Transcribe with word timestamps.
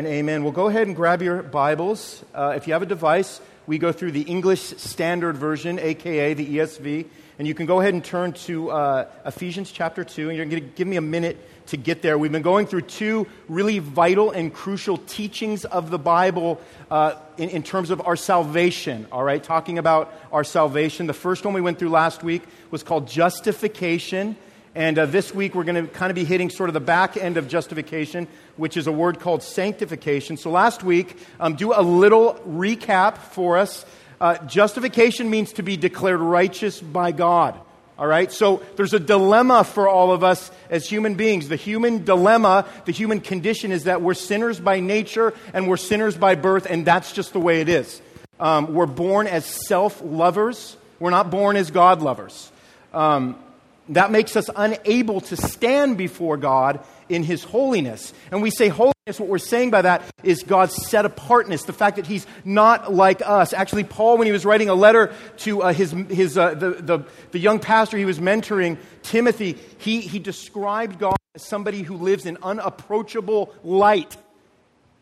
And 0.00 0.06
amen. 0.06 0.44
Well, 0.44 0.52
go 0.52 0.68
ahead 0.68 0.86
and 0.86 0.94
grab 0.94 1.22
your 1.22 1.42
Bibles. 1.42 2.24
Uh, 2.32 2.52
if 2.54 2.68
you 2.68 2.72
have 2.72 2.82
a 2.82 2.86
device, 2.86 3.40
we 3.66 3.78
go 3.78 3.90
through 3.90 4.12
the 4.12 4.22
English 4.22 4.60
Standard 4.60 5.36
Version, 5.36 5.80
aka 5.80 6.34
the 6.34 6.46
ESV. 6.46 7.04
And 7.36 7.48
you 7.48 7.52
can 7.52 7.66
go 7.66 7.80
ahead 7.80 7.94
and 7.94 8.04
turn 8.04 8.32
to 8.44 8.70
uh, 8.70 9.08
Ephesians 9.26 9.72
chapter 9.72 10.04
2, 10.04 10.28
and 10.28 10.36
you're 10.36 10.46
going 10.46 10.62
to 10.62 10.68
give 10.76 10.86
me 10.86 10.98
a 10.98 11.00
minute 11.00 11.36
to 11.70 11.76
get 11.76 12.00
there. 12.00 12.16
We've 12.16 12.30
been 12.30 12.42
going 12.42 12.68
through 12.68 12.82
two 12.82 13.26
really 13.48 13.80
vital 13.80 14.30
and 14.30 14.54
crucial 14.54 14.98
teachings 14.98 15.64
of 15.64 15.90
the 15.90 15.98
Bible 15.98 16.60
uh, 16.92 17.16
in, 17.36 17.48
in 17.48 17.64
terms 17.64 17.90
of 17.90 18.00
our 18.06 18.14
salvation, 18.14 19.08
all 19.10 19.24
right? 19.24 19.42
Talking 19.42 19.78
about 19.78 20.14
our 20.30 20.44
salvation. 20.44 21.08
The 21.08 21.12
first 21.12 21.44
one 21.44 21.54
we 21.54 21.60
went 21.60 21.80
through 21.80 21.90
last 21.90 22.22
week 22.22 22.44
was 22.70 22.84
called 22.84 23.08
justification. 23.08 24.36
And 24.78 24.96
uh, 24.96 25.06
this 25.06 25.34
week 25.34 25.56
we're 25.56 25.64
going 25.64 25.88
to 25.88 25.92
kind 25.92 26.08
of 26.08 26.14
be 26.14 26.22
hitting 26.22 26.50
sort 26.50 26.70
of 26.70 26.74
the 26.74 26.78
back 26.78 27.16
end 27.16 27.36
of 27.36 27.48
justification, 27.48 28.28
which 28.56 28.76
is 28.76 28.86
a 28.86 28.92
word 28.92 29.18
called 29.18 29.42
sanctification. 29.42 30.36
So 30.36 30.52
last 30.52 30.84
week, 30.84 31.18
um, 31.40 31.56
do 31.56 31.72
a 31.72 31.82
little 31.82 32.34
recap 32.46 33.18
for 33.18 33.58
us. 33.58 33.84
Uh, 34.20 34.38
justification 34.46 35.30
means 35.30 35.54
to 35.54 35.64
be 35.64 35.76
declared 35.76 36.20
righteous 36.20 36.80
by 36.80 37.10
God. 37.10 37.58
All 37.98 38.06
right? 38.06 38.30
So 38.30 38.62
there's 38.76 38.94
a 38.94 39.00
dilemma 39.00 39.64
for 39.64 39.88
all 39.88 40.12
of 40.12 40.22
us 40.22 40.48
as 40.70 40.88
human 40.88 41.16
beings. 41.16 41.48
The 41.48 41.56
human 41.56 42.04
dilemma, 42.04 42.64
the 42.84 42.92
human 42.92 43.20
condition 43.20 43.72
is 43.72 43.82
that 43.82 44.00
we're 44.00 44.14
sinners 44.14 44.60
by 44.60 44.78
nature 44.78 45.34
and 45.52 45.66
we're 45.66 45.76
sinners 45.76 46.16
by 46.16 46.36
birth, 46.36 46.68
and 46.70 46.86
that's 46.86 47.10
just 47.10 47.32
the 47.32 47.40
way 47.40 47.60
it 47.60 47.68
is. 47.68 48.00
Um, 48.38 48.74
we're 48.74 48.86
born 48.86 49.26
as 49.26 49.44
self 49.44 50.00
lovers, 50.04 50.76
we're 51.00 51.10
not 51.10 51.32
born 51.32 51.56
as 51.56 51.72
God 51.72 52.00
lovers. 52.00 52.52
Um, 52.94 53.42
that 53.90 54.10
makes 54.10 54.36
us 54.36 54.50
unable 54.54 55.20
to 55.22 55.36
stand 55.36 55.96
before 55.96 56.36
God 56.36 56.80
in 57.08 57.22
His 57.22 57.42
holiness. 57.42 58.12
And 58.30 58.42
we 58.42 58.50
say 58.50 58.68
holiness, 58.68 58.94
what 59.18 59.28
we're 59.28 59.38
saying 59.38 59.70
by 59.70 59.82
that 59.82 60.02
is 60.22 60.42
God's 60.42 60.74
set 60.88 61.04
apartness, 61.04 61.64
the 61.64 61.72
fact 61.72 61.96
that 61.96 62.06
He's 62.06 62.26
not 62.44 62.92
like 62.92 63.22
us. 63.24 63.52
Actually, 63.52 63.84
Paul, 63.84 64.18
when 64.18 64.26
he 64.26 64.32
was 64.32 64.44
writing 64.44 64.68
a 64.68 64.74
letter 64.74 65.12
to 65.38 65.62
uh, 65.62 65.72
his, 65.72 65.92
his, 66.10 66.36
uh, 66.36 66.54
the, 66.54 66.70
the, 66.70 67.04
the 67.32 67.38
young 67.38 67.58
pastor 67.58 67.96
he 67.96 68.04
was 68.04 68.18
mentoring, 68.18 68.78
Timothy, 69.02 69.56
he, 69.78 70.00
he 70.00 70.18
described 70.18 70.98
God 70.98 71.16
as 71.34 71.42
somebody 71.42 71.82
who 71.82 71.96
lives 71.96 72.26
in 72.26 72.38
unapproachable 72.42 73.54
light. 73.62 74.16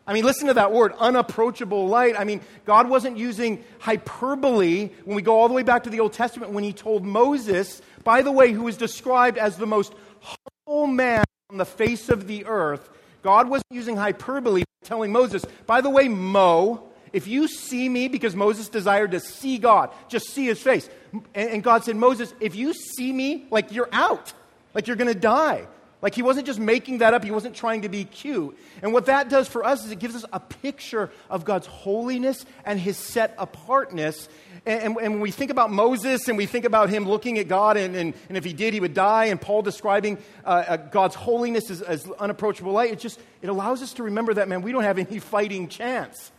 I 0.07 0.13
mean, 0.13 0.23
listen 0.23 0.47
to 0.47 0.53
that 0.53 0.71
word, 0.71 0.93
unapproachable 0.97 1.87
light. 1.87 2.15
I 2.17 2.23
mean, 2.23 2.39
God 2.65 2.89
wasn't 2.89 3.17
using 3.17 3.63
hyperbole 3.79 4.89
when 5.03 5.15
we 5.15 5.21
go 5.21 5.39
all 5.39 5.49
the 5.49 5.53
way 5.53 5.63
back 5.63 5.83
to 5.83 5.89
the 5.89 5.99
Old 5.99 6.13
Testament 6.13 6.53
when 6.53 6.63
he 6.63 6.71
told 6.71 7.05
Moses 7.05 7.81
by 8.07 8.21
the 8.21 8.31
way, 8.31 8.53
who 8.53 8.69
is 8.69 8.77
described 8.77 9.37
as 9.37 9.57
the 9.57 9.67
most 9.67 9.93
humble 10.21 10.87
man 10.87 11.25
on 11.49 11.57
the 11.57 11.65
face 11.65 12.07
of 12.07 12.25
the 12.25 12.45
earth, 12.45 12.89
God 13.21 13.49
wasn't 13.49 13.67
using 13.69 13.97
hyperbole, 13.97 14.63
telling 14.85 15.11
Moses, 15.11 15.43
by 15.65 15.81
the 15.81 15.89
way, 15.89 16.07
Mo, 16.07 16.87
if 17.11 17.27
you 17.27 17.49
see 17.49 17.89
me, 17.89 18.07
because 18.07 18.33
Moses 18.33 18.69
desired 18.69 19.11
to 19.11 19.19
see 19.19 19.57
God, 19.57 19.89
just 20.07 20.29
see 20.29 20.45
his 20.45 20.61
face. 20.61 20.89
And, 21.35 21.61
God 21.61 21.83
said, 21.83 21.97
Moses, 21.97 22.33
if 22.39 22.55
you 22.55 22.73
see 22.73 23.11
me, 23.11 23.45
like 23.51 23.73
you're 23.73 23.89
out, 23.91 24.31
like 24.73 24.87
you're 24.87 24.95
going 24.95 25.13
to 25.13 25.19
die. 25.19 25.67
Like 25.99 26.13
he 26.13 26.21
wasn't 26.21 26.45
just 26.45 26.59
making 26.59 26.99
that 26.99 27.15
up, 27.15 27.23
he 27.23 27.31
wasn't 27.31 27.55
trying 27.55 27.81
to 27.81 27.89
be 27.89 28.03
cute. 28.03 28.57
And 28.83 28.93
what 28.93 29.07
that 29.07 29.29
does 29.29 29.47
for 29.47 29.63
us 29.63 29.83
is 29.83 29.91
it 29.91 29.97
gives 29.97 30.15
us 30.15 30.25
a 30.31 30.39
picture 30.39 31.09
of 31.29 31.43
God's 31.43 31.65
holiness 31.65 32.45
and 32.65 32.79
his 32.79 32.97
set 32.97 33.33
apartness. 33.39 34.29
And, 34.67 34.81
and, 34.81 34.97
and 34.97 35.13
when 35.13 35.21
we 35.21 35.31
think 35.31 35.49
about 35.49 35.71
Moses 35.71 36.27
and 36.27 36.37
we 36.37 36.45
think 36.45 36.65
about 36.65 36.89
him 36.89 37.05
looking 37.05 37.39
at 37.39 37.47
God, 37.47 37.77
and, 37.77 37.95
and, 37.95 38.13
and 38.29 38.37
if 38.37 38.43
he 38.43 38.53
did, 38.53 38.75
he 38.75 38.79
would 38.79 38.93
die, 38.93 39.25
and 39.25 39.41
Paul 39.41 39.63
describing 39.63 40.19
uh, 40.45 40.63
uh, 40.67 40.77
God's 40.77 41.15
holiness 41.15 41.71
as, 41.71 41.81
as 41.81 42.07
unapproachable 42.19 42.73
light, 42.73 42.91
it 42.91 42.99
just 42.99 43.19
it 43.41 43.49
allows 43.49 43.81
us 43.81 43.93
to 43.93 44.03
remember 44.03 44.35
that, 44.35 44.47
man, 44.47 44.61
we 44.61 44.71
don't 44.71 44.83
have 44.83 44.99
any 44.99 45.17
fighting 45.17 45.67
chance. 45.67 46.31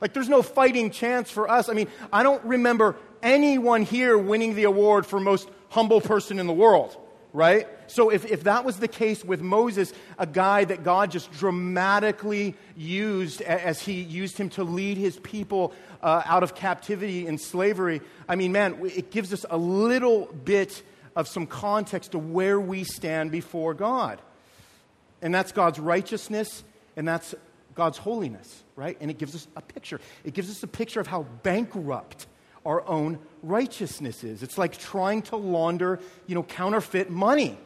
Like, 0.00 0.12
there's 0.12 0.28
no 0.28 0.42
fighting 0.42 0.90
chance 0.90 1.30
for 1.30 1.48
us. 1.48 1.68
I 1.68 1.72
mean, 1.72 1.86
I 2.12 2.24
don't 2.24 2.44
remember 2.44 2.96
anyone 3.22 3.82
here 3.82 4.18
winning 4.18 4.56
the 4.56 4.64
award 4.64 5.06
for 5.06 5.20
most 5.20 5.48
humble 5.70 6.00
person 6.00 6.40
in 6.40 6.48
the 6.48 6.52
world 6.52 6.96
right? 7.34 7.68
So, 7.88 8.10
if, 8.10 8.24
if 8.24 8.44
that 8.44 8.64
was 8.64 8.78
the 8.78 8.88
case 8.88 9.22
with 9.22 9.42
Moses, 9.42 9.92
a 10.18 10.26
guy 10.26 10.64
that 10.64 10.84
God 10.84 11.10
just 11.10 11.30
dramatically 11.32 12.54
used 12.76 13.42
as 13.42 13.82
he 13.82 14.00
used 14.00 14.38
him 14.38 14.48
to 14.50 14.64
lead 14.64 14.96
his 14.96 15.18
people 15.18 15.74
uh, 16.00 16.22
out 16.24 16.42
of 16.42 16.54
captivity 16.54 17.26
and 17.26 17.38
slavery, 17.38 18.00
I 18.26 18.36
mean, 18.36 18.52
man, 18.52 18.78
it 18.84 19.10
gives 19.10 19.34
us 19.34 19.44
a 19.50 19.58
little 19.58 20.26
bit 20.26 20.82
of 21.14 21.28
some 21.28 21.46
context 21.46 22.12
to 22.12 22.18
where 22.18 22.58
we 22.58 22.84
stand 22.84 23.30
before 23.30 23.74
God. 23.74 24.22
And 25.20 25.34
that's 25.34 25.52
God's 25.52 25.78
righteousness, 25.78 26.64
and 26.96 27.06
that's 27.06 27.34
God's 27.74 27.98
holiness, 27.98 28.62
right? 28.76 28.96
And 29.00 29.10
it 29.10 29.18
gives 29.18 29.34
us 29.34 29.48
a 29.56 29.60
picture. 29.60 30.00
It 30.22 30.34
gives 30.34 30.50
us 30.50 30.62
a 30.62 30.68
picture 30.68 31.00
of 31.00 31.08
how 31.08 31.24
bankrupt 31.42 32.26
our 32.64 32.86
own 32.86 33.18
righteousness 33.42 34.24
is. 34.24 34.42
It's 34.42 34.58
like 34.58 34.78
trying 34.78 35.22
to 35.22 35.36
launder, 35.36 36.00
you 36.26 36.34
know, 36.34 36.42
counterfeit 36.42 37.10
money. 37.10 37.58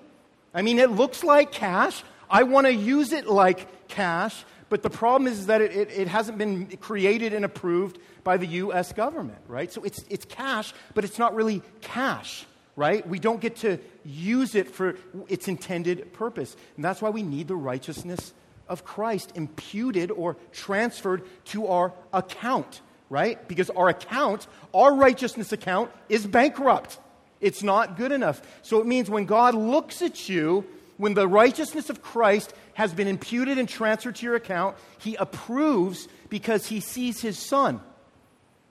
I 0.53 0.62
mean, 0.62 0.78
it 0.78 0.91
looks 0.91 1.22
like 1.22 1.53
cash. 1.53 2.03
I 2.31 2.42
want 2.42 2.66
to 2.66 2.75
use 2.75 3.12
it 3.12 3.26
like 3.26 3.88
cash, 3.88 4.44
but 4.69 4.82
the 4.82 4.91
problem 4.91 5.31
is 5.31 5.47
that 5.47 5.60
it, 5.60 5.72
it, 5.72 5.91
it, 5.91 6.09
hasn't 6.09 6.36
been 6.36 6.66
created 6.78 7.32
and 7.32 7.44
approved 7.44 7.98
by 8.25 8.36
the 8.36 8.47
U.S. 8.47 8.92
government, 8.92 9.38
right? 9.47 9.72
So 9.72 9.82
it's, 9.84 10.04
it's 10.10 10.25
cash, 10.25 10.75
but 10.94 11.04
it's 11.04 11.19
not 11.19 11.34
really 11.34 11.62
cash, 11.80 12.44
right? 12.76 13.06
We 13.09 13.19
don't 13.19 13.41
get 13.41 13.56
to 13.56 13.78
use 14.04 14.54
it 14.54 14.70
for 14.70 14.97
its 15.28 15.48
intended 15.48 16.12
purpose. 16.12 16.56
And 16.76 16.84
that's 16.84 17.00
why 17.00 17.10
we 17.10 17.22
need 17.22 17.48
the 17.48 17.56
righteousness 17.56 18.34
of 18.69 18.84
Christ 18.84 19.32
imputed 19.34 20.10
or 20.10 20.36
transferred 20.53 21.22
to 21.47 21.69
our 21.69 21.94
account 22.12 22.82
right? 23.10 23.46
Because 23.48 23.70
our 23.70 23.88
account, 23.88 24.46
our 24.74 24.94
righteousness 24.94 25.52
account, 25.52 25.91
is 26.08 26.26
bankrupt. 26.26 26.98
It's 27.41 27.62
not 27.62 27.96
good 27.96 28.12
enough. 28.12 28.42
So 28.62 28.80
it 28.80 28.86
means 28.86 29.08
when 29.08 29.24
God 29.24 29.54
looks 29.54 30.02
at 30.02 30.28
you, 30.28 30.66
when 30.96 31.14
the 31.14 31.28
righteousness 31.28 31.91
of 31.91 32.02
Christ 32.02 32.52
has 32.74 32.92
been 32.92 33.06
imputed 33.06 33.58
and 33.58 33.68
transferred 33.68 34.16
to 34.16 34.26
your 34.26 34.34
account, 34.34 34.76
he 34.98 35.14
approves 35.14 36.08
because 36.28 36.66
he 36.66 36.80
sees 36.80 37.20
his 37.20 37.38
son, 37.38 37.80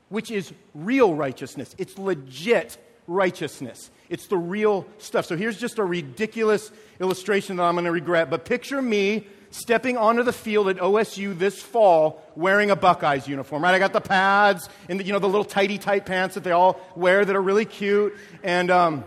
which 0.10 0.30
is 0.30 0.54
real 0.76 1.16
righteousness. 1.16 1.74
It's 1.78 1.98
legit 1.98 2.78
righteousness. 3.08 3.90
It's 4.10 4.28
the 4.28 4.38
real 4.38 4.86
stuff. 4.98 5.26
So 5.26 5.38
here's 5.38 5.58
just 5.58 5.80
a 5.80 5.84
ridiculous 5.84 6.72
illustration 7.00 7.58
that 7.58 7.64
I'm 7.64 7.76
going 7.76 7.86
to 7.86 7.92
regret. 7.92 8.30
But 8.30 8.46
picture 8.46 8.82
me 8.82 9.28
stepping 9.52 9.98
onto 9.98 10.24
the 10.24 10.34
field 10.34 10.68
at 10.68 10.78
OSU 10.78 11.38
this 11.38 11.62
fall 11.62 12.24
wearing 12.36 12.72
a 12.72 12.76
Buckeyes 12.76 13.28
uniform, 13.28 13.64
right? 13.64 13.74
I 13.74 13.80
got 13.80 13.94
the 13.94 14.02
pads 14.02 14.70
and 14.90 15.00
the, 15.00 15.06
you 15.06 15.14
know 15.14 15.20
the 15.20 15.28
little 15.28 15.46
tighty 15.46 15.78
tight 15.78 16.06
pants 16.06 16.36
that 16.36 16.44
they 16.44 16.52
all 16.52 16.80
wear 16.96 17.24
that 17.24 17.36
are 17.36 17.42
really 17.42 17.66
cute. 17.66 18.16
And 18.44 18.70
um, 18.72 19.04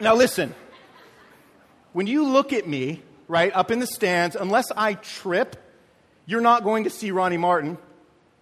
now 0.00 0.14
listen, 0.14 0.54
when 1.92 2.06
you 2.06 2.24
look 2.24 2.52
at 2.52 2.66
me, 2.66 3.02
right, 3.26 3.52
up 3.54 3.70
in 3.70 3.78
the 3.78 3.86
stands, 3.86 4.36
unless 4.36 4.70
I 4.76 4.94
trip, 4.94 5.56
you're 6.26 6.40
not 6.40 6.64
going 6.64 6.84
to 6.84 6.90
see 6.90 7.10
Ronnie 7.10 7.36
Martin, 7.36 7.78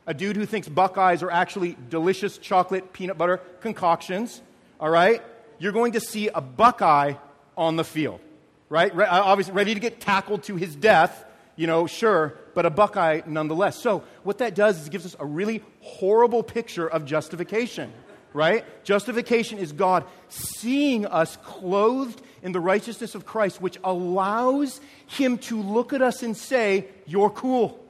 a 0.07 0.15
dude 0.15 0.37
who 0.37 0.47
thinks 0.47 0.69
Buckeyes 0.69 1.23
are 1.23 1.31
actually 1.31 1.77
delicious 1.89 2.39
chocolate 2.39 2.93
peanut 2.93 3.19
butter 3.19 3.39
concoctions, 3.61 4.41
all 4.81 4.91
right? 4.91 5.23
You're 5.59 5.73
going 5.73 5.93
to 5.93 6.01
see 6.01 6.29
a 6.29 6.41
Buckeye 6.41 7.15
on 7.57 7.77
the 7.77 7.85
field 7.85 8.21
right? 8.69 8.95
Re- 8.95 9.07
uh, 9.07 9.23
obviously, 9.23 9.55
ready 9.55 9.75
to 9.75 9.81
get 9.81 10.01
tackled 10.01 10.43
to 10.45 10.57
his 10.57 10.75
death, 10.75 11.25
you 11.57 11.67
know, 11.67 11.87
sure, 11.87 12.39
but 12.55 12.67
a 12.67 12.71
Buckeye 12.71 13.23
nonetheless. 13.27 13.81
So, 13.81 14.05
what 14.23 14.39
that 14.39 14.55
does 14.55 14.81
is 14.81 14.87
it 14.87 14.91
gives 14.91 15.07
us 15.07 15.17
a 15.19 15.27
really 15.27 15.63
horrible 15.81 16.43
picture 16.43 16.89
of 16.89 17.05
justification, 17.05 17.93
right? 18.33 18.65
Justification 18.85 19.59
is 19.59 19.73
God 19.73 20.05
seeing 20.29 21.07
us 21.07 21.37
clothed 21.39 22.21
in 22.43 22.53
the 22.53 22.61
righteousness 22.61 23.15
of 23.15 23.27
Christ, 23.27 23.61
which 23.61 23.79
allows 23.85 24.81
him 25.07 25.39
to 25.39 25.61
look 25.61 25.93
at 25.93 26.03
us 26.03 26.23
and 26.23 26.37
say, 26.37 26.87
You're 27.07 27.31
cool. 27.31 27.83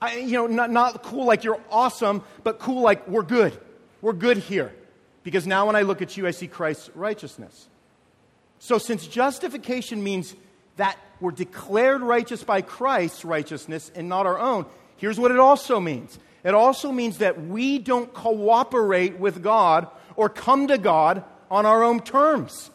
I, 0.00 0.16
you 0.18 0.32
know, 0.32 0.46
not, 0.46 0.70
not 0.70 1.02
cool 1.02 1.24
like 1.24 1.42
you're 1.42 1.60
awesome, 1.70 2.22
but 2.44 2.60
cool 2.60 2.82
like 2.82 3.08
we're 3.08 3.22
good. 3.22 3.58
We're 4.00 4.12
good 4.12 4.38
here. 4.38 4.72
Because 5.24 5.46
now 5.46 5.66
when 5.66 5.74
I 5.74 5.82
look 5.82 6.02
at 6.02 6.16
you, 6.16 6.26
I 6.26 6.30
see 6.30 6.46
Christ's 6.46 6.88
righteousness. 6.94 7.68
So, 8.58 8.78
since 8.78 9.06
justification 9.06 10.02
means 10.02 10.34
that 10.76 10.98
we're 11.20 11.30
declared 11.32 12.02
righteous 12.02 12.42
by 12.44 12.62
Christ's 12.62 13.24
righteousness 13.24 13.90
and 13.94 14.08
not 14.08 14.26
our 14.26 14.38
own, 14.38 14.66
here's 14.96 15.18
what 15.18 15.30
it 15.30 15.38
also 15.38 15.80
means 15.80 16.18
it 16.44 16.54
also 16.54 16.92
means 16.92 17.18
that 17.18 17.40
we 17.46 17.78
don't 17.78 18.12
cooperate 18.12 19.18
with 19.18 19.42
God 19.42 19.88
or 20.16 20.28
come 20.28 20.68
to 20.68 20.78
God 20.78 21.24
on 21.50 21.66
our 21.66 21.82
own 21.82 22.00
terms. 22.00 22.70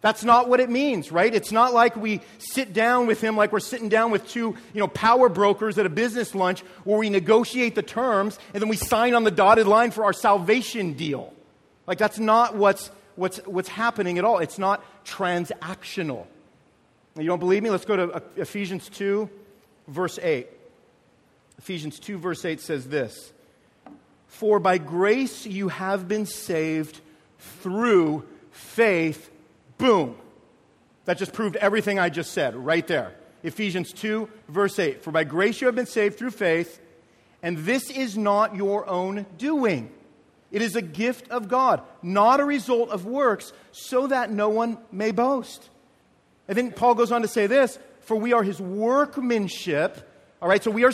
That's 0.00 0.22
not 0.22 0.50
what 0.50 0.60
it 0.60 0.68
means, 0.68 1.10
right? 1.10 1.34
It's 1.34 1.50
not 1.50 1.72
like 1.72 1.96
we 1.96 2.20
sit 2.36 2.74
down 2.74 3.06
with 3.06 3.22
him 3.22 3.38
like 3.38 3.52
we're 3.52 3.60
sitting 3.60 3.88
down 3.88 4.10
with 4.10 4.28
two, 4.28 4.54
you 4.74 4.80
know, 4.80 4.86
power 4.86 5.30
brokers 5.30 5.78
at 5.78 5.86
a 5.86 5.88
business 5.88 6.34
lunch 6.34 6.60
where 6.84 6.98
we 6.98 7.08
negotiate 7.08 7.74
the 7.74 7.82
terms 7.82 8.38
and 8.52 8.62
then 8.62 8.68
we 8.68 8.76
sign 8.76 9.14
on 9.14 9.24
the 9.24 9.30
dotted 9.30 9.66
line 9.66 9.92
for 9.92 10.04
our 10.04 10.12
salvation 10.12 10.92
deal. 10.92 11.32
Like 11.86 11.96
that's 11.96 12.18
not 12.18 12.54
what's 12.54 12.90
what's, 13.16 13.38
what's 13.38 13.68
happening 13.68 14.18
at 14.18 14.24
all. 14.24 14.38
It's 14.38 14.58
not 14.58 14.84
transactional. 15.04 16.26
You 17.16 17.26
don't 17.26 17.38
believe 17.38 17.62
me? 17.62 17.70
Let's 17.70 17.84
go 17.84 17.96
to 17.96 18.10
uh, 18.10 18.20
Ephesians 18.36 18.88
2, 18.88 19.30
verse 19.88 20.18
8. 20.20 20.48
Ephesians 21.58 22.00
2, 22.00 22.18
verse 22.18 22.44
8 22.44 22.60
says 22.60 22.88
this 22.88 23.32
For 24.26 24.58
by 24.58 24.78
grace 24.78 25.46
you 25.46 25.68
have 25.68 26.08
been 26.08 26.26
saved 26.26 27.00
through 27.38 28.24
faith. 28.50 29.30
Boom. 29.78 30.16
That 31.04 31.18
just 31.18 31.32
proved 31.32 31.56
everything 31.56 31.98
I 31.98 32.08
just 32.08 32.32
said 32.32 32.56
right 32.56 32.86
there. 32.86 33.14
Ephesians 33.42 33.92
2, 33.92 34.28
verse 34.48 34.78
8. 34.78 35.02
For 35.02 35.10
by 35.10 35.24
grace 35.24 35.60
you 35.60 35.66
have 35.66 35.74
been 35.74 35.86
saved 35.86 36.18
through 36.18 36.30
faith, 36.30 36.80
and 37.42 37.58
this 37.58 37.90
is 37.90 38.16
not 38.16 38.56
your 38.56 38.88
own 38.88 39.26
doing. 39.36 39.90
It 40.54 40.62
is 40.62 40.76
a 40.76 40.82
gift 40.82 41.28
of 41.30 41.48
God, 41.48 41.82
not 42.00 42.38
a 42.40 42.44
result 42.44 42.90
of 42.90 43.04
works, 43.04 43.52
so 43.72 44.06
that 44.06 44.30
no 44.30 44.48
one 44.48 44.78
may 44.92 45.10
boast. 45.10 45.68
And 46.48 46.56
then 46.56 46.70
Paul 46.70 46.94
goes 46.94 47.12
on 47.12 47.22
to 47.22 47.28
say 47.28 47.46
this 47.46 47.78
For 48.00 48.16
we 48.16 48.32
are 48.32 48.42
his 48.42 48.60
workmanship. 48.60 50.10
All 50.40 50.48
right, 50.48 50.62
so 50.62 50.70
we 50.70 50.84
are, 50.84 50.92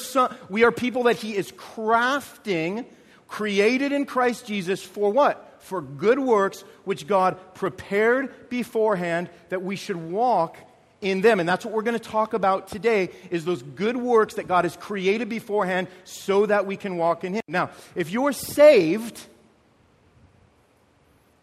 we 0.49 0.65
are 0.65 0.73
people 0.73 1.05
that 1.05 1.17
he 1.17 1.37
is 1.37 1.53
crafting, 1.53 2.87
created 3.29 3.93
in 3.93 4.07
Christ 4.07 4.47
Jesus 4.47 4.83
for 4.83 5.13
what? 5.13 5.47
for 5.61 5.83
good 5.83 6.19
works 6.19 6.65
which 6.85 7.07
God 7.07 7.39
prepared 7.55 8.49
beforehand 8.49 9.29
that 9.51 9.63
we 9.63 9.77
should 9.77 9.97
walk 9.97 10.57
in 11.01 11.21
them. 11.21 11.41
And 11.41 11.49
that's 11.49 11.65
what 11.65 11.73
we're 11.75 11.83
going 11.83 11.99
to 11.99 12.11
talk 12.11 12.35
about 12.35 12.69
today 12.69 13.11
is 13.31 13.45
those 13.45 13.63
good 13.63 13.97
works 13.97 14.35
that 14.35 14.49
God 14.49 14.65
has 14.65 14.77
created 14.77 15.29
beforehand 15.29 15.89
so 16.05 16.47
that 16.47 16.67
we 16.67 16.77
can 16.77 16.97
walk 16.97 17.25
in 17.25 17.35
him. 17.35 17.43
Now, 17.47 17.71
if 17.95 18.11
you're 18.11 18.33
saved, 18.33 19.21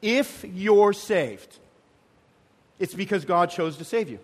if 0.01 0.45
you're 0.53 0.93
saved, 0.93 1.57
it's 2.79 2.93
because 2.93 3.25
God 3.25 3.49
chose 3.49 3.77
to 3.77 3.83
save 3.83 4.09
you. 4.09 4.19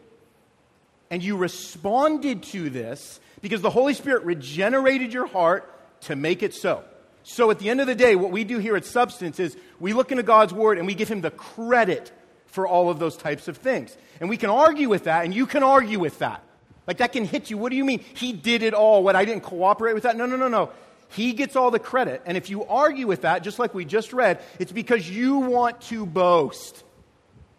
And 1.10 1.22
you 1.22 1.38
responded 1.38 2.44
to 2.44 2.70
this 2.70 3.20
because 3.42 3.62
the 3.62 3.70
Holy 3.70 3.94
Spirit 3.94 4.24
regenerated 4.24 5.14
your 5.14 5.28
heart 5.28 5.70
to 6.02 6.16
make 6.16 6.44
it 6.44 6.54
so. 6.54 6.84
So 7.24 7.52
at 7.52 7.60
the 7.60 7.70
end 7.70 7.82
of 7.82 7.88
the 7.88 7.96
day, 7.96 8.16
what 8.16 8.32
we 8.32 8.44
do 8.44 8.60
here 8.60 8.76
at 8.76 8.86
Substance 8.86 9.40
is 9.40 9.56
we 9.80 9.94
look 9.94 10.12
into 10.12 10.24
God's 10.24 10.54
Word 10.54 10.78
and 10.78 10.88
we 10.88 10.94
give 10.94 11.10
Him 11.10 11.22
the 11.22 11.32
credit 11.32 12.12
for 12.48 12.68
all 12.68 12.90
of 12.90 13.00
those 13.00 13.18
types 13.18 13.48
of 13.48 13.58
things. 13.58 13.96
And 14.20 14.30
we 14.30 14.38
can 14.38 14.50
argue 14.50 14.90
with 14.90 15.06
that, 15.06 15.26
and 15.26 15.34
you 15.34 15.46
can 15.46 15.64
argue 15.64 16.00
with 16.00 16.20
that. 16.20 16.44
Like 16.86 16.98
that 16.98 17.14
can 17.14 17.26
hit 17.26 17.50
you. 17.50 17.58
What 17.58 17.70
do 17.70 17.78
you 17.78 17.86
mean? 17.86 18.00
He 18.00 18.34
did 18.34 18.62
it 18.62 18.74
all. 18.74 19.04
What? 19.04 19.16
I 19.16 19.26
didn't 19.26 19.44
cooperate 19.44 19.94
with 19.94 20.04
that? 20.04 20.18
No, 20.18 20.26
no, 20.26 20.36
no, 20.36 20.48
no. 20.50 20.72
He 21.14 21.34
gets 21.34 21.56
all 21.56 21.72
the 21.72 21.80
credit. 21.80 22.22
And 22.26 22.38
if 22.38 22.50
you 22.50 22.66
argue 22.66 23.08
with 23.08 23.22
that, 23.22 23.44
just 23.44 23.60
like 23.60 23.74
we 23.74 23.86
just 23.86 24.14
read, 24.14 24.42
it's 24.60 24.72
because 24.72 25.10
you 25.10 25.38
want 25.38 25.82
to 25.82 26.06
boast. 26.06 26.84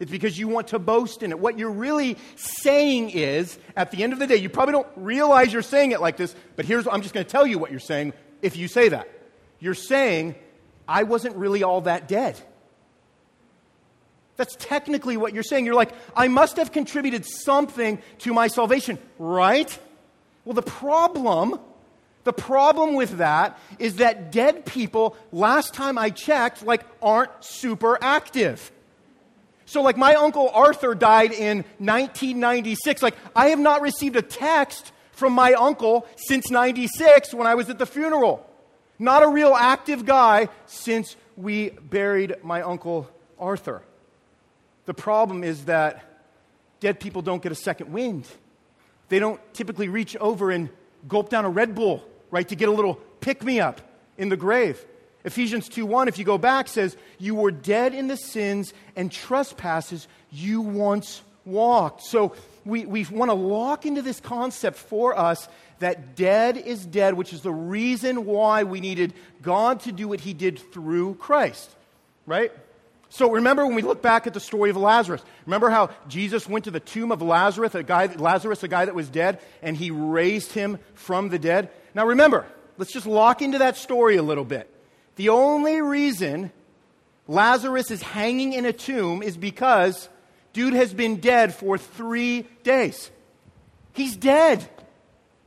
It's 0.01 0.11
because 0.11 0.39
you 0.39 0.49
want 0.49 0.69
to 0.69 0.79
boast 0.79 1.23
in 1.23 1.31
it. 1.31 1.39
What 1.39 1.59
you're 1.59 1.71
really 1.71 2.17
saying 2.37 3.11
is, 3.11 3.59
at 3.77 3.91
the 3.91 4.03
end 4.03 4.13
of 4.13 4.19
the 4.19 4.27
day, 4.27 4.37
you 4.37 4.49
probably 4.49 4.73
don't 4.73 4.89
realize 4.97 5.53
you're 5.53 5.63
saying 5.63 5.93
it 5.93 6.01
like 6.01 6.17
this, 6.17 6.35
but 6.57 6.65
here's 6.65 6.87
I'm 6.87 7.03
just 7.03 7.15
going 7.15 7.25
to 7.25 7.31
tell 7.31 7.47
you 7.47 7.59
what 7.59 7.71
you're 7.71 7.81
saying 7.81 8.13
if 8.43 8.57
you 8.57 8.69
say 8.69 8.89
that 8.89 9.09
you're 9.61 9.73
saying, 9.73 10.35
I 10.87 11.05
wasn't 11.05 11.37
really 11.37 11.63
all 11.63 11.81
that 11.83 12.07
dead. 12.07 12.39
That's 14.37 14.55
technically 14.59 15.17
what 15.17 15.33
you're 15.33 15.43
saying. 15.43 15.65
You're 15.65 15.75
like, 15.75 15.95
I 16.15 16.29
must 16.29 16.57
have 16.57 16.71
contributed 16.71 17.25
something 17.25 17.99
to 18.19 18.35
my 18.35 18.49
salvation, 18.49 18.99
right? 19.19 19.79
Well, 20.45 20.55
the 20.55 20.63
problem, 20.63 21.59
the 22.25 22.33
problem 22.33 22.95
with 22.95 23.19
that 23.19 23.59
is 23.79 23.97
that 23.97 24.33
dead 24.33 24.65
people, 24.65 25.17
last 25.31 25.75
time 25.75 25.99
I 25.99 26.11
checked, 26.11 26.65
like 26.65 26.85
aren't 27.03 27.31
super 27.41 27.99
active. 28.03 28.73
So, 29.67 29.83
like, 29.83 29.97
my 29.97 30.15
uncle 30.15 30.51
Arthur 30.51 30.95
died 30.95 31.33
in 31.33 31.59
1996. 31.79 33.03
Like, 33.03 33.17
I 33.35 33.49
have 33.49 33.59
not 33.59 33.81
received 33.81 34.15
a 34.17 34.23
text 34.23 34.93
from 35.13 35.33
my 35.33 35.55
uncle 35.55 36.07
since 36.17 36.51
96 36.51 37.33
when 37.33 37.47
I 37.47 37.55
was 37.55 37.71
at 37.71 37.79
the 37.79 37.87
funeral. 37.87 38.47
Not 38.99 39.23
a 39.23 39.29
real 39.29 39.55
active 39.55 40.05
guy 40.05 40.49
since 40.67 41.17
we 41.37 41.71
buried 41.71 42.37
my 42.43 42.63
uncle 42.63 43.11
Arthur. 43.39 43.83
The 44.87 44.95
problem 44.95 45.43
is 45.43 45.65
that 45.65 46.05
dead 46.81 47.01
people 47.01 47.23
don't 47.23 47.43
get 47.43 47.51
a 47.51 47.57
second 47.57 47.93
wind. 47.93 48.29
They 49.09 49.19
don't 49.19 49.41
typically 49.55 49.89
reach 49.89 50.15
over 50.17 50.51
and 50.51 50.69
gulp 51.09 51.31
down 51.31 51.45
a 51.45 51.51
Red 51.51 51.75
Bull, 51.75 52.05
right, 52.35 52.49
to 52.49 52.57
get 52.57 52.69
a 52.69 52.73
little 52.73 52.97
pick 53.21 53.45
me 53.45 53.61
up 53.61 53.81
in 54.19 54.29
the 54.29 54.37
grave. 54.37 54.85
Ephesians 55.25 55.69
2:1 55.69 56.09
if 56.09 56.19
you 56.19 56.25
go 56.25 56.37
back 56.37 56.67
says 56.67 56.97
you 57.17 57.37
were 57.37 57.53
dead 57.53 57.95
in 57.95 58.09
the 58.09 58.17
sins 58.17 58.75
and 58.97 59.11
trespasses 59.13 60.09
you 60.33 60.61
once 60.61 61.23
walked. 61.45 62.03
So 62.03 62.35
we, 62.65 62.87
we 62.87 63.05
want 63.05 63.31
to 63.31 63.35
lock 63.35 63.87
into 63.87 64.03
this 64.03 64.19
concept 64.19 64.77
for 64.77 65.17
us 65.17 65.49
that 65.79 66.17
dead 66.17 66.57
is 66.57 66.85
dead, 66.85 67.15
which 67.15 67.33
is 67.33 67.43
the 67.43 67.53
reason 67.53 68.27
why 68.27 68.65
we 68.65 68.81
needed 68.81 69.15
God 69.41 69.79
to 69.83 69.93
do 69.93 70.09
what 70.09 70.21
he 70.21 70.35
did 70.35 70.59
through 70.59 71.15
Christ, 71.15 71.71
right? 72.27 72.51
So 73.15 73.31
remember 73.31 73.65
when 73.65 73.77
we 73.77 73.83
look 73.83 74.03
back 74.03 74.27
at 74.27 74.35
the 74.35 74.41
story 74.41 74.71
of 74.71 74.77
Lazarus. 74.77 75.23
Remember 75.47 75.71
how 75.71 75.91
Jesus 76.09 76.49
went 76.49 76.65
to 76.65 76.73
the 76.73 76.81
tomb 76.81 77.13
of 77.13 77.23
Lazarus, 77.23 77.73
a 77.77 77.85
guy, 77.85 78.07
Lazarus, 78.07 78.65
a 78.65 78.69
guy 78.69 78.87
that 78.87 78.95
was 78.97 79.09
dead, 79.09 79.39
and 79.63 79.77
he 79.77 79.93
raised 79.93 80.51
him 80.51 80.81
from 80.95 81.29
the 81.29 81.39
dead. 81.39 81.71
Now 81.95 82.09
remember, 82.09 82.45
let's 82.77 82.93
just 82.93 83.07
lock 83.07 83.41
into 83.41 83.59
that 83.59 83.77
story 83.77 84.17
a 84.17 84.23
little 84.25 84.45
bit. 84.45 84.69
The 85.15 85.29
only 85.29 85.81
reason 85.81 86.51
Lazarus 87.29 87.93
is 87.93 88.03
hanging 88.03 88.53
in 88.53 88.67
a 88.67 88.73
tomb 88.73 89.23
is 89.23 89.37
because 89.37 90.09
dude 90.53 90.75
has 90.75 90.93
been 90.93 91.21
dead 91.21 91.55
for 91.55 91.79
three 91.79 92.49
days. 92.65 93.13
He's 93.93 94.17
dead. 94.17 94.69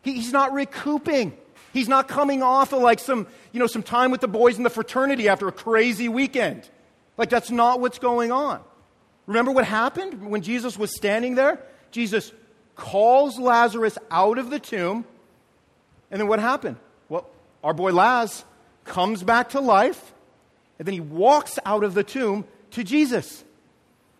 He's 0.03 0.31
not 0.31 0.53
recouping. 0.53 1.37
He's 1.73 1.89
not 1.89 2.07
coming 2.07 2.41
off 2.43 2.71
of 2.71 2.81
like 2.81 2.99
some, 2.99 3.27
you 3.51 3.59
know, 3.59 3.67
some 3.67 3.83
time 3.83 4.09
with 4.09 4.21
the 4.21 4.29
boys 4.29 4.55
in 4.55 4.63
the 4.63 4.69
fraternity 4.69 5.27
after 5.27 5.49
a 5.49 5.51
crazy 5.51 6.07
weekend. 6.07 6.69
Like 7.17 7.29
that's 7.29 7.51
not 7.51 7.79
what's 7.79 7.99
going 7.99 8.31
on. 8.31 8.61
Remember 9.25 9.51
what 9.51 9.65
happened 9.65 10.29
when 10.29 10.41
Jesus 10.41 10.77
was 10.77 10.95
standing 10.95 11.35
there? 11.35 11.59
Jesus 11.91 12.31
calls 12.75 13.39
Lazarus 13.39 13.97
out 14.09 14.37
of 14.37 14.49
the 14.49 14.59
tomb. 14.59 15.05
And 16.09 16.21
then 16.21 16.27
what 16.27 16.39
happened? 16.39 16.77
Well, 17.09 17.27
our 17.63 17.73
boy 17.73 17.91
Laz 17.91 18.45
comes 18.85 19.23
back 19.23 19.49
to 19.49 19.59
life, 19.59 20.13
and 20.79 20.87
then 20.87 20.93
he 20.93 21.01
walks 21.01 21.59
out 21.65 21.83
of 21.83 21.93
the 21.93 22.03
tomb 22.03 22.45
to 22.71 22.83
Jesus. 22.83 23.43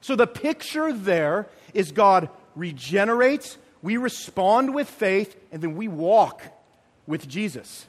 So 0.02 0.16
the 0.16 0.28
picture 0.28 0.92
there 0.92 1.48
is 1.74 1.92
God 1.92 2.30
regenerates, 2.56 3.58
we 3.82 3.96
respond 3.98 4.74
with 4.74 4.90
faith, 4.90 5.38
and 5.52 5.62
then 5.62 5.76
we 5.76 5.88
walk 5.88 6.44
with 7.06 7.28
Jesus. 7.28 7.86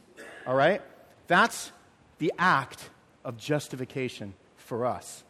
All 0.46 0.54
right? 0.54 0.82
That's 1.26 1.72
the 2.18 2.32
act 2.38 2.90
of 3.24 3.36
justification 3.36 4.34
for 4.68 4.86
us. 4.86 5.24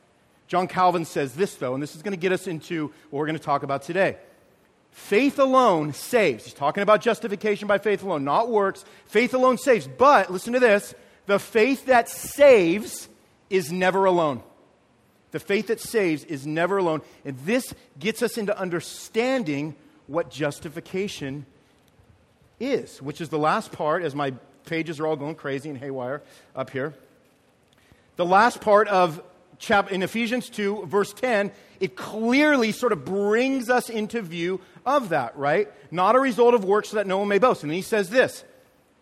John 0.48 0.66
Calvin 0.66 1.04
says 1.04 1.34
this, 1.34 1.54
though, 1.54 1.74
and 1.74 1.82
this 1.82 1.94
is 1.94 2.02
going 2.02 2.12
to 2.12 2.20
get 2.20 2.32
us 2.32 2.46
into 2.46 2.88
what 3.10 3.20
we're 3.20 3.26
going 3.26 3.38
to 3.38 3.42
talk 3.42 3.62
about 3.62 3.82
today. 3.82 4.16
Faith 4.90 5.38
alone 5.38 5.92
saves. 5.92 6.44
He's 6.44 6.54
talking 6.54 6.82
about 6.82 7.00
justification 7.00 7.68
by 7.68 7.78
faith 7.78 8.02
alone, 8.02 8.24
not 8.24 8.50
works. 8.50 8.84
Faith 9.06 9.32
alone 9.34 9.58
saves. 9.58 9.86
But, 9.86 10.30
listen 10.30 10.52
to 10.54 10.60
this 10.60 10.94
the 11.26 11.38
faith 11.38 11.86
that 11.86 12.08
saves 12.08 13.08
is 13.50 13.70
never 13.70 14.06
alone. 14.06 14.42
The 15.30 15.38
faith 15.38 15.66
that 15.66 15.80
saves 15.80 16.24
is 16.24 16.46
never 16.46 16.78
alone. 16.78 17.02
And 17.24 17.38
this 17.40 17.74
gets 17.98 18.22
us 18.22 18.38
into 18.38 18.58
understanding 18.58 19.76
what 20.06 20.30
justification 20.30 21.44
is, 22.58 23.00
which 23.02 23.20
is 23.20 23.28
the 23.28 23.38
last 23.38 23.72
part, 23.72 24.02
as 24.02 24.14
my 24.14 24.32
pages 24.64 24.98
are 24.98 25.06
all 25.06 25.16
going 25.16 25.34
crazy 25.34 25.68
and 25.68 25.78
haywire 25.78 26.22
up 26.56 26.70
here. 26.70 26.94
The 28.16 28.26
last 28.26 28.62
part 28.62 28.88
of 28.88 29.22
chapter 29.58 29.94
in 29.94 30.02
Ephesians 30.02 30.48
2, 30.50 30.86
verse 30.86 31.12
10, 31.12 31.52
it 31.80 31.96
clearly 31.96 32.72
sort 32.72 32.92
of 32.92 33.04
brings 33.04 33.70
us 33.70 33.90
into 33.90 34.22
view 34.22 34.60
of 34.84 35.10
that, 35.10 35.36
right? 35.36 35.68
Not 35.90 36.16
a 36.16 36.20
result 36.20 36.54
of 36.54 36.64
works 36.64 36.90
so 36.90 36.96
that 36.96 37.06
no 37.06 37.18
one 37.18 37.28
may 37.28 37.38
boast. 37.38 37.62
And 37.62 37.70
then 37.70 37.76
he 37.76 37.82
says 37.82 38.10
this 38.10 38.44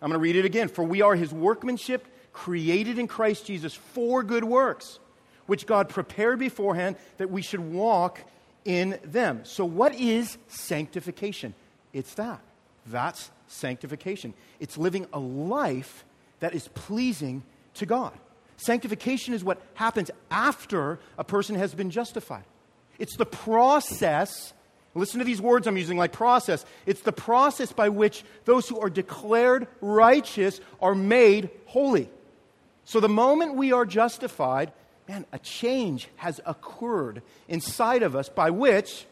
I'm 0.00 0.10
going 0.10 0.18
to 0.18 0.22
read 0.22 0.36
it 0.36 0.44
again. 0.44 0.68
For 0.68 0.84
we 0.84 1.02
are 1.02 1.14
his 1.14 1.32
workmanship, 1.32 2.06
created 2.32 2.98
in 2.98 3.06
Christ 3.06 3.46
Jesus 3.46 3.74
for 3.74 4.22
good 4.22 4.44
works, 4.44 4.98
which 5.46 5.66
God 5.66 5.88
prepared 5.88 6.38
beforehand 6.38 6.96
that 7.18 7.30
we 7.30 7.42
should 7.42 7.60
walk 7.60 8.20
in 8.64 8.98
them. 9.04 9.40
So, 9.44 9.64
what 9.64 9.94
is 9.94 10.36
sanctification? 10.48 11.54
It's 11.92 12.14
that. 12.14 12.40
That's 12.86 13.30
sanctification. 13.48 14.34
It's 14.60 14.76
living 14.76 15.06
a 15.12 15.18
life 15.18 16.04
that 16.40 16.54
is 16.54 16.68
pleasing 16.68 17.42
to 17.74 17.86
God. 17.86 18.12
Sanctification 18.56 19.34
is 19.34 19.44
what 19.44 19.60
happens 19.74 20.10
after 20.30 20.98
a 21.18 21.24
person 21.24 21.56
has 21.56 21.74
been 21.74 21.90
justified. 21.90 22.44
It's 22.98 23.16
the 23.16 23.26
process, 23.26 24.54
listen 24.94 25.18
to 25.18 25.24
these 25.24 25.40
words 25.40 25.66
I'm 25.66 25.76
using 25.76 25.98
like 25.98 26.12
process. 26.12 26.64
It's 26.86 27.02
the 27.02 27.12
process 27.12 27.72
by 27.72 27.90
which 27.90 28.24
those 28.44 28.68
who 28.68 28.80
are 28.80 28.88
declared 28.88 29.68
righteous 29.80 30.60
are 30.80 30.94
made 30.94 31.50
holy. 31.66 32.08
So 32.84 33.00
the 33.00 33.08
moment 33.08 33.56
we 33.56 33.72
are 33.72 33.84
justified, 33.84 34.72
man, 35.08 35.26
a 35.32 35.38
change 35.38 36.08
has 36.16 36.40
occurred 36.46 37.22
inside 37.48 38.02
of 38.02 38.16
us 38.16 38.28
by 38.28 38.50
which 38.50 39.04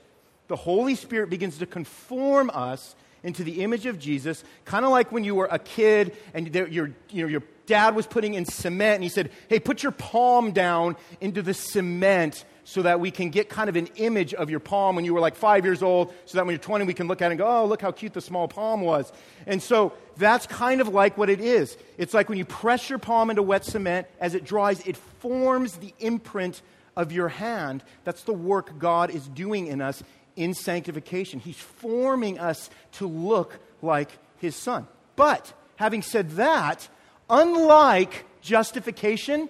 the 0.49 0.57
Holy 0.57 0.95
Spirit 0.95 1.29
begins 1.29 1.59
to 1.59 1.67
conform 1.67 2.51
us 2.55 2.95
into 3.23 3.43
the 3.43 3.63
image 3.63 3.87
of 3.87 3.99
Jesus, 3.99 4.45
kind 4.65 4.85
of 4.85 4.91
like 4.91 5.11
when 5.11 5.25
you 5.25 5.35
were 5.35 5.49
a 5.51 5.59
kid 5.59 6.17
and 6.35 6.55
your, 6.55 6.91
you 7.11 7.23
know, 7.23 7.29
your 7.29 7.43
dad 7.67 7.95
was 7.95 8.07
putting 8.07 8.35
in 8.35 8.45
cement 8.45 8.97
and 8.97 9.03
he 9.03 9.09
said, 9.09 9.31
Hey, 9.49 9.59
put 9.59 9.83
your 9.83 9.93
palm 9.93 10.53
down 10.53 10.97
into 11.21 11.43
the 11.43 11.55
cement 11.55 12.45
so 12.65 12.83
that 12.83 12.99
we 12.99 13.11
can 13.11 13.31
get 13.31 13.49
kind 13.49 13.69
of 13.69 13.77
an 13.77 13.89
image 13.97 14.33
of 14.35 14.51
your 14.51 14.61
palm 14.61 14.97
when 14.97 15.05
you 15.05 15.13
were 15.13 15.21
like 15.21 15.37
five 15.37 15.65
years 15.65 15.83
old, 15.83 16.13
so 16.25 16.39
that 16.39 16.47
when 16.47 16.55
you're 16.55 16.63
20, 16.63 16.87
we 16.87 16.95
can 16.95 17.07
look 17.07 17.21
at 17.21 17.27
it 17.27 17.33
and 17.33 17.39
go, 17.39 17.47
oh, 17.47 17.67
look 17.67 17.83
how 17.83 17.93
cute 17.93 18.15
the 18.15 18.23
small 18.23 18.49
palm 18.49 18.81
was. 18.81 19.13
And 19.47 19.63
so 19.63 19.93
that's 20.17 20.47
kind 20.47 20.81
of 20.81 20.89
like 20.89 21.19
what 21.19 21.29
it 21.29 21.41
is. 21.41 21.77
It's 21.99 22.15
like 22.15 22.29
when 22.29 22.39
you 22.39 22.47
press 22.47 22.89
your 22.89 22.99
palm 22.99 23.29
into 23.29 23.43
wet 23.43 23.65
cement, 23.65 24.07
as 24.19 24.35
it 24.35 24.45
dries, 24.45 24.81
it 24.87 24.97
forms 24.97 25.77
the 25.77 25.93
imprint 25.99 26.63
of 26.97 27.13
your 27.13 27.29
hand. 27.29 27.85
That's 28.05 28.23
the 28.23 28.33
work 28.33 28.79
God 28.79 29.11
is 29.11 29.27
doing 29.29 29.67
in 29.67 29.83
us 29.83 30.03
in 30.37 30.55
sanctification. 30.55 31.41
He's 31.41 31.59
forming 31.59 32.39
us 32.39 32.71
to 32.93 33.07
look 33.07 33.59
like 33.83 34.11
His 34.39 34.57
Son. 34.57 34.87
But 35.17 35.53
having 35.77 36.03
said 36.03 36.33
that, 36.33 36.89
unlike 37.29 38.25
justification, 38.41 39.49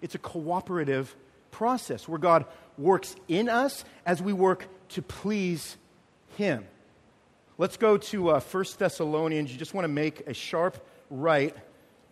it's 0.00 0.14
a 0.14 0.18
cooperative 0.18 1.14
process 1.50 2.08
where 2.08 2.18
God 2.18 2.44
works 2.76 3.14
in 3.28 3.48
us 3.48 3.84
as 4.04 4.22
we 4.22 4.32
work 4.32 4.66
to 4.90 5.02
please 5.02 5.76
Him. 6.36 6.66
Let's 7.58 7.76
go 7.76 7.96
to 7.96 8.30
uh, 8.30 8.40
1 8.40 8.64
Thessalonians. 8.78 9.52
You 9.52 9.58
just 9.58 9.74
want 9.74 9.84
to 9.84 9.88
make 9.88 10.26
a 10.26 10.34
sharp 10.34 10.84
right, 11.10 11.54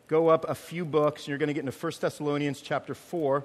go 0.07 0.29
up 0.29 0.49
a 0.49 0.55
few 0.55 0.85
books, 0.85 1.23
and 1.23 1.29
you're 1.29 1.38
going 1.38 1.49
to 1.49 1.55
get 1.55 1.64
into 1.64 1.76
1 1.76 1.93
Thessalonians 2.00 2.61
chapter 2.61 2.95
4. 2.95 3.45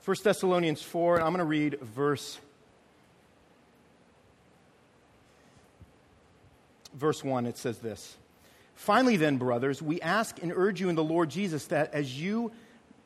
First 0.00 0.24
Thessalonians 0.24 0.82
4, 0.82 1.16
and 1.16 1.24
I'm 1.24 1.32
going 1.32 1.38
to 1.38 1.44
read 1.44 1.78
verse 1.80 2.38
verse 6.94 7.22
1. 7.22 7.46
It 7.46 7.58
says 7.58 7.78
this. 7.78 8.16
Finally, 8.74 9.16
then, 9.16 9.36
brothers, 9.36 9.82
we 9.82 10.00
ask 10.00 10.42
and 10.42 10.52
urge 10.54 10.80
you 10.80 10.88
in 10.88 10.94
the 10.94 11.04
Lord 11.04 11.28
Jesus 11.28 11.66
that 11.66 11.92
as 11.92 12.20
you 12.20 12.52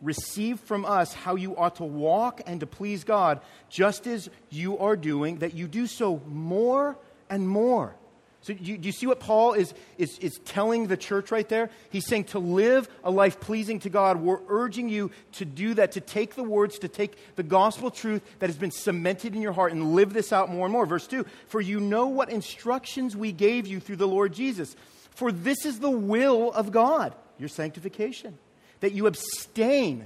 receive 0.00 0.60
from 0.60 0.84
us 0.84 1.12
how 1.12 1.34
you 1.34 1.56
ought 1.56 1.76
to 1.76 1.84
walk 1.84 2.42
and 2.46 2.60
to 2.60 2.66
please 2.66 3.04
God, 3.04 3.40
just 3.68 4.06
as 4.06 4.28
you 4.50 4.78
are 4.78 4.96
doing, 4.96 5.38
that 5.38 5.54
you 5.54 5.66
do 5.66 5.86
so 5.86 6.22
more 6.26 6.96
and 7.28 7.48
more 7.48 7.96
so, 8.44 8.52
do 8.52 8.62
you, 8.62 8.76
do 8.76 8.84
you, 8.84 8.92
see 8.92 9.06
what 9.06 9.20
Paul 9.20 9.54
is, 9.54 9.72
is, 9.96 10.18
is 10.18 10.38
telling 10.44 10.86
the 10.86 10.98
church 10.98 11.30
right 11.30 11.48
there? 11.48 11.70
He's 11.88 12.06
saying 12.06 12.24
to 12.24 12.38
live 12.38 12.90
a 13.02 13.10
life 13.10 13.40
pleasing 13.40 13.78
to 13.80 13.88
God. 13.88 14.20
We're 14.20 14.40
urging 14.48 14.90
you 14.90 15.12
to 15.32 15.46
do 15.46 15.72
that, 15.72 15.92
to 15.92 16.02
take 16.02 16.34
the 16.34 16.42
words, 16.42 16.78
to 16.80 16.88
take 16.88 17.16
the 17.36 17.42
gospel 17.42 17.90
truth 17.90 18.20
that 18.40 18.50
has 18.50 18.58
been 18.58 18.70
cemented 18.70 19.34
in 19.34 19.40
your 19.40 19.54
heart 19.54 19.72
and 19.72 19.94
live 19.94 20.12
this 20.12 20.30
out 20.30 20.50
more 20.50 20.66
and 20.66 20.72
more. 20.74 20.84
Verse 20.84 21.06
2 21.06 21.24
For 21.46 21.62
you 21.62 21.80
know 21.80 22.08
what 22.08 22.28
instructions 22.28 23.16
we 23.16 23.32
gave 23.32 23.66
you 23.66 23.80
through 23.80 23.96
the 23.96 24.06
Lord 24.06 24.34
Jesus. 24.34 24.76
For 25.12 25.32
this 25.32 25.64
is 25.64 25.80
the 25.80 25.90
will 25.90 26.52
of 26.52 26.70
God, 26.70 27.14
your 27.38 27.48
sanctification, 27.48 28.36
that 28.80 28.92
you 28.92 29.06
abstain 29.06 30.04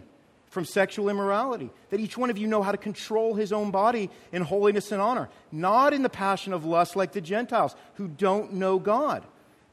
from 0.50 0.64
sexual 0.64 1.08
immorality, 1.08 1.70
that 1.90 2.00
each 2.00 2.16
one 2.16 2.30
of 2.30 2.38
you 2.38 2.46
know 2.46 2.62
how 2.62 2.72
to 2.72 2.78
control 2.78 3.34
his 3.34 3.52
own 3.52 3.70
body 3.70 4.10
in 4.32 4.42
holiness 4.42 4.92
and 4.92 5.00
honor, 5.00 5.28
not 5.52 5.92
in 5.92 6.02
the 6.02 6.08
passion 6.08 6.52
of 6.52 6.64
lust 6.64 6.96
like 6.96 7.12
the 7.12 7.20
Gentiles 7.20 7.76
who 7.94 8.08
don't 8.08 8.54
know 8.54 8.78
God. 8.78 9.24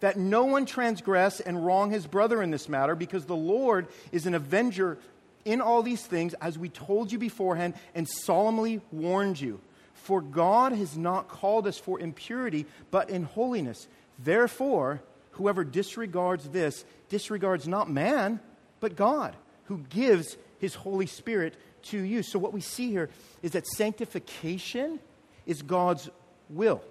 That 0.01 0.17
no 0.17 0.43
one 0.43 0.65
transgress 0.65 1.39
and 1.39 1.65
wrong 1.65 1.91
his 1.91 2.05
brother 2.05 2.41
in 2.41 2.51
this 2.51 2.67
matter, 2.67 2.95
because 2.95 3.25
the 3.25 3.35
Lord 3.35 3.87
is 4.11 4.25
an 4.25 4.35
avenger 4.35 4.97
in 5.45 5.61
all 5.61 5.83
these 5.83 6.05
things, 6.05 6.33
as 6.35 6.57
we 6.57 6.69
told 6.69 7.11
you 7.11 7.19
beforehand 7.19 7.75
and 7.93 8.07
solemnly 8.07 8.81
warned 8.91 9.39
you. 9.39 9.61
For 9.93 10.21
God 10.21 10.73
has 10.73 10.97
not 10.97 11.29
called 11.29 11.67
us 11.67 11.77
for 11.77 11.99
impurity, 11.99 12.65
but 12.91 13.09
in 13.09 13.23
holiness. 13.23 13.87
Therefore, 14.19 15.01
whoever 15.31 15.63
disregards 15.63 16.49
this 16.49 16.83
disregards 17.09 17.67
not 17.67 17.89
man, 17.89 18.39
but 18.79 18.95
God, 18.95 19.35
who 19.65 19.79
gives 19.89 20.37
his 20.59 20.75
Holy 20.75 21.05
Spirit 21.05 21.55
to 21.83 21.99
you. 21.99 22.23
So, 22.23 22.39
what 22.39 22.53
we 22.53 22.61
see 22.61 22.89
here 22.89 23.09
is 23.41 23.51
that 23.51 23.67
sanctification 23.67 24.99
is 25.45 25.61
God's 25.61 26.09
will, 26.49 26.81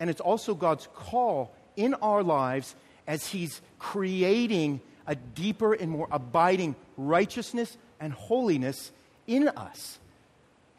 and 0.00 0.10
it's 0.10 0.20
also 0.20 0.54
God's 0.54 0.88
call 0.94 1.54
in 1.76 1.94
our 1.94 2.22
lives 2.22 2.74
as 3.06 3.26
He's 3.26 3.60
creating 3.78 4.80
a 5.06 5.14
deeper 5.14 5.74
and 5.74 5.90
more 5.90 6.08
abiding 6.10 6.74
righteousness 6.96 7.76
and 8.00 8.12
holiness 8.12 8.90
in 9.26 9.48
us. 9.48 9.98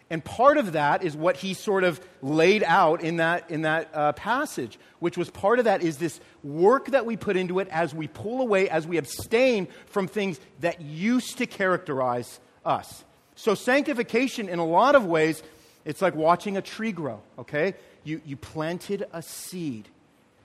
And 0.10 0.24
part 0.24 0.58
of 0.58 0.74
that 0.74 1.04
is 1.04 1.16
what 1.16 1.38
he 1.38 1.56
sort 1.56 1.84
of 1.84 2.00
laid 2.22 2.64
out 2.64 3.02
in 3.02 3.18
that, 3.18 3.50
in 3.50 3.64
that 3.64 3.90
uh, 3.94 4.14
passage, 4.14 4.78
which 5.00 5.18
was 5.18 5.32
part 5.32 5.58
of 5.58 5.66
that 5.66 5.82
is 5.82 5.98
this 5.98 6.20
work 6.44 6.88
that 6.88 7.06
we 7.06 7.18
put 7.18 7.36
into 7.36 7.60
it 7.60 7.68
as 7.70 7.94
we 7.94 8.08
pull 8.08 8.42
away, 8.42 8.70
as 8.70 8.86
we 8.86 8.98
abstain 8.98 9.68
from 9.88 10.08
things 10.08 10.40
that 10.60 10.80
used 10.80 11.40
to 11.40 11.48
characterize 11.48 12.40
us. 12.64 13.04
So, 13.36 13.56
sanctification, 13.56 14.48
in 14.48 14.60
a 14.60 14.66
lot 14.66 14.96
of 14.96 15.06
ways, 15.06 15.42
it's 15.86 16.02
like 16.02 16.16
watching 16.16 16.56
a 16.56 16.62
tree 16.62 16.92
grow, 16.92 17.22
okay? 17.40 17.74
You, 18.04 18.22
you 18.26 18.38
planted 18.38 19.06
a 19.12 19.22
seed. 19.24 19.90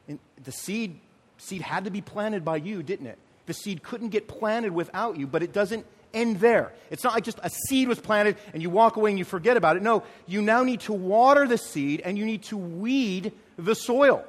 And 0.09 0.19
the 0.43 0.53
seed, 0.53 0.99
seed 1.37 1.61
had 1.61 1.85
to 1.85 1.91
be 1.91 2.01
planted 2.01 2.45
by 2.45 2.57
you, 2.57 2.83
didn't 2.83 3.07
it? 3.07 3.19
The 3.47 3.55
seed 3.55 3.83
couldn't 3.83 4.09
get 4.09 4.27
planted 4.27 4.73
without 4.73 5.19
you, 5.19 5.27
but 5.27 5.43
it 5.43 5.53
doesn't 5.53 5.87
end 6.13 6.41
there. 6.41 6.73
It's 6.91 7.05
not 7.05 7.15
like 7.15 7.25
just 7.25 7.39
a 7.43 7.51
seed 7.51 7.89
was 7.89 8.01
planted 8.01 8.37
and 8.53 8.63
you 8.63 8.71
walk 8.71 8.97
away 8.97 9.11
and 9.11 9.19
you 9.19 9.25
forget 9.25 9.57
about 9.57 9.77
it. 9.77 9.83
No, 9.83 10.03
you 10.27 10.43
now 10.43 10.63
need 10.63 10.81
to 10.81 10.93
water 10.93 11.47
the 11.47 11.59
seed 11.59 12.03
and 12.05 12.19
you 12.19 12.25
need 12.25 12.43
to 12.45 12.57
weed 12.57 13.33
the 13.57 13.75
soil. 13.75 14.25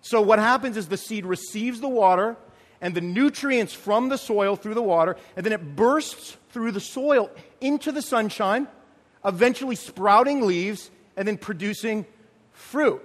So, 0.00 0.20
what 0.20 0.38
happens 0.38 0.76
is 0.76 0.88
the 0.88 0.96
seed 0.96 1.26
receives 1.26 1.80
the 1.80 1.88
water 1.88 2.36
and 2.80 2.94
the 2.94 3.00
nutrients 3.00 3.72
from 3.72 4.08
the 4.08 4.18
soil 4.18 4.54
through 4.54 4.74
the 4.74 4.82
water, 4.82 5.16
and 5.34 5.44
then 5.44 5.52
it 5.52 5.76
bursts 5.76 6.36
through 6.50 6.72
the 6.72 6.80
soil 6.80 7.30
into 7.60 7.90
the 7.90 8.02
sunshine, 8.02 8.68
eventually 9.24 9.76
sprouting 9.76 10.46
leaves 10.46 10.90
and 11.16 11.26
then 11.26 11.36
producing 11.38 12.06
fruit. 12.52 13.02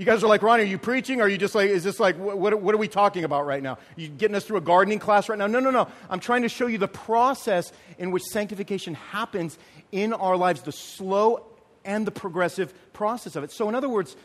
You 0.00 0.06
guys 0.06 0.24
are 0.24 0.28
like, 0.28 0.42
Ronnie, 0.42 0.62
are 0.62 0.66
you 0.66 0.78
preaching? 0.78 1.20
Or 1.20 1.24
Are 1.24 1.28
you 1.28 1.36
just 1.36 1.54
like, 1.54 1.68
is 1.68 1.84
this 1.84 2.00
like, 2.00 2.16
what, 2.16 2.58
what, 2.62 2.74
are 2.74 2.78
we 2.78 2.88
talking 2.88 3.24
about 3.24 3.44
right 3.44 3.62
now? 3.62 3.76
You 3.96 4.08
getting 4.08 4.34
us 4.34 4.46
through 4.46 4.56
a 4.56 4.62
gardening 4.62 4.98
class 4.98 5.28
right 5.28 5.38
now? 5.38 5.46
No, 5.46 5.60
no, 5.60 5.70
no. 5.70 5.88
I'm 6.08 6.20
trying 6.20 6.40
to 6.40 6.48
show 6.48 6.68
you 6.68 6.78
the 6.78 6.88
process 6.88 7.70
in 7.98 8.10
which 8.10 8.22
sanctification 8.22 8.94
happens 8.94 9.58
in 9.92 10.14
our 10.14 10.38
lives, 10.38 10.62
the 10.62 10.72
slow 10.72 11.44
and 11.84 12.06
the 12.06 12.10
progressive 12.10 12.72
process 12.94 13.36
of 13.36 13.44
it. 13.44 13.52
So, 13.52 13.68
in 13.68 13.74
other 13.74 13.90
words, 13.90 14.16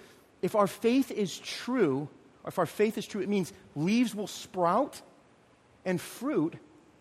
if 0.41 0.55
our 0.55 0.65
faith 0.65 1.11
is 1.11 1.37
true, 1.39 2.07
if 2.47 2.57
our 2.57 2.65
faith 2.65 2.97
is 2.97 3.05
true, 3.05 3.19
it 3.19 3.27
means 3.27 3.51
leaves 3.75 4.15
will 4.15 4.27
sprout 4.27 5.01
and 5.83 5.99
fruit 5.99 6.53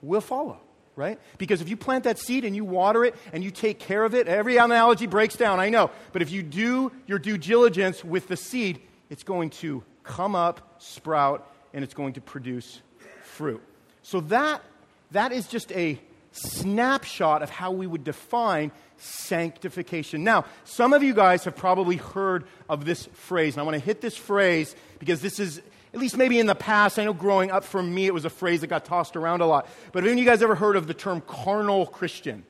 will 0.02 0.20
follow 0.20 0.58
right? 0.96 1.18
Because 1.38 1.60
if 1.60 1.68
you 1.68 1.76
plant 1.76 2.04
that 2.04 2.18
seed 2.18 2.44
and 2.44 2.54
you 2.54 2.64
water 2.64 3.04
it 3.04 3.14
and 3.32 3.42
you 3.42 3.50
take 3.50 3.78
care 3.78 4.04
of 4.04 4.14
it, 4.14 4.28
every 4.28 4.56
analogy 4.56 5.06
breaks 5.06 5.36
down, 5.36 5.60
I 5.60 5.68
know. 5.68 5.90
But 6.12 6.22
if 6.22 6.30
you 6.30 6.42
do 6.42 6.92
your 7.06 7.18
due 7.18 7.38
diligence 7.38 8.04
with 8.04 8.28
the 8.28 8.36
seed, 8.36 8.80
it's 9.10 9.22
going 9.24 9.50
to 9.50 9.82
come 10.02 10.34
up, 10.34 10.76
sprout, 10.78 11.50
and 11.72 11.82
it's 11.82 11.94
going 11.94 12.14
to 12.14 12.20
produce 12.20 12.80
fruit. 13.22 13.62
So 14.02 14.20
that, 14.20 14.62
that 15.10 15.32
is 15.32 15.48
just 15.48 15.72
a 15.72 15.98
snapshot 16.32 17.42
of 17.42 17.50
how 17.50 17.70
we 17.70 17.86
would 17.86 18.04
define 18.04 18.72
sanctification. 18.96 20.24
Now, 20.24 20.44
some 20.64 20.92
of 20.92 21.02
you 21.02 21.14
guys 21.14 21.44
have 21.44 21.56
probably 21.56 21.96
heard 21.96 22.44
of 22.68 22.84
this 22.84 23.06
phrase, 23.06 23.54
and 23.54 23.60
I 23.60 23.64
want 23.64 23.74
to 23.74 23.84
hit 23.84 24.00
this 24.00 24.16
phrase 24.16 24.74
because 24.98 25.20
this 25.20 25.38
is 25.38 25.62
at 25.94 26.00
least 26.00 26.16
maybe 26.16 26.40
in 26.40 26.46
the 26.46 26.56
past, 26.56 26.98
I 26.98 27.04
know 27.04 27.12
growing 27.12 27.52
up 27.52 27.62
for 27.62 27.80
me, 27.80 28.06
it 28.06 28.12
was 28.12 28.24
a 28.24 28.30
phrase 28.30 28.62
that 28.62 28.66
got 28.66 28.84
tossed 28.84 29.14
around 29.14 29.42
a 29.42 29.46
lot. 29.46 29.68
But 29.92 30.02
have 30.02 30.10
any 30.10 30.20
of 30.20 30.24
you 30.24 30.30
guys 30.30 30.42
ever 30.42 30.56
heard 30.56 30.74
of 30.74 30.88
the 30.88 30.94
term 30.94 31.20
carnal 31.20 31.86
Christian? 31.86 32.44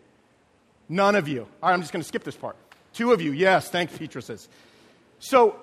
None 0.88 1.14
of 1.14 1.28
you. 1.28 1.42
All 1.62 1.68
right, 1.68 1.74
I'm 1.74 1.80
just 1.80 1.92
going 1.92 2.02
to 2.02 2.08
skip 2.08 2.24
this 2.24 2.36
part. 2.36 2.56
Two 2.94 3.12
of 3.12 3.20
you, 3.20 3.32
yes, 3.32 3.68
thank 3.68 3.94
Petrus's. 3.94 4.48
So 5.18 5.56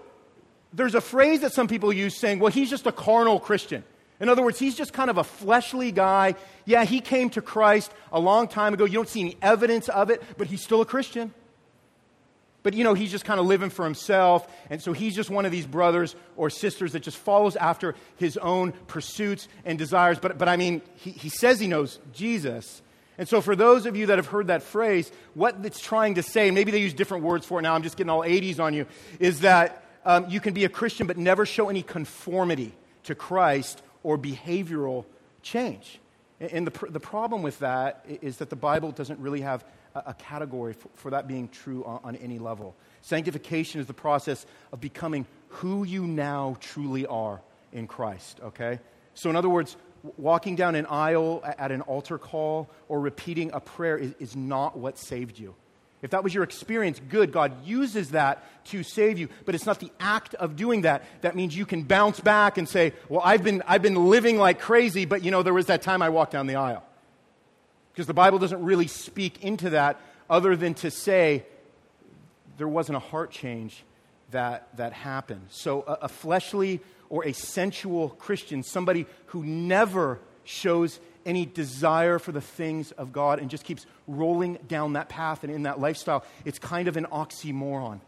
there's 0.74 0.94
a 0.94 1.02
phrase 1.02 1.42
that 1.42 1.54
some 1.54 1.68
people 1.68 1.92
use 1.92 2.16
saying, 2.16 2.38
well, 2.38 2.52
he's 2.52 2.70
just 2.70 2.86
a 2.86 2.92
carnal 2.92 3.40
Christian. 3.40 3.84
In 4.20 4.30
other 4.30 4.44
words, 4.44 4.60
he's 4.60 4.76
just 4.76 4.94
kind 4.94 5.10
of 5.10 5.18
a 5.18 5.24
fleshly 5.24 5.92
guy. 5.92 6.36
Yeah, 6.66 6.86
he 6.86 7.02
came 7.02 7.32
to 7.32 7.42
Christ 7.42 7.92
a 8.12 8.20
long 8.20 8.48
time 8.48 8.76
ago. 8.76 8.86
You 8.86 8.94
don't 8.94 9.10
see 9.10 9.22
any 9.22 9.38
evidence 9.42 9.90
of 9.90 10.12
it, 10.12 10.22
but 10.38 10.46
he's 10.46 10.62
still 10.62 10.82
a 10.82 10.86
Christian. 10.86 11.34
But 12.64 12.74
you 12.74 12.84
know, 12.84 12.94
he's 12.94 13.12
just 13.12 13.26
kind 13.26 13.40
of 13.40 13.46
living 13.46 13.70
for 13.70 13.86
himself. 13.86 14.48
And 14.70 14.82
so 14.82 14.94
he's 14.94 15.16
just 15.16 15.30
one 15.30 15.46
of 15.46 15.52
these 15.52 15.66
brothers 15.66 16.16
or 16.36 16.50
sisters 16.50 16.92
that 16.94 17.02
just 17.02 17.18
follows 17.18 17.56
after 17.56 17.96
his 18.18 18.38
own 18.38 18.74
pursuits 18.88 19.48
and 19.66 19.78
desires. 19.78 20.20
But, 20.20 20.38
but 20.38 20.48
I 20.48 20.58
mean, 20.58 20.82
he, 20.96 21.12
he 21.12 21.30
says 21.30 21.60
he 21.60 21.68
knows 21.68 22.00
Jesus. 22.14 22.82
And 23.18 23.28
so, 23.28 23.42
for 23.42 23.56
those 23.56 23.86
of 23.86 23.96
you 23.96 24.08
that 24.08 24.18
have 24.18 24.28
heard 24.28 24.48
that 24.48 24.64
phrase, 24.64 25.12
what 25.34 25.58
it's 25.64 25.80
trying 25.80 26.16
to 26.16 26.24
say, 26.24 26.50
maybe 26.50 26.72
they 26.72 26.80
use 26.80 26.94
different 26.94 27.24
words 27.24 27.46
for 27.46 27.60
it 27.60 27.64
now, 27.64 27.76
I'm 27.76 27.84
just 27.84 27.98
getting 27.98 28.10
all 28.10 28.22
80s 28.22 28.60
on 28.60 28.74
you, 28.74 28.86
is 29.20 29.42
that 29.42 29.84
um, 30.06 30.30
you 30.30 30.40
can 30.40 30.54
be 30.54 30.66
a 30.66 30.70
Christian 30.70 31.08
but 31.08 31.18
never 31.18 31.46
show 31.46 31.70
any 31.70 31.84
conformity 31.84 32.74
to 33.04 33.16
Christ 33.16 33.82
or 34.04 34.18
behavioral 34.18 35.06
change. 35.42 36.00
And 36.40 36.66
the, 36.66 36.88
the 36.88 37.00
problem 37.00 37.44
with 37.44 37.60
that 37.60 38.04
is 38.08 38.38
that 38.38 38.50
the 38.50 38.56
Bible 38.56 38.92
doesn't 38.92 39.20
really 39.20 39.42
have 39.42 39.64
a, 39.96 40.14
category 40.14 40.74
for, 40.74 40.90
for, 40.94 41.12
that 41.12 41.28
being 41.28 41.48
true 41.50 41.84
on, 41.84 42.00
on 42.04 42.16
any 42.18 42.40
level. 42.40 42.76
Sanctification 43.02 43.82
is 43.82 43.88
the 43.88 43.94
process 43.94 44.46
of 44.72 44.80
becoming 44.80 45.26
who 45.50 45.84
you 45.84 46.06
now 46.06 46.58
truly 46.60 47.06
are 47.06 47.42
in 47.74 47.88
Christ, 47.88 48.40
okay? 48.44 48.80
So, 49.14 49.30
in 49.30 49.36
other 49.36 49.50
words, 49.50 49.76
walking 50.18 50.56
down 50.56 50.76
an 50.76 50.86
aisle 50.86 51.42
at 51.44 51.72
an 51.72 51.82
altar 51.82 52.18
call 52.18 52.70
or 52.88 53.00
repeating 53.00 53.52
a 53.54 53.60
prayer 53.60 53.98
is, 53.98 54.14
is 54.20 54.36
not 54.36 54.78
what 54.78 54.98
saved 54.98 55.38
you. 55.38 55.56
If 56.02 56.12
that 56.12 56.24
was 56.24 56.34
your 56.34 56.44
experience, 56.44 57.00
good. 57.10 57.32
God 57.32 57.66
uses 57.66 58.10
that 58.12 58.44
to 58.66 58.82
save 58.82 59.20
you. 59.20 59.30
But 59.46 59.54
it's 59.54 59.68
not 59.68 59.80
the 59.80 59.92
act 60.00 60.34
of 60.34 60.56
doing 60.56 60.82
that. 60.82 61.04
That 61.22 61.36
means 61.36 61.56
you 61.56 61.66
can 61.66 61.84
bounce 61.84 62.20
back 62.20 62.58
and 62.58 62.68
say, 62.68 62.94
Well, 63.08 63.22
I've 63.24 63.44
been, 63.44 63.62
I've 63.68 63.84
been 63.84 64.10
living 64.10 64.38
like 64.38 64.60
crazy, 64.60 65.06
but 65.06 65.24
you 65.24 65.30
know, 65.30 65.44
there 65.44 65.54
was 65.54 65.68
that 65.68 65.84
time 65.84 66.02
I 66.02 66.10
walked 66.10 66.32
down 66.32 66.48
the 66.48 66.56
aisle. 66.56 66.84
Because 67.92 68.08
the 68.08 68.14
Bible 68.14 68.40
doesn't 68.40 68.64
really 68.64 68.88
speak 68.88 69.44
into 69.44 69.72
that 69.72 70.00
other 70.30 70.56
than 70.56 70.74
to 70.76 70.92
say 70.92 71.46
there 72.58 72.68
wasn't 72.68 72.96
a 72.96 73.00
heart 73.00 73.32
change 73.32 73.84
that, 74.32 74.76
that 74.78 74.94
happened. 74.94 75.48
So 75.50 75.84
a, 75.88 76.06
a 76.06 76.08
fleshly 76.08 76.80
or 77.10 77.26
a 77.26 77.34
sensual 77.34 78.10
Christian, 78.10 78.64
somebody 78.64 79.06
who 79.28 79.44
never 79.44 80.20
shows 80.44 81.00
any 81.26 81.46
desire 81.46 82.18
for 82.18 82.32
the 82.32 82.42
things 82.42 82.92
of 82.94 83.12
God 83.12 83.40
and 83.40 83.50
just 83.50 83.64
keeps 83.64 83.86
rolling 84.08 84.58
down 84.68 84.94
that 84.94 85.10
path 85.10 85.44
and 85.44 85.54
in 85.54 85.64
that 85.64 85.80
lifestyle, 85.80 86.24
it's 86.46 86.60
kind 86.60 86.88
of 86.88 86.98
an 86.98 87.06
oxymoron. 87.12 88.00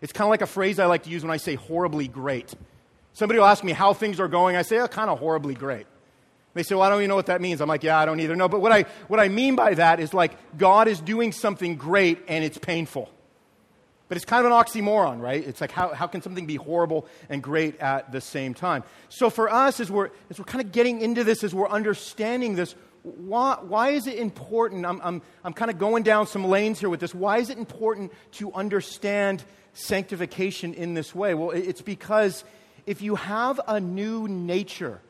It's 0.00 0.12
kind 0.12 0.26
of 0.26 0.30
like 0.30 0.42
a 0.42 0.46
phrase 0.46 0.78
I 0.78 0.86
like 0.86 1.04
to 1.04 1.10
use 1.10 1.22
when 1.22 1.30
I 1.30 1.38
say 1.38 1.54
horribly 1.54 2.08
great. 2.08 2.54
Somebody 3.14 3.38
will 3.38 3.46
ask 3.46 3.64
me 3.64 3.72
how 3.72 3.94
things 3.94 4.20
are 4.20 4.28
going. 4.28 4.56
I 4.56 4.62
say, 4.62 4.78
oh, 4.78 4.86
kind 4.86 5.08
of 5.08 5.18
horribly 5.18 5.54
great. 5.54 5.86
They 6.54 6.62
say, 6.62 6.76
well, 6.76 6.84
I 6.84 6.88
don't 6.88 7.00
even 7.00 7.08
know 7.08 7.16
what 7.16 7.26
that 7.26 7.40
means. 7.40 7.60
I'm 7.60 7.68
like, 7.68 7.82
yeah, 7.82 7.98
I 7.98 8.06
don't 8.06 8.20
either. 8.20 8.36
No, 8.36 8.48
but 8.48 8.60
what 8.60 8.72
I, 8.72 8.82
what 9.08 9.18
I 9.18 9.28
mean 9.28 9.56
by 9.56 9.74
that 9.74 9.98
is 9.98 10.14
like 10.14 10.56
God 10.56 10.86
is 10.86 11.00
doing 11.00 11.32
something 11.32 11.76
great 11.76 12.22
and 12.28 12.44
it's 12.44 12.58
painful. 12.58 13.10
But 14.06 14.16
it's 14.16 14.24
kind 14.26 14.46
of 14.46 14.52
an 14.52 14.58
oxymoron, 14.58 15.20
right? 15.20 15.44
It's 15.44 15.60
like, 15.60 15.72
how, 15.72 15.92
how 15.94 16.06
can 16.06 16.22
something 16.22 16.46
be 16.46 16.56
horrible 16.56 17.06
and 17.28 17.42
great 17.42 17.80
at 17.80 18.12
the 18.12 18.20
same 18.20 18.54
time? 18.54 18.84
So 19.08 19.30
for 19.30 19.50
us, 19.50 19.80
as 19.80 19.90
we're, 19.90 20.10
as 20.30 20.38
we're 20.38 20.44
kind 20.44 20.64
of 20.64 20.72
getting 20.72 21.00
into 21.00 21.24
this, 21.24 21.42
as 21.42 21.54
we're 21.54 21.68
understanding 21.68 22.54
this, 22.54 22.74
why, 23.02 23.58
why 23.60 23.90
is 23.90 24.06
it 24.06 24.18
important? 24.18 24.86
I'm, 24.86 25.00
I'm, 25.02 25.22
I'm 25.42 25.52
kind 25.52 25.70
of 25.70 25.78
going 25.78 26.04
down 26.04 26.26
some 26.26 26.44
lanes 26.44 26.80
here 26.80 26.88
with 26.88 27.00
this. 27.00 27.14
Why 27.14 27.38
is 27.38 27.50
it 27.50 27.58
important 27.58 28.12
to 28.32 28.52
understand 28.52 29.42
sanctification 29.72 30.74
in 30.74 30.94
this 30.94 31.14
way? 31.14 31.34
Well, 31.34 31.50
it's 31.50 31.82
because 31.82 32.44
if 32.86 33.02
you 33.02 33.16
have 33.16 33.60
a 33.66 33.80
new 33.80 34.28
nature, 34.28 35.00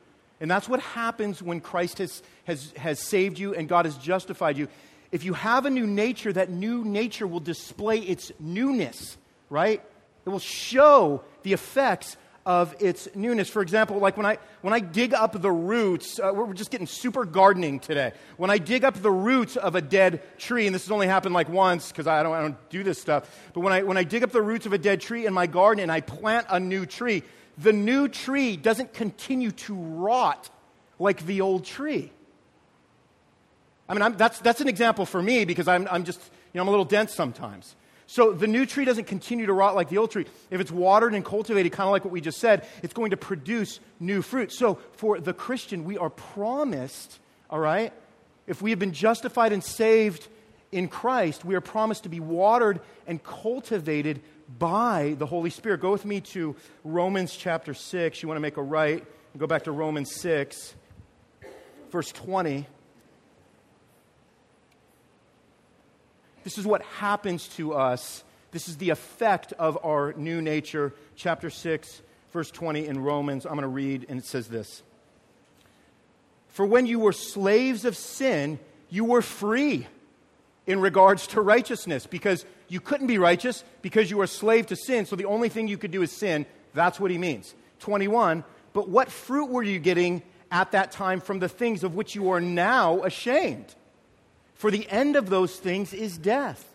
and 0.44 0.50
that's 0.50 0.68
what 0.68 0.80
happens 0.80 1.42
when 1.42 1.60
Christ 1.60 1.98
has, 1.98 2.22
has, 2.44 2.72
has 2.76 3.00
saved 3.00 3.38
you 3.38 3.54
and 3.54 3.66
God 3.66 3.86
has 3.86 3.96
justified 3.96 4.58
you 4.58 4.68
if 5.14 5.22
you 5.22 5.32
have 5.34 5.64
a 5.64 5.70
new 5.70 5.86
nature, 5.86 6.32
that 6.32 6.50
new 6.50 6.84
nature 6.84 7.24
will 7.24 7.38
display 7.38 7.98
its 7.98 8.32
newness, 8.40 9.16
right? 9.48 9.80
It 10.26 10.28
will 10.28 10.40
show 10.40 11.22
the 11.44 11.52
effects 11.52 12.16
of 12.44 12.74
its 12.80 13.08
newness. 13.14 13.48
For 13.48 13.62
example, 13.62 13.98
like 13.98 14.16
when 14.16 14.26
I, 14.26 14.38
when 14.60 14.74
I 14.74 14.80
dig 14.80 15.14
up 15.14 15.40
the 15.40 15.52
roots, 15.52 16.18
uh, 16.18 16.32
we're 16.34 16.52
just 16.52 16.72
getting 16.72 16.88
super 16.88 17.24
gardening 17.24 17.78
today. 17.78 18.10
When 18.38 18.50
I 18.50 18.58
dig 18.58 18.82
up 18.82 19.00
the 19.00 19.10
roots 19.10 19.56
of 19.56 19.76
a 19.76 19.80
dead 19.80 20.20
tree, 20.36 20.66
and 20.66 20.74
this 20.74 20.82
has 20.82 20.90
only 20.90 21.06
happened 21.06 21.32
like 21.32 21.48
once 21.48 21.92
because 21.92 22.08
I 22.08 22.24
don't, 22.24 22.34
I 22.34 22.40
don't 22.40 22.68
do 22.68 22.82
this 22.82 23.00
stuff, 23.00 23.30
but 23.54 23.60
when 23.60 23.72
I, 23.72 23.84
when 23.84 23.96
I 23.96 24.02
dig 24.02 24.24
up 24.24 24.32
the 24.32 24.42
roots 24.42 24.66
of 24.66 24.72
a 24.72 24.78
dead 24.78 25.00
tree 25.00 25.26
in 25.26 25.32
my 25.32 25.46
garden 25.46 25.80
and 25.80 25.92
I 25.92 26.00
plant 26.00 26.48
a 26.50 26.58
new 26.58 26.86
tree, 26.86 27.22
the 27.58 27.72
new 27.72 28.08
tree 28.08 28.56
doesn't 28.56 28.92
continue 28.92 29.50
to 29.52 29.74
rot 29.74 30.50
like 30.98 31.24
the 31.26 31.40
old 31.40 31.64
tree. 31.64 32.12
I 33.88 33.94
mean, 33.94 34.02
I'm, 34.02 34.16
that's, 34.16 34.38
that's 34.40 34.60
an 34.60 34.68
example 34.68 35.06
for 35.06 35.22
me 35.22 35.44
because 35.44 35.68
I'm, 35.68 35.86
I'm 35.90 36.04
just, 36.04 36.20
you 36.52 36.58
know, 36.58 36.62
I'm 36.62 36.68
a 36.68 36.70
little 36.70 36.84
dense 36.84 37.14
sometimes. 37.14 37.76
So 38.06 38.32
the 38.32 38.46
new 38.46 38.66
tree 38.66 38.84
doesn't 38.84 39.06
continue 39.06 39.46
to 39.46 39.52
rot 39.52 39.74
like 39.74 39.88
the 39.88 39.98
old 39.98 40.10
tree. 40.10 40.26
If 40.50 40.60
it's 40.60 40.70
watered 40.70 41.14
and 41.14 41.24
cultivated, 41.24 41.72
kind 41.72 41.86
of 41.86 41.92
like 41.92 42.04
what 42.04 42.12
we 42.12 42.20
just 42.20 42.38
said, 42.38 42.66
it's 42.82 42.94
going 42.94 43.10
to 43.10 43.16
produce 43.16 43.80
new 43.98 44.22
fruit. 44.22 44.52
So 44.52 44.78
for 44.92 45.20
the 45.20 45.32
Christian, 45.32 45.84
we 45.84 45.96
are 45.98 46.10
promised, 46.10 47.18
all 47.50 47.60
right, 47.60 47.92
if 48.46 48.60
we 48.60 48.70
have 48.70 48.78
been 48.78 48.92
justified 48.92 49.52
and 49.52 49.64
saved 49.64 50.28
in 50.70 50.88
Christ, 50.88 51.44
we 51.44 51.54
are 51.54 51.60
promised 51.60 52.02
to 52.02 52.08
be 52.08 52.20
watered 52.20 52.80
and 53.06 53.22
cultivated 53.22 54.20
by 54.58 55.16
the 55.18 55.26
Holy 55.26 55.50
Spirit. 55.50 55.80
Go 55.80 55.92
with 55.92 56.04
me 56.04 56.20
to 56.20 56.56
Romans 56.82 57.34
chapter 57.34 57.74
6. 57.74 58.22
You 58.22 58.28
want 58.28 58.36
to 58.36 58.42
make 58.42 58.56
a 58.56 58.62
right 58.62 59.04
and 59.32 59.40
go 59.40 59.46
back 59.46 59.64
to 59.64 59.72
Romans 59.72 60.14
6, 60.14 60.74
verse 61.90 62.12
20. 62.12 62.66
This 66.44 66.58
is 66.58 66.66
what 66.66 66.82
happens 66.82 67.48
to 67.56 67.74
us. 67.74 68.22
This 68.50 68.68
is 68.68 68.76
the 68.76 68.90
effect 68.90 69.52
of 69.54 69.78
our 69.84 70.12
new 70.12 70.40
nature. 70.40 70.94
Chapter 71.16 71.50
6, 71.50 72.02
verse 72.32 72.50
20 72.50 72.86
in 72.86 73.02
Romans. 73.02 73.46
I'm 73.46 73.52
going 73.52 73.62
to 73.62 73.68
read, 73.68 74.06
and 74.08 74.18
it 74.18 74.26
says 74.26 74.48
this 74.48 74.82
For 76.48 76.66
when 76.66 76.86
you 76.86 77.00
were 77.00 77.12
slaves 77.12 77.84
of 77.84 77.96
sin, 77.96 78.58
you 78.90 79.04
were 79.04 79.22
free 79.22 79.86
in 80.66 80.80
regards 80.80 81.26
to 81.28 81.40
righteousness 81.40 82.06
because 82.06 82.44
you 82.74 82.80
couldn't 82.80 83.06
be 83.06 83.18
righteous 83.18 83.62
because 83.82 84.10
you 84.10 84.16
were 84.16 84.24
a 84.24 84.28
slave 84.28 84.66
to 84.66 84.74
sin. 84.74 85.06
So 85.06 85.14
the 85.14 85.26
only 85.26 85.48
thing 85.48 85.68
you 85.68 85.78
could 85.78 85.92
do 85.92 86.02
is 86.02 86.10
sin. 86.10 86.44
That's 86.74 86.98
what 86.98 87.12
he 87.12 87.18
means. 87.18 87.54
21. 87.78 88.42
But 88.72 88.88
what 88.88 89.12
fruit 89.12 89.48
were 89.48 89.62
you 89.62 89.78
getting 89.78 90.22
at 90.50 90.72
that 90.72 90.90
time 90.90 91.20
from 91.20 91.38
the 91.38 91.48
things 91.48 91.84
of 91.84 91.94
which 91.94 92.16
you 92.16 92.30
are 92.30 92.40
now 92.40 93.04
ashamed? 93.04 93.72
For 94.54 94.72
the 94.72 94.90
end 94.90 95.14
of 95.14 95.30
those 95.30 95.54
things 95.54 95.94
is 95.94 96.18
death. 96.18 96.68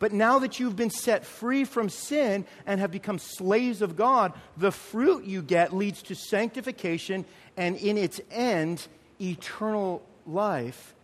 But 0.00 0.12
now 0.12 0.40
that 0.40 0.58
you've 0.58 0.74
been 0.74 0.90
set 0.90 1.24
free 1.24 1.64
from 1.64 1.88
sin 1.88 2.46
and 2.66 2.80
have 2.80 2.90
become 2.90 3.20
slaves 3.20 3.80
of 3.80 3.94
God, 3.94 4.32
the 4.56 4.72
fruit 4.72 5.24
you 5.24 5.40
get 5.40 5.72
leads 5.72 6.02
to 6.02 6.16
sanctification 6.16 7.24
and 7.56 7.76
in 7.76 7.96
its 7.96 8.20
end, 8.32 8.84
eternal 9.20 10.02
life. 10.26 10.94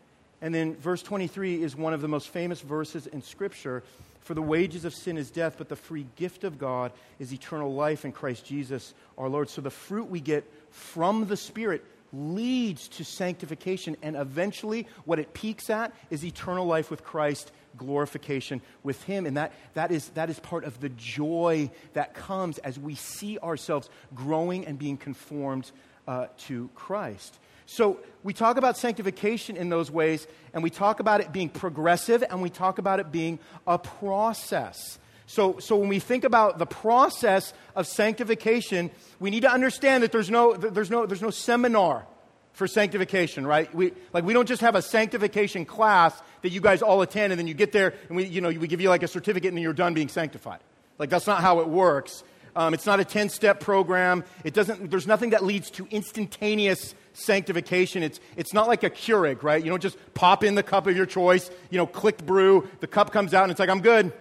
And 0.42 0.52
then 0.52 0.74
verse 0.74 1.04
23 1.04 1.62
is 1.62 1.76
one 1.76 1.94
of 1.94 2.00
the 2.00 2.08
most 2.08 2.30
famous 2.30 2.60
verses 2.60 3.06
in 3.06 3.22
Scripture. 3.22 3.84
For 4.20 4.34
the 4.34 4.42
wages 4.42 4.84
of 4.84 4.94
sin 4.94 5.16
is 5.16 5.30
death, 5.30 5.56
but 5.58 5.68
the 5.68 5.76
free 5.76 6.06
gift 6.16 6.44
of 6.44 6.58
God 6.58 6.92
is 7.18 7.32
eternal 7.32 7.74
life 7.74 8.04
in 8.04 8.12
Christ 8.12 8.44
Jesus 8.44 8.94
our 9.16 9.28
Lord. 9.28 9.48
So 9.48 9.60
the 9.60 9.70
fruit 9.70 10.08
we 10.08 10.20
get 10.20 10.50
from 10.70 11.26
the 11.26 11.36
Spirit 11.36 11.84
leads 12.12 12.88
to 12.88 13.04
sanctification, 13.04 13.96
and 14.02 14.16
eventually, 14.16 14.86
what 15.04 15.18
it 15.18 15.32
peaks 15.32 15.70
at 15.70 15.92
is 16.10 16.24
eternal 16.24 16.66
life 16.66 16.90
with 16.90 17.04
Christ, 17.04 17.52
glorification 17.76 18.60
with 18.82 19.02
Him. 19.04 19.26
And 19.26 19.36
that, 19.36 19.52
that, 19.74 19.90
is, 19.90 20.08
that 20.10 20.28
is 20.28 20.40
part 20.40 20.64
of 20.64 20.80
the 20.80 20.88
joy 20.90 21.70
that 21.92 22.14
comes 22.14 22.58
as 22.58 22.78
we 22.78 22.96
see 22.96 23.38
ourselves 23.38 23.88
growing 24.14 24.66
and 24.66 24.78
being 24.78 24.96
conformed 24.96 25.70
uh, 26.08 26.26
to 26.38 26.68
Christ. 26.74 27.38
So, 27.72 28.00
we 28.24 28.32
talk 28.32 28.56
about 28.56 28.76
sanctification 28.76 29.56
in 29.56 29.68
those 29.68 29.92
ways, 29.92 30.26
and 30.52 30.60
we 30.60 30.70
talk 30.70 30.98
about 30.98 31.20
it 31.20 31.30
being 31.30 31.48
progressive, 31.48 32.24
and 32.28 32.42
we 32.42 32.50
talk 32.50 32.78
about 32.78 32.98
it 32.98 33.12
being 33.12 33.38
a 33.64 33.78
process. 33.78 34.98
So, 35.26 35.60
so 35.60 35.76
when 35.76 35.88
we 35.88 36.00
think 36.00 36.24
about 36.24 36.58
the 36.58 36.66
process 36.66 37.54
of 37.76 37.86
sanctification, 37.86 38.90
we 39.20 39.30
need 39.30 39.42
to 39.42 39.50
understand 39.52 40.02
that 40.02 40.10
there's 40.10 40.28
no, 40.28 40.54
there's 40.54 40.90
no, 40.90 41.06
there's 41.06 41.22
no 41.22 41.30
seminar 41.30 42.08
for 42.54 42.66
sanctification, 42.66 43.46
right? 43.46 43.72
We, 43.72 43.92
like, 44.12 44.24
we 44.24 44.32
don't 44.32 44.48
just 44.48 44.62
have 44.62 44.74
a 44.74 44.82
sanctification 44.82 45.64
class 45.64 46.20
that 46.42 46.48
you 46.48 46.60
guys 46.60 46.82
all 46.82 47.02
attend 47.02 47.32
and 47.32 47.38
then 47.38 47.46
you 47.46 47.54
get 47.54 47.70
there 47.70 47.94
and 48.08 48.16
we, 48.16 48.24
you 48.24 48.40
know, 48.40 48.48
we 48.48 48.66
give 48.66 48.80
you 48.80 48.88
like 48.88 49.04
a 49.04 49.08
certificate 49.08 49.46
and 49.46 49.56
then 49.56 49.62
you're 49.62 49.72
done 49.72 49.94
being 49.94 50.08
sanctified. 50.08 50.58
Like, 50.98 51.08
that's 51.08 51.28
not 51.28 51.40
how 51.40 51.60
it 51.60 51.68
works. 51.68 52.24
Um, 52.56 52.74
it's 52.74 52.86
not 52.86 52.98
a 52.98 53.04
10 53.04 53.28
step 53.28 53.60
program. 53.60 54.24
It 54.42 54.54
doesn't, 54.54 54.90
there's 54.90 55.06
nothing 55.06 55.30
that 55.30 55.44
leads 55.44 55.70
to 55.72 55.86
instantaneous 55.92 56.96
sanctification. 57.12 58.02
It's, 58.02 58.20
it's 58.36 58.52
not 58.52 58.68
like 58.68 58.82
a 58.82 58.90
Keurig, 58.90 59.42
right? 59.42 59.62
You 59.62 59.70
don't 59.70 59.82
just 59.82 59.96
pop 60.14 60.44
in 60.44 60.54
the 60.54 60.62
cup 60.62 60.86
of 60.86 60.96
your 60.96 61.06
choice, 61.06 61.50
you 61.70 61.78
know, 61.78 61.86
click 61.86 62.24
brew, 62.24 62.68
the 62.80 62.86
cup 62.86 63.12
comes 63.12 63.34
out 63.34 63.44
and 63.44 63.50
it's 63.50 63.60
like, 63.60 63.68
I'm 63.68 63.80
good. 63.80 64.12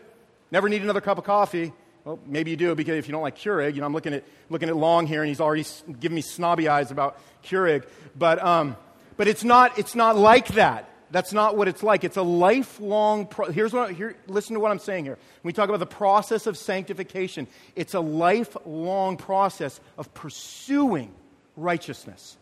Never 0.51 0.69
need 0.69 0.81
another 0.81 1.01
cup 1.01 1.17
of 1.17 1.23
coffee. 1.23 1.73
Well, 2.05 2.19
maybe 2.25 2.51
you 2.51 2.57
do 2.57 2.73
because 2.75 2.97
if 2.97 3.07
you 3.07 3.11
don't 3.11 3.21
like 3.21 3.37
Keurig, 3.37 3.75
you 3.75 3.81
know, 3.81 3.85
I'm 3.85 3.93
looking 3.93 4.13
at, 4.13 4.23
looking 4.49 4.69
at 4.69 4.75
Long 4.75 5.05
here 5.05 5.21
and 5.21 5.27
he's 5.27 5.41
already 5.41 5.65
giving 5.99 6.15
me 6.15 6.21
snobby 6.21 6.67
eyes 6.67 6.91
about 6.91 7.19
Keurig. 7.43 7.85
But, 8.17 8.43
um, 8.43 8.75
but 9.17 9.27
it's, 9.27 9.43
not, 9.43 9.77
it's 9.77 9.95
not 9.95 10.17
like 10.17 10.47
that. 10.49 10.89
That's 11.11 11.33
not 11.33 11.57
what 11.57 11.67
it's 11.67 11.83
like. 11.83 12.03
It's 12.03 12.17
a 12.17 12.21
lifelong, 12.21 13.25
pro- 13.25 13.51
here's 13.51 13.73
what, 13.73 13.91
here, 13.91 14.15
listen 14.27 14.53
to 14.53 14.59
what 14.59 14.71
I'm 14.71 14.79
saying 14.79 15.05
here. 15.05 15.15
When 15.41 15.49
we 15.49 15.53
talk 15.53 15.67
about 15.67 15.79
the 15.79 15.87
process 15.87 16.45
of 16.47 16.57
sanctification, 16.57 17.47
it's 17.75 17.95
a 17.95 17.99
lifelong 17.99 19.17
process 19.17 19.79
of 19.97 20.13
pursuing 20.13 21.13
righteousness. 21.55 22.37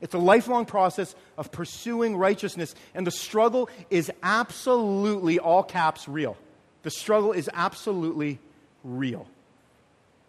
It's 0.00 0.14
a 0.14 0.18
lifelong 0.18 0.64
process 0.64 1.14
of 1.36 1.50
pursuing 1.50 2.16
righteousness, 2.16 2.74
and 2.94 3.06
the 3.06 3.10
struggle 3.10 3.68
is 3.90 4.10
absolutely, 4.22 5.38
all 5.38 5.62
caps, 5.62 6.08
real. 6.08 6.36
The 6.82 6.90
struggle 6.90 7.32
is 7.32 7.50
absolutely 7.52 8.38
real. 8.84 9.26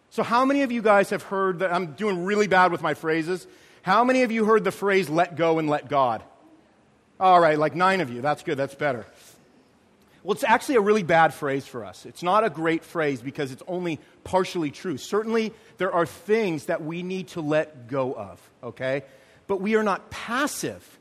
So, 0.10 0.24
how 0.24 0.44
many 0.44 0.64
of 0.64 0.72
you 0.72 0.82
guys 0.82 1.12
have 1.12 1.22
heard 1.22 1.60
that? 1.60 1.72
I'm 1.72 1.94
doing 1.94 2.26
really 2.26 2.48
bad 2.48 2.72
with 2.72 2.82
my 2.82 2.96
phrases. 2.96 3.46
How 3.84 4.04
many 4.04 4.24
of 4.24 4.32
you 4.32 4.46
heard 4.46 4.64
the 4.64 4.72
phrase 4.72 5.08
let 5.08 5.36
go 5.36 5.60
and 5.60 5.70
let 5.70 5.88
God? 5.88 6.24
All 7.20 7.40
right, 7.40 7.58
like 7.58 7.76
nine 7.76 8.02
of 8.02 8.10
you. 8.10 8.22
That's 8.22 8.42
good. 8.44 8.58
That's 8.58 8.76
better. 8.76 9.06
Well, 10.24 10.34
it's 10.34 10.44
actually 10.44 10.76
a 10.76 10.82
really 10.82 11.04
bad 11.04 11.34
phrase 11.34 11.66
for 11.66 11.86
us. 11.86 12.06
It's 12.06 12.24
not 12.24 12.44
a 12.44 12.50
great 12.50 12.84
phrase 12.84 13.22
because 13.22 13.52
it's 13.52 13.64
only 13.68 14.00
partially 14.24 14.72
true. 14.72 14.98
Certainly, 14.98 15.54
there 15.78 15.94
are 15.94 16.06
things 16.06 16.66
that 16.66 16.84
we 16.84 17.04
need 17.04 17.30
to 17.30 17.42
let 17.42 17.88
go 17.88 18.14
of, 18.14 18.42
okay? 18.64 19.04
But 19.50 19.62
we 19.62 19.76
are 19.76 19.82
not 19.82 20.12
passive 20.12 21.00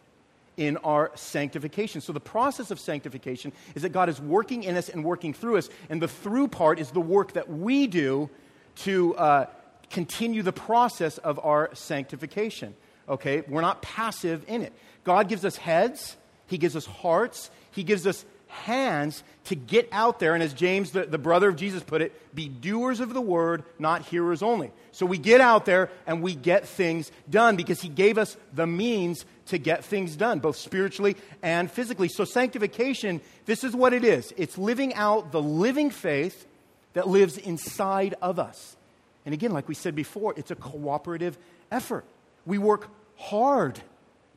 in 0.56 0.78
our 0.78 1.12
sanctification. 1.14 2.00
So, 2.00 2.14
the 2.14 2.18
process 2.18 2.70
of 2.70 2.80
sanctification 2.80 3.52
is 3.74 3.82
that 3.82 3.90
God 3.90 4.08
is 4.08 4.18
working 4.22 4.64
in 4.64 4.74
us 4.74 4.88
and 4.88 5.04
working 5.04 5.34
through 5.34 5.58
us. 5.58 5.68
And 5.90 6.00
the 6.00 6.08
through 6.08 6.48
part 6.48 6.78
is 6.80 6.90
the 6.90 7.00
work 7.00 7.34
that 7.34 7.50
we 7.50 7.86
do 7.86 8.30
to 8.76 9.14
uh, 9.16 9.46
continue 9.90 10.42
the 10.42 10.52
process 10.52 11.18
of 11.18 11.38
our 11.44 11.68
sanctification. 11.74 12.74
Okay? 13.06 13.42
We're 13.46 13.60
not 13.60 13.82
passive 13.82 14.46
in 14.48 14.62
it. 14.62 14.72
God 15.04 15.28
gives 15.28 15.44
us 15.44 15.56
heads, 15.56 16.16
He 16.46 16.56
gives 16.56 16.74
us 16.74 16.86
hearts, 16.86 17.50
He 17.72 17.84
gives 17.84 18.06
us 18.06 18.24
hands 18.48 19.22
to 19.44 19.54
get 19.54 19.88
out 19.92 20.18
there. 20.18 20.34
And 20.34 20.42
as 20.42 20.52
James, 20.52 20.90
the, 20.90 21.04
the 21.04 21.18
brother 21.18 21.48
of 21.48 21.56
Jesus, 21.56 21.82
put 21.82 22.02
it, 22.02 22.34
be 22.34 22.48
doers 22.48 23.00
of 23.00 23.14
the 23.14 23.20
word, 23.20 23.62
not 23.78 24.02
hearers 24.02 24.42
only. 24.42 24.72
So 24.92 25.06
we 25.06 25.18
get 25.18 25.40
out 25.40 25.64
there 25.64 25.90
and 26.06 26.22
we 26.22 26.34
get 26.34 26.66
things 26.66 27.12
done 27.28 27.56
because 27.56 27.80
he 27.80 27.88
gave 27.88 28.18
us 28.18 28.36
the 28.52 28.66
means 28.66 29.24
to 29.46 29.58
get 29.58 29.84
things 29.84 30.16
done, 30.16 30.40
both 30.40 30.56
spiritually 30.56 31.16
and 31.42 31.70
physically. 31.70 32.08
So 32.08 32.24
sanctification, 32.24 33.20
this 33.46 33.64
is 33.64 33.74
what 33.74 33.92
it 33.92 34.04
is 34.04 34.32
it's 34.36 34.58
living 34.58 34.94
out 34.94 35.32
the 35.32 35.42
living 35.42 35.90
faith 35.90 36.46
that 36.94 37.06
lives 37.06 37.36
inside 37.36 38.14
of 38.20 38.38
us. 38.38 38.76
And 39.24 39.34
again, 39.34 39.52
like 39.52 39.68
we 39.68 39.74
said 39.74 39.94
before, 39.94 40.34
it's 40.36 40.50
a 40.50 40.56
cooperative 40.56 41.38
effort. 41.70 42.04
We 42.46 42.58
work 42.58 42.88
hard 43.16 43.80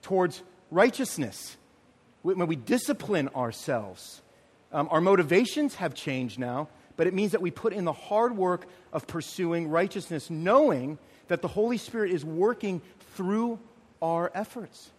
towards 0.01 0.41
righteousness 0.69 1.57
when 2.21 2.47
we 2.47 2.55
discipline 2.55 3.29
ourselves. 3.29 4.21
Um, 4.71 4.87
our 4.91 5.01
motivations 5.01 5.75
have 5.75 5.93
changed 5.93 6.39
now, 6.39 6.69
but 6.95 7.07
it 7.07 7.13
means 7.13 7.31
that 7.31 7.41
we 7.41 7.51
put 7.51 7.73
in 7.73 7.85
the 7.85 7.93
hard 7.93 8.37
work 8.37 8.67
of 8.93 9.07
pursuing 9.07 9.67
righteousness, 9.67 10.29
knowing 10.29 10.97
that 11.27 11.41
the 11.41 11.47
Holy 11.47 11.77
Spirit 11.77 12.11
is 12.11 12.23
working 12.23 12.81
through 13.15 13.59
our 14.01 14.31
efforts. 14.33 14.91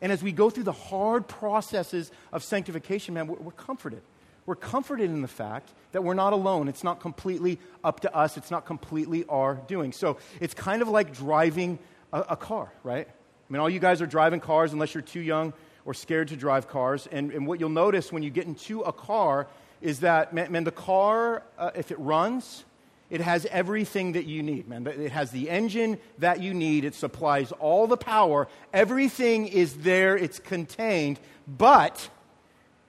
And 0.00 0.10
as 0.10 0.22
we 0.22 0.32
go 0.32 0.50
through 0.50 0.64
the 0.64 0.72
hard 0.72 1.28
processes 1.28 2.10
of 2.32 2.42
sanctification, 2.42 3.14
man, 3.14 3.28
we're, 3.28 3.36
we're 3.36 3.52
comforted. 3.52 4.02
We're 4.46 4.56
comforted 4.56 5.10
in 5.10 5.22
the 5.22 5.28
fact 5.28 5.70
that 5.92 6.02
we're 6.02 6.14
not 6.14 6.32
alone. 6.32 6.66
It's 6.68 6.82
not 6.82 7.00
completely 7.00 7.60
up 7.84 8.00
to 8.00 8.14
us, 8.14 8.36
it's 8.36 8.50
not 8.50 8.66
completely 8.66 9.24
our 9.28 9.54
doing. 9.54 9.92
So 9.92 10.18
it's 10.40 10.54
kind 10.54 10.82
of 10.82 10.88
like 10.88 11.14
driving 11.14 11.78
a, 12.12 12.20
a 12.30 12.36
car, 12.36 12.72
right? 12.82 13.06
I 13.08 13.52
mean, 13.52 13.60
all 13.60 13.70
you 13.70 13.78
guys 13.78 14.02
are 14.02 14.06
driving 14.06 14.40
cars 14.40 14.72
unless 14.72 14.94
you're 14.94 15.02
too 15.02 15.20
young 15.20 15.52
or 15.84 15.94
scared 15.94 16.28
to 16.28 16.36
drive 16.36 16.68
cars. 16.68 17.08
And, 17.10 17.32
and 17.32 17.46
what 17.46 17.60
you'll 17.60 17.70
notice 17.70 18.12
when 18.12 18.22
you 18.22 18.30
get 18.30 18.46
into 18.46 18.80
a 18.82 18.92
car 18.92 19.46
is 19.80 20.00
that, 20.00 20.32
man, 20.32 20.52
man 20.52 20.64
the 20.64 20.70
car, 20.70 21.42
uh, 21.58 21.70
if 21.74 21.90
it 21.90 21.98
runs, 21.98 22.64
it 23.10 23.20
has 23.20 23.46
everything 23.50 24.12
that 24.12 24.24
you 24.24 24.42
need, 24.42 24.68
man. 24.68 24.86
It 24.86 25.12
has 25.12 25.30
the 25.30 25.50
engine 25.50 25.98
that 26.18 26.40
you 26.40 26.54
need. 26.54 26.84
It 26.84 26.94
supplies 26.94 27.52
all 27.52 27.86
the 27.86 27.96
power. 27.96 28.48
Everything 28.72 29.48
is 29.48 29.74
there. 29.78 30.16
It's 30.16 30.38
contained. 30.38 31.20
But, 31.46 32.08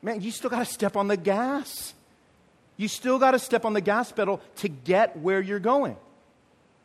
man, 0.01 0.21
you 0.21 0.31
still 0.31 0.49
got 0.49 0.59
to 0.59 0.65
step 0.65 0.95
on 0.95 1.09
the 1.09 1.17
gas. 1.17 1.93
You 2.77 2.87
still 2.87 3.19
got 3.19 3.31
to 3.31 3.39
step 3.39 3.65
on 3.65 3.73
the 3.73 3.81
gas 3.81 4.11
pedal 4.13 4.39
to 4.57 4.69
get 4.69 5.17
where 5.17 5.41
you're 5.41 5.59
going. 5.59 5.97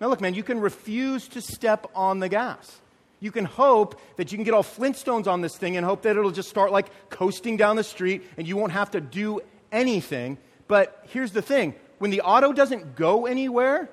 Now, 0.00 0.08
look, 0.08 0.20
man, 0.20 0.34
you 0.34 0.42
can 0.42 0.60
refuse 0.60 1.28
to 1.28 1.40
step 1.40 1.86
on 1.94 2.18
the 2.18 2.28
gas. 2.28 2.80
You 3.20 3.32
can 3.32 3.44
hope 3.44 4.00
that 4.16 4.30
you 4.30 4.38
can 4.38 4.44
get 4.44 4.54
all 4.54 4.62
Flintstones 4.62 5.26
on 5.26 5.40
this 5.40 5.56
thing 5.56 5.76
and 5.76 5.84
hope 5.84 6.02
that 6.02 6.16
it'll 6.16 6.30
just 6.30 6.48
start 6.48 6.70
like 6.70 7.10
coasting 7.10 7.56
down 7.56 7.76
the 7.76 7.84
street 7.84 8.22
and 8.36 8.46
you 8.46 8.56
won't 8.56 8.72
have 8.72 8.92
to 8.92 9.00
do 9.00 9.40
anything. 9.72 10.38
But 10.68 11.04
here's 11.08 11.32
the 11.32 11.42
thing 11.42 11.74
when 11.98 12.10
the 12.10 12.20
auto 12.20 12.52
doesn't 12.52 12.94
go 12.94 13.26
anywhere, 13.26 13.90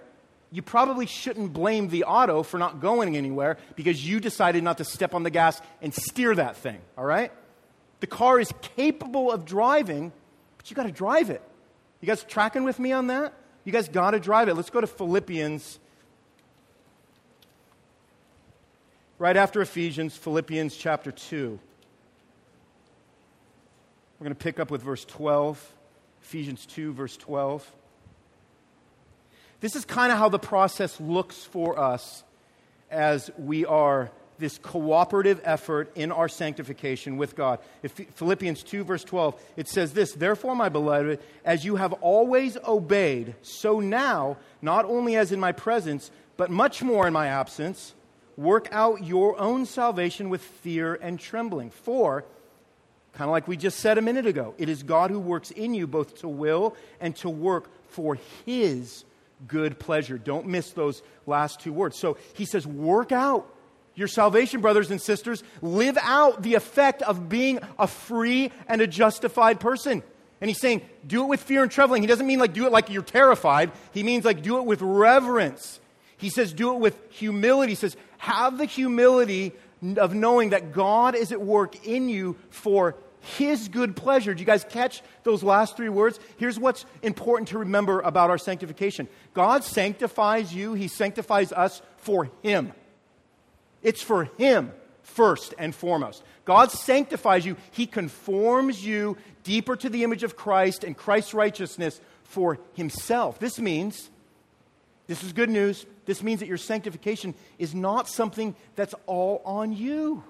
you 0.52 0.62
probably 0.62 1.06
shouldn't 1.06 1.54
blame 1.54 1.90
the 1.90 2.04
auto 2.04 2.44
for 2.44 2.58
not 2.58 2.80
going 2.80 3.18
anywhere 3.18 3.58
because 3.76 4.08
you 4.08 4.20
decided 4.20 4.64
not 4.64 4.78
to 4.78 4.86
step 4.86 5.14
on 5.14 5.24
the 5.24 5.30
gas 5.30 5.60
and 5.82 5.94
steer 5.94 6.36
that 6.36 6.56
thing, 6.58 6.80
all 6.98 7.06
right? 7.06 7.32
The 8.00 8.08
car 8.08 8.40
is 8.40 8.54
capable 8.76 9.32
of 9.32 9.46
driving, 9.46 10.12
but 10.58 10.70
you 10.70 10.76
got 10.76 10.84
to 10.84 10.92
drive 10.92 11.30
it. 11.30 11.42
You 12.02 12.08
guys 12.08 12.24
tracking 12.24 12.64
with 12.64 12.78
me 12.78 12.92
on 12.92 13.08
that? 13.08 13.34
You 13.64 13.72
guys 13.72 13.90
got 13.90 14.12
to 14.12 14.20
drive 14.20 14.48
it. 14.48 14.54
Let's 14.54 14.70
go 14.70 14.80
to 14.80 14.88
Philippians 14.88 15.80
right 19.18 19.38
after 19.38 19.62
Ephesians, 19.62 20.16
Philippians 20.16 20.76
chapter 20.76 21.12
2. 21.12 21.60
We're 24.20 24.24
going 24.24 24.36
to 24.36 24.44
pick 24.44 24.60
up 24.60 24.72
with 24.72 24.82
verse 24.82 25.06
12, 25.06 25.74
Ephesians 26.24 26.66
2, 26.66 26.94
verse 26.94 27.18
12. 27.18 27.70
This 29.62 29.76
is 29.76 29.86
kind 29.86 30.12
of 30.12 30.18
how 30.18 30.30
the 30.30 30.40
process 30.40 31.00
looks 31.00 31.44
for 31.44 31.80
us 31.80 32.24
as 32.92 33.32
we 33.38 33.66
are 33.66 34.12
this 34.38 34.58
cooperative 34.58 35.40
effort 35.46 35.92
in 35.96 36.12
our 36.12 36.28
sanctification 36.28 37.16
with 37.16 37.38
God. 37.38 37.60
If 37.84 37.94
Philippians 37.94 38.64
2, 38.64 38.84
verse 38.84 39.04
12, 39.06 39.42
it 39.56 39.70
says 39.70 39.94
this 39.94 40.12
Therefore, 40.12 40.56
my 40.56 40.68
beloved, 40.68 41.20
as 41.46 41.64
you 41.64 41.78
have 41.78 41.94
always 41.94 42.58
obeyed, 42.68 43.36
so 43.42 43.80
now, 43.80 44.38
not 44.62 44.84
only 44.86 45.16
as 45.16 45.32
in 45.32 45.40
my 45.40 45.54
presence, 45.54 46.12
but 46.36 46.52
much 46.52 46.84
more 46.84 47.08
in 47.08 47.14
my 47.14 47.28
absence, 47.28 47.94
work 48.38 48.68
out 48.72 49.04
your 49.04 49.40
own 49.40 49.66
salvation 49.66 50.30
with 50.30 50.42
fear 50.42 50.96
and 51.02 51.20
trembling. 51.20 51.70
For, 51.70 52.26
kind 53.14 53.30
of 53.30 53.32
like 53.32 53.48
we 53.48 53.58
just 53.58 53.80
said 53.80 53.98
a 53.98 54.02
minute 54.02 54.26
ago, 54.26 54.54
it 54.58 54.70
is 54.70 54.84
God 54.84 55.12
who 55.12 55.20
works 55.20 55.52
in 55.52 55.74
you 55.74 55.88
both 55.88 56.20
to 56.20 56.28
will 56.28 56.76
and 57.00 57.16
to 57.18 57.30
work 57.30 57.70
for 57.90 58.18
his 58.46 59.06
good 59.48 59.80
pleasure. 59.80 60.18
Don't 60.18 60.48
miss 60.48 60.72
those 60.72 61.02
last 61.26 61.60
two 61.60 61.74
words. 61.74 62.00
So 62.00 62.18
he 62.34 62.46
says, 62.46 62.66
work 62.66 63.12
out 63.12 63.50
your 63.96 64.08
salvation, 64.08 64.62
brothers 64.62 64.92
and 64.92 65.02
sisters. 65.02 65.44
Live 65.62 65.98
out 66.02 66.44
the 66.44 66.56
effect 66.56 67.02
of 67.02 67.30
being 67.30 67.60
a 67.80 67.88
free 67.88 68.52
and 68.68 68.82
a 68.82 68.88
justified 68.88 69.60
person. 69.60 70.04
And 70.42 70.50
he's 70.50 70.60
saying, 70.60 70.82
do 71.08 71.24
it 71.24 71.28
with 71.28 71.42
fear 71.42 71.64
and 71.64 71.72
trembling. 71.72 72.04
He 72.04 72.08
doesn't 72.08 72.28
mean 72.28 72.40
like 72.40 72.54
do 72.54 72.66
it 72.66 72.72
like 72.72 72.90
you're 72.90 73.04
terrified. 73.04 73.72
He 73.94 74.04
means 74.04 74.26
like 74.26 74.42
do 74.42 74.58
it 74.58 74.66
with 74.66 74.82
reverence. 74.82 75.80
He 76.18 76.30
says, 76.30 76.54
do 76.54 76.74
it 76.74 76.80
with 76.80 76.98
humility. 77.12 77.72
He 77.74 77.76
says, 77.76 77.98
have 78.18 78.58
the 78.58 78.66
humility 78.66 79.54
of 79.98 80.14
knowing 80.14 80.52
that 80.52 80.72
God 80.72 81.16
is 81.16 81.32
at 81.32 81.42
work 81.42 81.86
in 81.86 82.10
you 82.10 82.38
for 82.50 82.96
his 83.38 83.68
good 83.68 83.96
pleasure. 83.96 84.34
Do 84.34 84.40
you 84.40 84.46
guys 84.46 84.64
catch 84.64 85.02
those 85.24 85.44
last 85.44 85.76
three 85.76 85.90
words? 85.90 86.20
Here's 86.38 86.60
what's 86.60 86.86
important 87.02 87.50
to 87.50 87.60
remember 87.60 88.00
about 88.02 88.30
our 88.30 88.38
sanctification 88.38 89.08
God 89.34 89.64
sanctifies 89.64 90.54
you, 90.54 90.74
he 90.74 90.88
sanctifies 90.88 91.52
us 91.52 91.82
for 91.98 92.30
him. 92.44 92.72
It's 93.82 94.02
for 94.02 94.26
him 94.38 94.72
first 95.04 95.54
and 95.58 95.74
foremost. 95.74 96.24
God 96.46 96.72
sanctifies 96.72 97.46
you, 97.46 97.58
he 97.72 97.88
conforms 97.88 98.86
you 98.86 99.18
deeper 99.44 99.76
to 99.76 99.90
the 99.90 100.04
image 100.04 100.24
of 100.24 100.36
Christ 100.36 100.84
and 100.84 100.96
Christ's 100.96 101.34
righteousness 101.34 102.00
for 102.24 102.60
himself. 102.74 103.40
This 103.40 103.60
means 103.60 104.10
this 105.08 105.24
is 105.24 105.34
good 105.34 105.50
news. 105.50 105.86
This 106.06 106.22
means 106.22 106.40
that 106.40 106.48
your 106.48 106.58
sanctification 106.58 107.34
is 107.58 107.74
not 107.74 108.08
something 108.08 108.56
that's 108.76 108.94
all 109.06 109.42
on 109.46 109.74
you. 109.74 110.24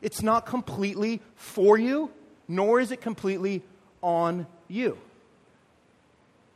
It's 0.00 0.22
not 0.22 0.46
completely 0.46 1.20
for 1.34 1.78
you, 1.78 2.10
nor 2.48 2.80
is 2.80 2.90
it 2.90 3.00
completely 3.00 3.62
on 4.02 4.46
you. 4.68 4.98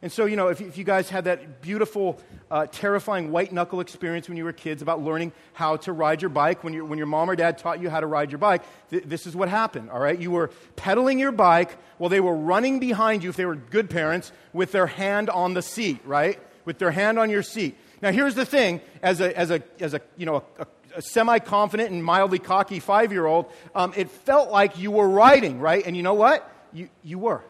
And 0.03 0.13
so, 0.13 0.27
you 0.27 0.37
know, 0.37 0.49
if, 0.49 0.61
if 0.61 0.77
you 0.77 0.85
guys 0.85 1.09
had 1.09 1.25
that 1.25 1.63
beautiful, 1.63 2.21
uh, 2.51 2.67
terrifying 2.71 3.33
white 3.33 3.51
knuckle 3.53 3.81
experience 3.81 4.29
when 4.29 4.37
you 4.37 4.45
were 4.45 4.53
kids 4.53 4.83
about 4.83 5.03
learning 5.03 5.33
how 5.55 5.77
to 5.79 5.93
ride 5.93 6.21
your 6.21 6.29
bike, 6.29 6.63
when, 6.63 6.75
you, 6.75 6.85
when 6.85 6.99
your 6.99 7.07
mom 7.07 7.31
or 7.31 7.37
dad 7.37 7.57
taught 7.57 7.81
you 7.81 7.89
how 7.89 8.01
to 8.01 8.07
ride 8.07 8.31
your 8.31 8.39
bike, 8.39 8.63
th- 8.91 9.05
this 9.05 9.27
is 9.27 9.35
what 9.35 9.49
happened, 9.49 9.91
all 9.91 9.99
right? 9.99 10.19
You 10.19 10.31
were 10.31 10.51
pedaling 10.77 11.19
your 11.19 11.33
bike 11.33 11.77
while 11.97 12.11
they 12.11 12.21
were 12.21 12.37
running 12.37 12.79
behind 12.79 13.25
you, 13.25 13.31
if 13.31 13.37
they 13.37 13.47
were 13.47 13.57
good 13.57 13.89
parents, 13.89 14.33
with 14.53 14.71
their 14.71 14.87
hand 14.87 15.31
on 15.31 15.55
the 15.55 15.63
seat, 15.63 16.01
right? 16.05 16.39
with 16.67 16.79
their 16.79 16.91
hand 16.91 17.19
on 17.19 17.31
your 17.31 17.43
seat. 17.43 17.79
Now, 18.03 18.13
here's 18.13 18.35
the 18.35 18.47
thing 18.47 18.81
as 19.03 19.21
a, 19.21 19.37
as 19.37 19.51
a, 19.51 19.63
as 19.81 19.95
a, 19.95 20.01
you 20.17 20.27
know, 20.27 20.45
a, 20.59 20.67
a 20.97 21.03
semi 21.03 21.39
confident 21.39 21.91
and 21.91 22.03
mildly 22.03 22.39
cocky 22.39 22.81
five 22.81 23.13
year 23.13 23.27
old, 23.27 23.47
um, 23.75 23.93
it 23.97 24.11
felt 24.11 24.51
like 24.51 24.79
you 24.79 24.91
were 24.91 25.09
riding, 25.09 25.61
right? 25.61 25.87
And 25.87 25.97
you 25.97 26.03
know 26.03 26.15
what? 26.15 26.51
You, 26.73 26.89
you 27.03 27.19
were. 27.19 27.43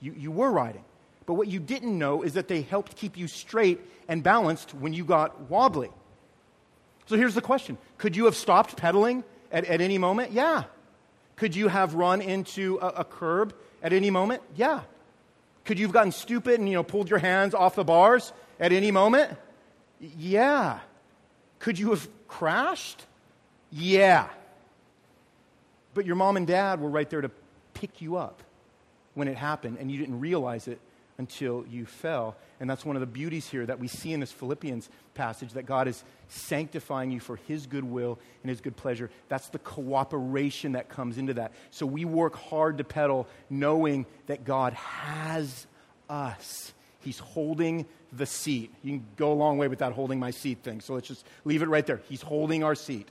You, 0.00 0.14
you 0.16 0.30
were 0.30 0.50
riding. 0.50 0.84
But 1.26 1.34
what 1.34 1.48
you 1.48 1.58
didn't 1.58 1.96
know 1.96 2.22
is 2.22 2.34
that 2.34 2.48
they 2.48 2.62
helped 2.62 2.96
keep 2.96 3.16
you 3.16 3.28
straight 3.28 3.80
and 4.08 4.22
balanced 4.22 4.74
when 4.74 4.92
you 4.92 5.04
got 5.04 5.48
wobbly. 5.50 5.90
So 7.06 7.16
here's 7.16 7.34
the 7.34 7.42
question 7.42 7.78
Could 7.98 8.16
you 8.16 8.26
have 8.26 8.36
stopped 8.36 8.76
pedaling 8.76 9.24
at, 9.50 9.64
at 9.64 9.80
any 9.80 9.98
moment? 9.98 10.32
Yeah. 10.32 10.64
Could 11.36 11.56
you 11.56 11.68
have 11.68 11.94
run 11.94 12.20
into 12.20 12.78
a, 12.80 12.88
a 12.88 13.04
curb 13.04 13.54
at 13.82 13.92
any 13.92 14.10
moment? 14.10 14.42
Yeah. 14.54 14.82
Could 15.64 15.78
you 15.78 15.86
have 15.86 15.92
gotten 15.92 16.12
stupid 16.12 16.60
and 16.60 16.68
you 16.68 16.74
know 16.74 16.82
pulled 16.82 17.08
your 17.08 17.18
hands 17.18 17.54
off 17.54 17.74
the 17.74 17.84
bars 17.84 18.32
at 18.60 18.72
any 18.72 18.90
moment? 18.90 19.36
Yeah. 20.16 20.80
Could 21.58 21.78
you 21.78 21.90
have 21.90 22.08
crashed? 22.28 23.04
Yeah. 23.70 24.28
But 25.94 26.06
your 26.06 26.16
mom 26.16 26.36
and 26.36 26.46
dad 26.46 26.80
were 26.80 26.90
right 26.90 27.08
there 27.08 27.20
to 27.20 27.30
pick 27.72 28.02
you 28.02 28.16
up 28.16 28.42
when 29.14 29.28
it 29.28 29.36
happened, 29.36 29.78
and 29.80 29.90
you 29.90 29.98
didn't 29.98 30.20
realize 30.20 30.68
it 30.68 30.80
until 31.18 31.64
you 31.70 31.86
fell. 31.86 32.36
And 32.60 32.68
that's 32.68 32.84
one 32.84 32.96
of 32.96 33.00
the 33.00 33.06
beauties 33.06 33.48
here 33.48 33.64
that 33.66 33.78
we 33.78 33.88
see 33.88 34.12
in 34.12 34.20
this 34.20 34.32
Philippians 34.32 34.88
passage 35.14 35.52
that 35.52 35.64
God 35.64 35.86
is 35.86 36.02
sanctifying 36.28 37.12
you 37.12 37.20
for 37.20 37.36
His 37.36 37.66
good 37.66 37.84
will 37.84 38.18
and 38.42 38.50
His 38.50 38.60
good 38.60 38.76
pleasure. 38.76 39.10
That's 39.28 39.48
the 39.48 39.60
cooperation 39.60 40.72
that 40.72 40.88
comes 40.88 41.16
into 41.16 41.34
that. 41.34 41.52
So 41.70 41.86
we 41.86 42.04
work 42.04 42.34
hard 42.34 42.78
to 42.78 42.84
pedal, 42.84 43.28
knowing 43.48 44.06
that 44.26 44.44
God 44.44 44.72
has 44.72 45.66
us. 46.10 46.73
He's 47.04 47.18
holding 47.18 47.86
the 48.12 48.26
seat. 48.26 48.72
You 48.82 48.98
can 48.98 49.06
go 49.16 49.32
a 49.32 49.34
long 49.34 49.58
way 49.58 49.68
without 49.68 49.92
holding 49.92 50.18
my 50.18 50.30
seat 50.30 50.58
thing. 50.62 50.80
So 50.80 50.94
let's 50.94 51.08
just 51.08 51.26
leave 51.44 51.62
it 51.62 51.68
right 51.68 51.86
there. 51.86 52.00
He's 52.08 52.22
holding 52.22 52.64
our 52.64 52.74
seat. 52.74 53.08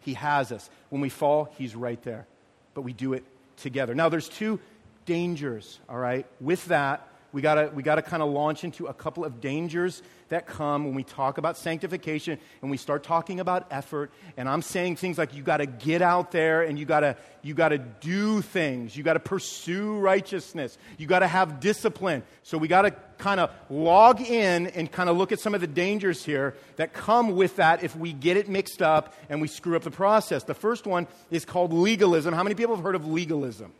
He 0.00 0.14
has 0.14 0.52
us. 0.52 0.68
When 0.90 1.00
we 1.00 1.08
fall, 1.08 1.52
He's 1.58 1.74
right 1.74 2.02
there. 2.02 2.26
But 2.74 2.82
we 2.82 2.92
do 2.92 3.12
it 3.12 3.24
together. 3.56 3.94
Now, 3.94 4.08
there's 4.08 4.28
two 4.28 4.60
dangers, 5.04 5.80
all 5.88 5.98
right? 5.98 6.26
With 6.40 6.64
that, 6.66 7.08
we 7.36 7.42
gotta, 7.42 7.70
we 7.74 7.82
gotta 7.82 8.00
kind 8.00 8.22
of 8.22 8.30
launch 8.30 8.64
into 8.64 8.86
a 8.86 8.94
couple 8.94 9.22
of 9.22 9.42
dangers 9.42 10.00
that 10.30 10.46
come 10.46 10.86
when 10.86 10.94
we 10.94 11.04
talk 11.04 11.36
about 11.36 11.58
sanctification 11.58 12.38
and 12.62 12.70
we 12.70 12.78
start 12.78 13.02
talking 13.02 13.40
about 13.40 13.66
effort. 13.70 14.10
And 14.38 14.48
I'm 14.48 14.62
saying 14.62 14.96
things 14.96 15.18
like 15.18 15.34
you 15.34 15.42
gotta 15.42 15.66
get 15.66 16.00
out 16.00 16.32
there 16.32 16.62
and 16.62 16.78
you 16.78 16.86
gotta, 16.86 17.14
you 17.42 17.52
gotta 17.52 17.76
do 17.76 18.40
things. 18.40 18.96
You 18.96 19.02
gotta 19.02 19.20
pursue 19.20 19.98
righteousness. 19.98 20.78
You 20.96 21.06
gotta 21.06 21.26
have 21.26 21.60
discipline. 21.60 22.22
So 22.42 22.56
we 22.56 22.68
gotta 22.68 22.92
kind 23.18 23.38
of 23.38 23.50
log 23.68 24.22
in 24.22 24.68
and 24.68 24.90
kind 24.90 25.10
of 25.10 25.18
look 25.18 25.30
at 25.30 25.38
some 25.38 25.54
of 25.54 25.60
the 25.60 25.66
dangers 25.66 26.24
here 26.24 26.54
that 26.76 26.94
come 26.94 27.36
with 27.36 27.56
that 27.56 27.84
if 27.84 27.94
we 27.94 28.14
get 28.14 28.38
it 28.38 28.48
mixed 28.48 28.80
up 28.80 29.12
and 29.28 29.42
we 29.42 29.48
screw 29.48 29.76
up 29.76 29.82
the 29.82 29.90
process. 29.90 30.44
The 30.44 30.54
first 30.54 30.86
one 30.86 31.06
is 31.30 31.44
called 31.44 31.74
legalism. 31.74 32.32
How 32.32 32.42
many 32.42 32.54
people 32.54 32.76
have 32.76 32.82
heard 32.82 32.94
of 32.94 33.06
legalism? 33.06 33.72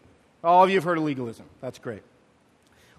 All 0.45 0.63
of 0.63 0.69
you 0.69 0.77
have 0.77 0.85
heard 0.85 0.99
of 0.99 1.05
legalism. 1.05 1.47
That's 1.63 1.79
great. 1.79 2.03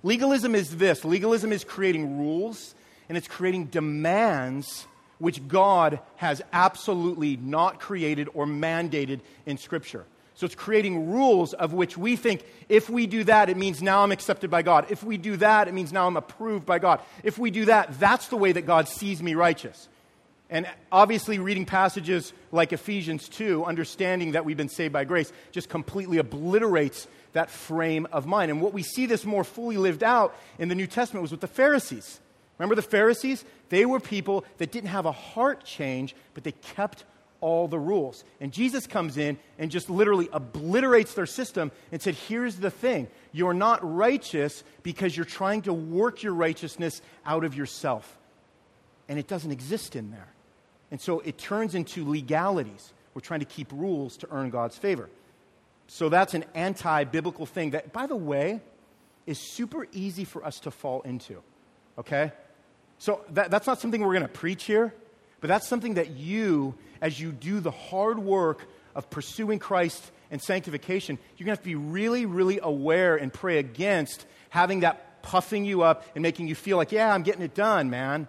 Legalism 0.08 0.56
is 0.56 0.78
this 0.78 1.04
legalism 1.04 1.52
is 1.52 1.66
creating 1.66 2.18
rules 2.18 2.74
and 3.10 3.18
it's 3.18 3.28
creating 3.28 3.66
demands 3.66 4.88
which 5.20 5.46
God 5.50 6.00
has 6.16 6.42
absolutely 6.54 7.36
not 7.36 7.82
created 7.82 8.30
or 8.34 8.46
mandated 8.46 9.20
in 9.46 9.58
Scripture. 9.58 10.06
So 10.36 10.46
it's 10.46 10.56
creating 10.56 11.12
rules 11.12 11.54
of 11.54 11.74
which 11.74 11.98
we 11.98 12.16
think 12.16 12.46
if 12.70 12.90
we 12.90 13.06
do 13.06 13.26
that, 13.26 13.50
it 13.50 13.58
means 13.58 13.82
now 13.82 14.02
I'm 14.02 14.14
accepted 14.14 14.50
by 14.50 14.62
God. 14.62 14.86
If 14.90 15.04
we 15.04 15.18
do 15.18 15.36
that, 15.38 15.68
it 15.68 15.74
means 15.74 15.92
now 15.92 16.08
I'm 16.08 16.16
approved 16.16 16.66
by 16.66 16.80
God. 16.80 17.02
If 17.22 17.38
we 17.38 17.52
do 17.52 17.66
that, 17.66 18.00
that's 18.00 18.30
the 18.30 18.38
way 18.38 18.54
that 18.54 18.62
God 18.62 18.88
sees 18.88 19.22
me 19.22 19.36
righteous. 19.36 19.90
And 20.50 20.66
obviously, 20.90 21.38
reading 21.40 21.66
passages 21.66 22.32
like 22.54 22.72
Ephesians 22.72 23.28
2, 23.28 23.66
understanding 23.66 24.32
that 24.32 24.46
we've 24.46 24.56
been 24.56 24.70
saved 24.70 24.94
by 24.94 25.04
grace, 25.04 25.34
just 25.52 25.68
completely 25.68 26.20
obliterates 26.20 27.08
that 27.38 27.52
frame 27.52 28.08
of 28.12 28.26
mind. 28.26 28.50
And 28.50 28.62
what 28.62 28.74
we 28.74 28.82
see 28.82 29.06
this 29.06 29.24
more 29.24 29.44
fully 29.44 29.78
lived 29.78 30.04
out 30.04 30.36
in 30.58 30.70
the 30.70 30.76
New 30.76 30.88
Testament 30.88 31.22
was 31.22 31.32
with 31.32 31.42
the 31.42 31.48
Pharisees. 31.48 32.20
Remember 32.58 32.74
the 32.74 32.82
Pharisees? 32.82 33.46
They 33.70 33.86
were 33.86 34.00
people 34.00 34.44
that 34.58 34.72
didn't 34.72 34.90
have 34.90 35.06
a 35.06 35.12
heart 35.12 35.64
change, 35.64 36.16
but 36.34 36.44
they 36.44 36.52
kept 36.52 37.04
all 37.40 37.68
the 37.68 37.78
rules. 37.78 38.24
And 38.42 38.52
Jesus 38.52 38.88
comes 38.88 39.18
in 39.18 39.38
and 39.60 39.70
just 39.70 39.88
literally 39.88 40.28
obliterates 40.34 41.14
their 41.14 41.28
system 41.28 41.72
and 41.92 42.02
said, 42.02 42.16
Here's 42.16 42.56
the 42.56 42.72
thing 42.72 43.08
you're 43.32 43.54
not 43.54 43.80
righteous 43.84 44.64
because 44.82 45.16
you're 45.16 45.26
trying 45.26 45.62
to 45.64 45.74
work 45.74 46.24
your 46.24 46.34
righteousness 46.34 47.04
out 47.24 47.44
of 47.44 47.54
yourself. 47.54 48.18
And 49.08 49.20
it 49.20 49.28
doesn't 49.28 49.52
exist 49.52 49.96
in 49.96 50.10
there. 50.10 50.30
And 50.90 51.00
so 51.00 51.20
it 51.20 51.38
turns 51.38 51.76
into 51.76 52.10
legalities. 52.10 52.94
We're 53.14 53.22
trying 53.22 53.42
to 53.42 53.46
keep 53.46 53.72
rules 53.72 54.18
to 54.18 54.28
earn 54.32 54.50
God's 54.50 54.78
favor. 54.78 55.08
So 55.88 56.10
that's 56.10 56.34
an 56.34 56.46
anti 56.54 57.06
biblical 57.06 57.46
thing 57.46 57.72
that, 57.72 57.94
by 57.94 58.08
the 58.08 58.16
way, 58.16 58.62
is 59.26 59.40
super 59.40 59.88
easy 59.92 60.26
for 60.26 60.46
us 60.46 60.60
to 60.62 60.72
fall 60.72 61.02
into. 61.02 61.42
Okay? 61.98 62.32
So 62.98 63.22
that, 63.32 63.52
that's 63.52 63.68
not 63.68 63.80
something 63.80 64.02
we're 64.02 64.14
going 64.14 64.22
to 64.24 64.28
preach 64.28 64.66
here, 64.66 64.94
but 65.40 65.48
that's 65.48 65.68
something 65.68 65.96
that 65.96 66.12
you, 66.12 66.76
as 67.02 67.20
you 67.20 67.32
do 67.32 67.60
the 67.60 67.72
hard 67.72 68.20
work 68.20 68.68
of 68.96 69.10
pursuing 69.10 69.60
Christ 69.60 70.12
and 70.32 70.42
sanctification, 70.42 71.18
you're 71.38 71.46
going 71.46 71.56
to 71.56 71.60
have 71.60 71.64
to 71.64 71.66
be 71.66 71.76
really, 71.76 72.26
really 72.26 72.60
aware 72.62 73.16
and 73.16 73.32
pray 73.32 73.60
against 73.60 74.26
having 74.50 74.82
that 74.82 75.22
puffing 75.22 75.66
you 75.66 75.84
up 75.84 76.06
and 76.16 76.22
making 76.22 76.48
you 76.48 76.56
feel 76.56 76.78
like, 76.78 76.92
yeah, 76.92 77.14
I'm 77.14 77.24
getting 77.24 77.42
it 77.42 77.54
done, 77.54 77.90
man. 77.90 78.28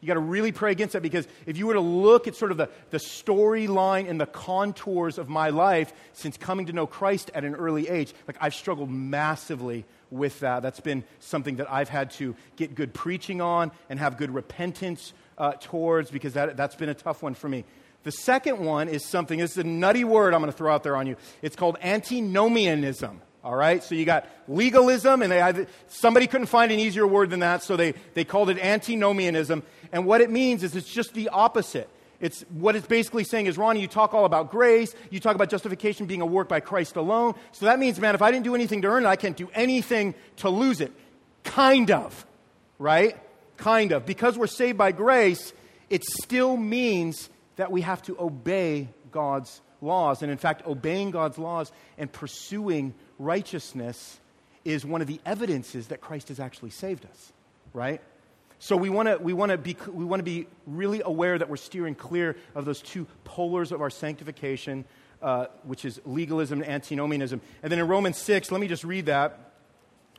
You 0.00 0.08
got 0.08 0.14
to 0.14 0.20
really 0.20 0.52
pray 0.52 0.72
against 0.72 0.92
that 0.92 1.02
because 1.02 1.26
if 1.46 1.56
you 1.56 1.66
were 1.66 1.74
to 1.74 1.80
look 1.80 2.28
at 2.28 2.36
sort 2.36 2.50
of 2.50 2.58
the, 2.58 2.68
the 2.90 2.98
storyline 2.98 4.08
and 4.08 4.20
the 4.20 4.26
contours 4.26 5.18
of 5.18 5.28
my 5.28 5.48
life 5.50 5.92
since 6.12 6.36
coming 6.36 6.66
to 6.66 6.72
know 6.72 6.86
Christ 6.86 7.30
at 7.34 7.44
an 7.44 7.54
early 7.54 7.88
age, 7.88 8.12
like 8.28 8.36
I've 8.40 8.54
struggled 8.54 8.90
massively 8.90 9.84
with 10.10 10.40
that. 10.40 10.62
That's 10.62 10.80
been 10.80 11.02
something 11.18 11.56
that 11.56 11.72
I've 11.72 11.88
had 11.88 12.10
to 12.12 12.36
get 12.56 12.74
good 12.74 12.92
preaching 12.92 13.40
on 13.40 13.72
and 13.88 13.98
have 13.98 14.18
good 14.18 14.32
repentance 14.32 15.12
uh, 15.38 15.52
towards 15.52 16.10
because 16.10 16.34
that, 16.34 16.56
that's 16.56 16.74
been 16.74 16.88
a 16.90 16.94
tough 16.94 17.22
one 17.22 17.34
for 17.34 17.48
me. 17.48 17.64
The 18.04 18.12
second 18.12 18.60
one 18.60 18.88
is 18.88 19.04
something, 19.04 19.40
this 19.40 19.52
is 19.52 19.58
a 19.58 19.64
nutty 19.64 20.04
word 20.04 20.32
I'm 20.32 20.40
going 20.40 20.52
to 20.52 20.56
throw 20.56 20.72
out 20.72 20.84
there 20.84 20.96
on 20.96 21.06
you. 21.06 21.16
It's 21.42 21.56
called 21.56 21.76
antinomianism. 21.82 23.20
All 23.46 23.54
right, 23.54 23.80
so 23.80 23.94
you 23.94 24.04
got 24.04 24.26
legalism, 24.48 25.22
and 25.22 25.30
they, 25.30 25.66
somebody 25.86 26.26
couldn't 26.26 26.48
find 26.48 26.72
an 26.72 26.80
easier 26.80 27.06
word 27.06 27.30
than 27.30 27.38
that, 27.40 27.62
so 27.62 27.76
they, 27.76 27.94
they 28.14 28.24
called 28.24 28.50
it 28.50 28.58
antinomianism. 28.58 29.62
And 29.92 30.04
what 30.04 30.20
it 30.20 30.32
means 30.32 30.64
is 30.64 30.74
it's 30.74 30.92
just 30.92 31.14
the 31.14 31.28
opposite. 31.28 31.88
It's 32.18 32.40
what 32.50 32.74
it's 32.74 32.88
basically 32.88 33.22
saying 33.22 33.46
is, 33.46 33.56
Ronnie, 33.56 33.80
you 33.80 33.86
talk 33.86 34.14
all 34.14 34.24
about 34.24 34.50
grace, 34.50 34.92
you 35.10 35.20
talk 35.20 35.36
about 35.36 35.48
justification 35.48 36.06
being 36.06 36.22
a 36.22 36.26
work 36.26 36.48
by 36.48 36.58
Christ 36.58 36.96
alone. 36.96 37.36
So 37.52 37.66
that 37.66 37.78
means, 37.78 38.00
man, 38.00 38.16
if 38.16 38.22
I 38.22 38.32
didn't 38.32 38.42
do 38.42 38.56
anything 38.56 38.82
to 38.82 38.88
earn 38.88 39.04
it, 39.04 39.08
I 39.08 39.14
can't 39.14 39.36
do 39.36 39.48
anything 39.54 40.16
to 40.38 40.50
lose 40.50 40.80
it. 40.80 40.92
Kind 41.44 41.92
of, 41.92 42.26
right? 42.80 43.16
Kind 43.58 43.92
of. 43.92 44.04
Because 44.04 44.36
we're 44.36 44.48
saved 44.48 44.76
by 44.76 44.90
grace, 44.90 45.52
it 45.88 46.02
still 46.02 46.56
means 46.56 47.30
that 47.54 47.70
we 47.70 47.82
have 47.82 48.02
to 48.02 48.16
obey 48.18 48.88
God's 49.12 49.60
laws. 49.80 50.22
And 50.22 50.32
in 50.32 50.38
fact, 50.38 50.66
obeying 50.66 51.12
God's 51.12 51.38
laws 51.38 51.70
and 51.96 52.10
pursuing 52.10 52.92
righteousness 53.18 54.20
is 54.64 54.84
one 54.84 55.00
of 55.00 55.06
the 55.06 55.20
evidences 55.24 55.88
that 55.88 56.00
Christ 56.00 56.28
has 56.28 56.40
actually 56.40 56.70
saved 56.70 57.06
us, 57.06 57.32
right? 57.72 58.00
So 58.58 58.76
we 58.76 58.88
want 58.88 59.08
to 59.08 59.18
we 59.18 59.32
want 59.32 59.52
to 59.52 59.58
be 59.58 59.76
we 59.90 60.04
want 60.04 60.20
to 60.20 60.24
be 60.24 60.46
really 60.66 61.02
aware 61.04 61.38
that 61.38 61.48
we're 61.48 61.56
steering 61.56 61.94
clear 61.94 62.36
of 62.54 62.64
those 62.64 62.80
two 62.80 63.06
polars 63.24 63.70
of 63.70 63.80
our 63.80 63.90
sanctification, 63.90 64.84
uh, 65.20 65.46
which 65.64 65.84
is 65.84 66.00
legalism 66.04 66.62
and 66.62 66.70
antinomianism. 66.70 67.40
And 67.62 67.70
then 67.70 67.78
in 67.78 67.86
Romans 67.86 68.18
six, 68.18 68.50
let 68.50 68.60
me 68.60 68.66
just 68.66 68.82
read 68.82 69.06
that. 69.06 69.52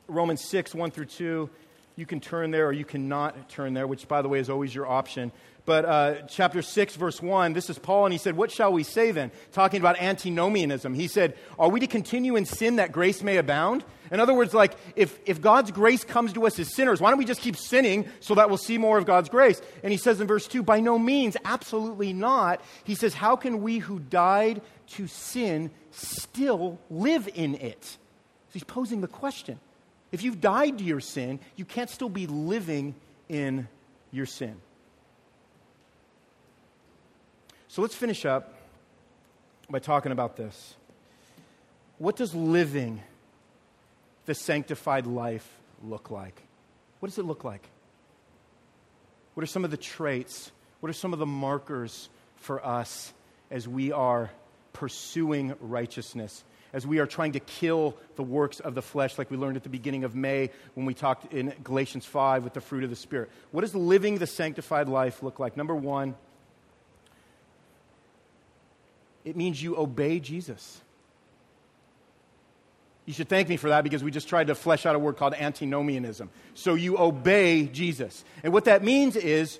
Romans 0.06 0.42
six 0.48 0.74
one 0.74 0.90
through 0.90 1.06
two. 1.06 1.50
You 1.98 2.06
can 2.06 2.20
turn 2.20 2.52
there 2.52 2.68
or 2.68 2.72
you 2.72 2.84
cannot 2.84 3.48
turn 3.48 3.74
there, 3.74 3.84
which 3.84 4.06
by 4.06 4.22
the 4.22 4.28
way 4.28 4.38
is 4.38 4.48
always 4.48 4.72
your 4.72 4.86
option. 4.86 5.32
But 5.64 5.84
uh, 5.84 6.14
chapter 6.28 6.62
6, 6.62 6.94
verse 6.94 7.20
1, 7.20 7.54
this 7.54 7.68
is 7.68 7.76
Paul, 7.76 8.06
and 8.06 8.12
he 8.12 8.18
said, 8.18 8.36
What 8.36 8.52
shall 8.52 8.72
we 8.72 8.84
say 8.84 9.10
then? 9.10 9.32
Talking 9.50 9.80
about 9.80 9.98
antinomianism. 9.98 10.94
He 10.94 11.08
said, 11.08 11.36
Are 11.58 11.68
we 11.68 11.80
to 11.80 11.88
continue 11.88 12.36
in 12.36 12.44
sin 12.44 12.76
that 12.76 12.92
grace 12.92 13.20
may 13.24 13.36
abound? 13.36 13.82
In 14.12 14.20
other 14.20 14.32
words, 14.32 14.54
like, 14.54 14.74
if, 14.94 15.18
if 15.26 15.40
God's 15.40 15.72
grace 15.72 16.04
comes 16.04 16.32
to 16.34 16.46
us 16.46 16.56
as 16.60 16.72
sinners, 16.72 17.00
why 17.00 17.10
don't 17.10 17.18
we 17.18 17.24
just 17.24 17.40
keep 17.40 17.56
sinning 17.56 18.06
so 18.20 18.36
that 18.36 18.48
we'll 18.48 18.58
see 18.58 18.78
more 18.78 18.96
of 18.96 19.04
God's 19.04 19.28
grace? 19.28 19.60
And 19.82 19.90
he 19.90 19.98
says 19.98 20.20
in 20.20 20.28
verse 20.28 20.46
2, 20.46 20.62
By 20.62 20.78
no 20.78 21.00
means, 21.00 21.36
absolutely 21.44 22.12
not. 22.12 22.60
He 22.84 22.94
says, 22.94 23.12
How 23.12 23.34
can 23.34 23.60
we 23.60 23.78
who 23.78 23.98
died 23.98 24.62
to 24.90 25.08
sin 25.08 25.72
still 25.90 26.78
live 26.90 27.28
in 27.34 27.56
it? 27.56 27.82
So 27.82 28.52
he's 28.52 28.62
posing 28.62 29.00
the 29.00 29.08
question. 29.08 29.58
If 30.10 30.22
you've 30.22 30.40
died 30.40 30.78
to 30.78 30.84
your 30.84 31.00
sin, 31.00 31.40
you 31.56 31.64
can't 31.64 31.90
still 31.90 32.08
be 32.08 32.26
living 32.26 32.94
in 33.28 33.68
your 34.10 34.26
sin. 34.26 34.56
So 37.68 37.82
let's 37.82 37.94
finish 37.94 38.24
up 38.24 38.54
by 39.68 39.78
talking 39.78 40.12
about 40.12 40.36
this. 40.36 40.74
What 41.98 42.16
does 42.16 42.34
living 42.34 43.02
the 44.24 44.34
sanctified 44.34 45.06
life 45.06 45.46
look 45.82 46.10
like? 46.10 46.42
What 47.00 47.08
does 47.08 47.18
it 47.18 47.24
look 47.24 47.44
like? 47.44 47.68
What 49.34 49.42
are 49.42 49.46
some 49.46 49.64
of 49.64 49.70
the 49.70 49.76
traits? 49.76 50.50
What 50.80 50.90
are 50.90 50.94
some 50.94 51.12
of 51.12 51.18
the 51.18 51.26
markers 51.26 52.08
for 52.36 52.64
us 52.64 53.12
as 53.50 53.68
we 53.68 53.92
are 53.92 54.30
pursuing 54.72 55.54
righteousness? 55.60 56.42
As 56.78 56.86
we 56.86 57.00
are 57.00 57.06
trying 57.06 57.32
to 57.32 57.40
kill 57.40 57.96
the 58.14 58.22
works 58.22 58.60
of 58.60 58.76
the 58.76 58.82
flesh, 58.82 59.18
like 59.18 59.32
we 59.32 59.36
learned 59.36 59.56
at 59.56 59.64
the 59.64 59.68
beginning 59.68 60.04
of 60.04 60.14
May 60.14 60.50
when 60.74 60.86
we 60.86 60.94
talked 60.94 61.32
in 61.34 61.52
Galatians 61.64 62.04
5 62.04 62.44
with 62.44 62.52
the 62.52 62.60
fruit 62.60 62.84
of 62.84 62.90
the 62.90 62.94
Spirit. 62.94 63.30
What 63.50 63.62
does 63.62 63.74
living 63.74 64.18
the 64.18 64.28
sanctified 64.28 64.86
life 64.86 65.20
look 65.20 65.40
like? 65.40 65.56
Number 65.56 65.74
one, 65.74 66.14
it 69.24 69.34
means 69.34 69.60
you 69.60 69.76
obey 69.76 70.20
Jesus. 70.20 70.80
You 73.06 73.12
should 73.12 73.28
thank 73.28 73.48
me 73.48 73.56
for 73.56 73.70
that 73.70 73.82
because 73.82 74.04
we 74.04 74.12
just 74.12 74.28
tried 74.28 74.46
to 74.46 74.54
flesh 74.54 74.86
out 74.86 74.94
a 74.94 75.00
word 75.00 75.16
called 75.16 75.34
antinomianism. 75.34 76.30
So 76.54 76.76
you 76.76 76.96
obey 76.96 77.66
Jesus. 77.66 78.22
And 78.44 78.52
what 78.52 78.66
that 78.66 78.84
means 78.84 79.16
is 79.16 79.58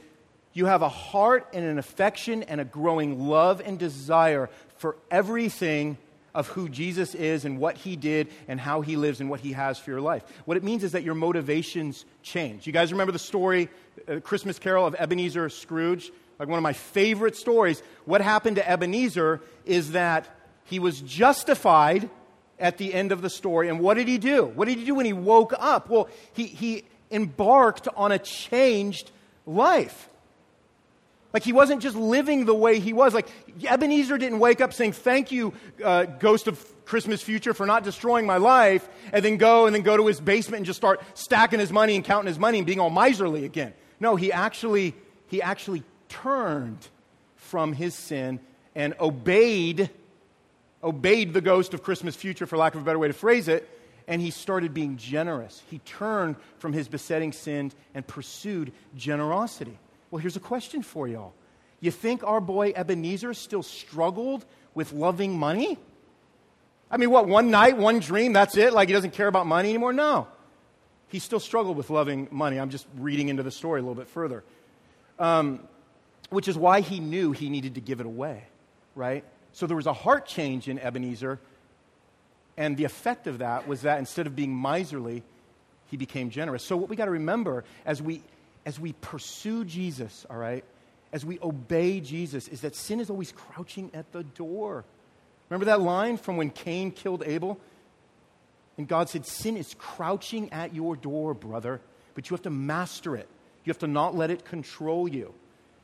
you 0.52 0.66
have 0.66 0.82
a 0.82 0.88
heart 0.88 1.48
and 1.52 1.64
an 1.64 1.80
affection 1.80 2.44
and 2.44 2.60
a 2.60 2.64
growing 2.64 3.26
love 3.26 3.60
and 3.60 3.76
desire 3.76 4.50
for 4.76 4.94
everything 5.10 5.98
of 6.38 6.46
who 6.46 6.68
Jesus 6.68 7.16
is 7.16 7.44
and 7.44 7.58
what 7.58 7.76
he 7.76 7.96
did 7.96 8.28
and 8.46 8.60
how 8.60 8.80
he 8.80 8.94
lives 8.94 9.20
and 9.20 9.28
what 9.28 9.40
he 9.40 9.52
has 9.52 9.76
for 9.76 9.90
your 9.90 10.00
life. 10.00 10.22
What 10.44 10.56
it 10.56 10.62
means 10.62 10.84
is 10.84 10.92
that 10.92 11.02
your 11.02 11.16
motivations 11.16 12.04
change. 12.22 12.64
You 12.64 12.72
guys 12.72 12.92
remember 12.92 13.10
the 13.10 13.18
story, 13.18 13.68
uh, 14.06 14.20
Christmas 14.20 14.56
Carol 14.60 14.86
of 14.86 14.94
Ebenezer 14.94 15.48
Scrooge? 15.48 16.12
Like 16.38 16.48
one 16.48 16.56
of 16.56 16.62
my 16.62 16.74
favorite 16.74 17.34
stories. 17.34 17.82
What 18.04 18.20
happened 18.20 18.54
to 18.54 18.70
Ebenezer 18.70 19.40
is 19.66 19.90
that 19.92 20.28
he 20.62 20.78
was 20.78 21.00
justified 21.00 22.08
at 22.60 22.78
the 22.78 22.94
end 22.94 23.10
of 23.10 23.20
the 23.20 23.30
story. 23.30 23.68
And 23.68 23.80
what 23.80 23.94
did 23.94 24.06
he 24.06 24.18
do? 24.18 24.44
What 24.44 24.68
did 24.68 24.78
he 24.78 24.84
do 24.84 24.94
when 24.94 25.06
he 25.06 25.12
woke 25.12 25.52
up? 25.58 25.90
Well, 25.90 26.08
he, 26.34 26.46
he 26.46 26.84
embarked 27.10 27.88
on 27.96 28.12
a 28.12 28.18
changed 28.20 29.10
life. 29.44 30.08
Like 31.32 31.42
he 31.42 31.52
wasn't 31.52 31.82
just 31.82 31.96
living 31.96 32.46
the 32.46 32.54
way 32.54 32.78
he 32.78 32.92
was. 32.92 33.12
Like 33.12 33.28
Ebenezer 33.64 34.16
didn't 34.16 34.38
wake 34.38 34.60
up 34.60 34.72
saying, 34.72 34.92
Thank 34.92 35.30
you, 35.30 35.52
uh, 35.84 36.04
ghost 36.04 36.48
of 36.48 36.84
Christmas 36.86 37.22
future, 37.22 37.52
for 37.52 37.66
not 37.66 37.84
destroying 37.84 38.26
my 38.26 38.38
life, 38.38 38.88
and 39.12 39.22
then 39.22 39.36
go 39.36 39.66
and 39.66 39.74
then 39.74 39.82
go 39.82 39.96
to 39.96 40.06
his 40.06 40.20
basement 40.20 40.58
and 40.58 40.66
just 40.66 40.78
start 40.78 41.02
stacking 41.14 41.60
his 41.60 41.70
money 41.70 41.96
and 41.96 42.04
counting 42.04 42.28
his 42.28 42.38
money 42.38 42.58
and 42.58 42.66
being 42.66 42.80
all 42.80 42.90
miserly 42.90 43.44
again. 43.44 43.74
No, 44.00 44.16
he 44.16 44.32
actually, 44.32 44.94
he 45.26 45.42
actually 45.42 45.82
turned 46.08 46.88
from 47.36 47.74
his 47.74 47.94
sin 47.94 48.40
and 48.74 48.94
obeyed, 48.98 49.90
obeyed 50.82 51.34
the 51.34 51.42
ghost 51.42 51.74
of 51.74 51.82
Christmas 51.82 52.16
future, 52.16 52.46
for 52.46 52.56
lack 52.56 52.74
of 52.74 52.80
a 52.80 52.84
better 52.84 52.98
way 52.98 53.08
to 53.08 53.14
phrase 53.14 53.48
it, 53.48 53.68
and 54.06 54.22
he 54.22 54.30
started 54.30 54.72
being 54.72 54.96
generous. 54.96 55.62
He 55.68 55.80
turned 55.80 56.36
from 56.58 56.72
his 56.72 56.88
besetting 56.88 57.32
sin 57.32 57.72
and 57.94 58.06
pursued 58.06 58.72
generosity. 58.96 59.78
Well, 60.10 60.20
here's 60.20 60.36
a 60.36 60.40
question 60.40 60.82
for 60.82 61.06
y'all. 61.06 61.34
You 61.80 61.90
think 61.90 62.24
our 62.24 62.40
boy 62.40 62.72
Ebenezer 62.74 63.34
still 63.34 63.62
struggled 63.62 64.44
with 64.74 64.92
loving 64.92 65.38
money? 65.38 65.78
I 66.90 66.96
mean, 66.96 67.10
what, 67.10 67.28
one 67.28 67.50
night, 67.50 67.76
one 67.76 68.00
dream, 68.00 68.32
that's 68.32 68.56
it? 68.56 68.72
Like 68.72 68.88
he 68.88 68.94
doesn't 68.94 69.12
care 69.12 69.28
about 69.28 69.46
money 69.46 69.68
anymore? 69.68 69.92
No. 69.92 70.26
He 71.08 71.18
still 71.18 71.40
struggled 71.40 71.76
with 71.76 71.90
loving 71.90 72.28
money. 72.30 72.58
I'm 72.58 72.70
just 72.70 72.86
reading 72.96 73.28
into 73.28 73.42
the 73.42 73.50
story 73.50 73.80
a 73.80 73.82
little 73.82 73.94
bit 73.94 74.08
further. 74.08 74.44
Um, 75.18 75.60
which 76.30 76.48
is 76.48 76.56
why 76.56 76.80
he 76.80 77.00
knew 77.00 77.32
he 77.32 77.48
needed 77.48 77.76
to 77.76 77.80
give 77.80 78.00
it 78.00 78.06
away, 78.06 78.44
right? 78.94 79.24
So 79.52 79.66
there 79.66 79.76
was 79.76 79.86
a 79.86 79.92
heart 79.92 80.26
change 80.26 80.68
in 80.68 80.78
Ebenezer, 80.78 81.40
and 82.56 82.76
the 82.76 82.84
effect 82.84 83.26
of 83.26 83.38
that 83.38 83.66
was 83.66 83.82
that 83.82 83.98
instead 83.98 84.26
of 84.26 84.36
being 84.36 84.54
miserly, 84.54 85.22
he 85.86 85.96
became 85.96 86.30
generous. 86.30 86.62
So 86.62 86.76
what 86.76 86.90
we 86.90 86.96
got 86.96 87.06
to 87.06 87.12
remember 87.12 87.64
as 87.86 88.02
we 88.02 88.22
as 88.68 88.78
we 88.78 88.92
pursue 88.92 89.64
Jesus, 89.64 90.26
all 90.28 90.36
right, 90.36 90.62
as 91.10 91.24
we 91.24 91.38
obey 91.40 92.00
Jesus, 92.00 92.48
is 92.48 92.60
that 92.60 92.76
sin 92.76 93.00
is 93.00 93.08
always 93.08 93.32
crouching 93.32 93.90
at 93.94 94.12
the 94.12 94.22
door. 94.22 94.84
Remember 95.48 95.64
that 95.64 95.80
line 95.80 96.18
from 96.18 96.36
when 96.36 96.50
Cain 96.50 96.90
killed 96.90 97.22
Abel? 97.24 97.58
And 98.76 98.86
God 98.86 99.08
said, 99.08 99.24
Sin 99.24 99.56
is 99.56 99.74
crouching 99.78 100.52
at 100.52 100.74
your 100.74 100.96
door, 100.96 101.32
brother, 101.32 101.80
but 102.14 102.28
you 102.28 102.34
have 102.34 102.42
to 102.42 102.50
master 102.50 103.16
it. 103.16 103.26
You 103.64 103.70
have 103.70 103.78
to 103.78 103.86
not 103.86 104.14
let 104.14 104.30
it 104.30 104.44
control 104.44 105.08
you. 105.08 105.32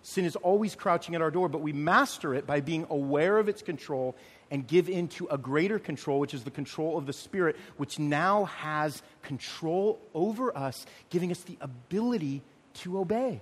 Sin 0.03 0.27
is 0.27 0.37
always 0.37 0.75
crouching 0.75 1.15
at 1.15 1.23
our 1.23 1.31
door, 1.31 1.49
but 1.49 1.63
we 1.63 1.73
master 1.73 2.35
it 2.35 2.47
by 2.47 2.61
being 2.61 2.87
aware 2.91 3.39
of 3.39 3.49
its 3.49 3.63
control 3.63 4.15
and 4.51 4.67
give 4.67 4.91
in 4.91 5.09
to 5.09 5.27
a 5.29 5.39
greater 5.39 5.79
control, 5.79 6.21
which 6.21 6.35
is 6.35 6.45
the 6.45 6.51
control 6.51 6.99
of 6.99 7.07
the 7.07 7.15
Spirit, 7.15 7.57
which 7.79 7.99
now 7.99 8.45
has 8.45 9.03
control 9.23 9.99
over 10.13 10.55
us, 10.55 10.85
giving 11.09 11.31
us 11.31 11.41
the 11.45 11.57
ability 11.63 12.43
to 12.75 12.99
obey. 12.99 13.41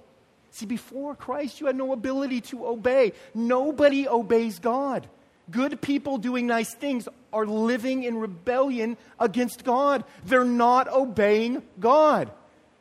See, 0.51 0.67
before 0.67 1.15
Christ, 1.15 1.61
you 1.61 1.67
had 1.67 1.77
no 1.77 1.93
ability 1.93 2.43
to 2.43 2.67
obey. 2.67 3.13
Nobody 3.35 4.07
obeys 4.07 4.59
God. 4.59 5.09
Good 5.51 5.81
people 5.81 6.19
doing 6.19 6.47
nice 6.47 6.73
things 6.75 7.09
are 7.33 7.47
living 7.47 8.05
in 8.05 8.17
rebellion 8.19 8.97
against 9.19 9.65
God. 9.65 10.05
They're 10.25 10.45
not 10.45 10.89
obeying 10.89 11.63
God. 11.81 12.31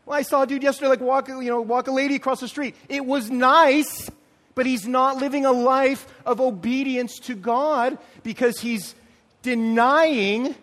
Well, 0.06 0.18
I 0.18 0.22
saw 0.22 0.44
a 0.44 0.48
dude 0.48 0.64
yesterday, 0.64 0.90
like 0.90 1.00
walk, 1.00 1.28
you 1.28 1.42
know, 1.44 1.62
walk 1.62 1.88
a 1.88 1.92
lady 1.92 2.16
across 2.16 2.40
the 2.40 2.48
street. 2.48 2.76
It 2.90 3.06
was 3.06 3.30
nice, 3.30 4.10
but 4.56 4.66
he's 4.66 4.88
not 4.88 5.18
living 5.18 5.46
a 5.46 5.52
life 5.52 6.06
of 6.26 6.42
obedience 6.42 7.20
to 7.20 7.36
God 7.36 7.98
because 8.24 8.60
he's 8.60 8.96
denying 9.42 10.56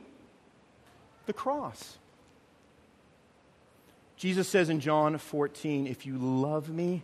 the 1.27 1.33
cross. 1.33 1.98
Jesus 4.19 4.49
says 4.49 4.69
in 4.69 4.81
John 4.81 5.17
14, 5.17 5.87
If 5.87 6.05
you 6.05 6.19
love 6.19 6.69
me, 6.69 7.03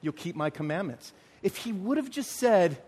you'll 0.00 0.14
keep 0.14 0.34
my 0.34 0.50
commandments. 0.50 1.12
If 1.42 1.58
he 1.58 1.72
would 1.72 1.98
have 1.98 2.10
just 2.10 2.32
said, 2.32 2.78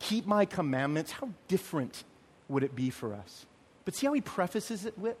Keep 0.00 0.26
my 0.26 0.44
commandments, 0.44 1.12
how 1.12 1.30
different 1.48 2.04
would 2.48 2.62
it 2.62 2.74
be 2.74 2.90
for 2.90 3.14
us? 3.14 3.46
But 3.84 3.94
see 3.94 4.06
how 4.06 4.12
he 4.12 4.20
prefaces 4.20 4.84
it 4.84 4.98
with? 4.98 5.16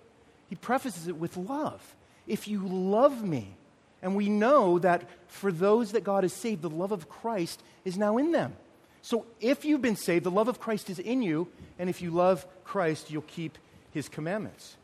He 0.50 0.56
prefaces 0.56 1.08
it 1.08 1.16
with 1.16 1.36
love. 1.36 1.94
If 2.26 2.46
you 2.46 2.66
love 2.66 3.24
me, 3.24 3.56
and 4.02 4.14
we 4.14 4.28
know 4.28 4.78
that 4.80 5.08
for 5.28 5.50
those 5.50 5.92
that 5.92 6.04
God 6.04 6.24
has 6.24 6.32
saved, 6.32 6.62
the 6.62 6.70
love 6.70 6.92
of 6.92 7.08
Christ 7.08 7.62
is 7.84 7.96
now 7.96 8.18
in 8.18 8.32
them. 8.32 8.54
So 9.02 9.24
if 9.40 9.64
you've 9.64 9.80
been 9.80 9.96
saved, 9.96 10.24
the 10.24 10.30
love 10.30 10.48
of 10.48 10.60
Christ 10.60 10.90
is 10.90 10.98
in 10.98 11.22
you, 11.22 11.48
and 11.78 11.88
if 11.88 12.02
you 12.02 12.10
love 12.10 12.44
Christ, 12.64 13.10
you'll 13.10 13.22
keep 13.22 13.56
his 13.92 14.08
commandments. 14.08 14.76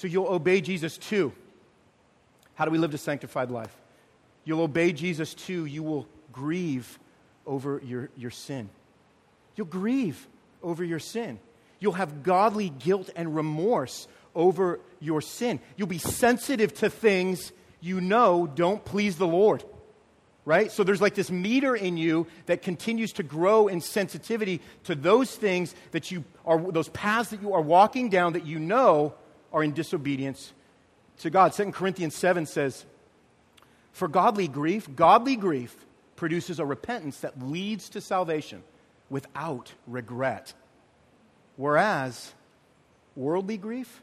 So 0.00 0.06
you'll 0.08 0.28
obey 0.28 0.62
Jesus 0.62 0.96
too. 0.96 1.30
How 2.54 2.64
do 2.64 2.70
we 2.70 2.78
live 2.78 2.94
a 2.94 2.96
sanctified 2.96 3.50
life? 3.50 3.76
You'll 4.46 4.62
obey 4.62 4.92
Jesus 4.94 5.34
too. 5.34 5.66
You 5.66 5.82
will 5.82 6.08
grieve 6.32 6.98
over 7.46 7.82
your, 7.84 8.08
your 8.16 8.30
sin. 8.30 8.70
You'll 9.56 9.66
grieve 9.66 10.26
over 10.62 10.82
your 10.82 11.00
sin. 11.00 11.38
You'll 11.80 11.92
have 11.92 12.22
godly 12.22 12.70
guilt 12.70 13.10
and 13.14 13.36
remorse 13.36 14.08
over 14.34 14.80
your 15.00 15.20
sin. 15.20 15.60
You'll 15.76 15.86
be 15.86 15.98
sensitive 15.98 16.72
to 16.76 16.88
things 16.88 17.52
you 17.82 18.00
know 18.00 18.46
don't 18.46 18.82
please 18.82 19.18
the 19.18 19.26
Lord. 19.26 19.62
Right? 20.46 20.72
So 20.72 20.82
there's 20.82 21.02
like 21.02 21.14
this 21.14 21.30
meter 21.30 21.76
in 21.76 21.98
you 21.98 22.26
that 22.46 22.62
continues 22.62 23.12
to 23.12 23.22
grow 23.22 23.68
in 23.68 23.82
sensitivity 23.82 24.62
to 24.84 24.94
those 24.94 25.30
things 25.36 25.74
that 25.90 26.10
you 26.10 26.24
are, 26.46 26.58
those 26.72 26.88
paths 26.88 27.28
that 27.28 27.42
you 27.42 27.52
are 27.52 27.60
walking 27.60 28.08
down 28.08 28.32
that 28.32 28.46
you 28.46 28.58
know 28.58 29.12
are 29.52 29.62
in 29.62 29.72
disobedience 29.72 30.52
to 31.18 31.30
God. 31.30 31.52
2 31.52 31.72
Corinthians 31.72 32.14
7 32.14 32.46
says, 32.46 32.84
For 33.92 34.08
godly 34.08 34.48
grief, 34.48 34.88
godly 34.94 35.36
grief 35.36 35.74
produces 36.16 36.58
a 36.58 36.64
repentance 36.64 37.20
that 37.20 37.40
leads 37.42 37.88
to 37.90 38.00
salvation 38.00 38.62
without 39.08 39.72
regret. 39.86 40.54
Whereas 41.56 42.32
worldly 43.16 43.58
grief, 43.58 44.02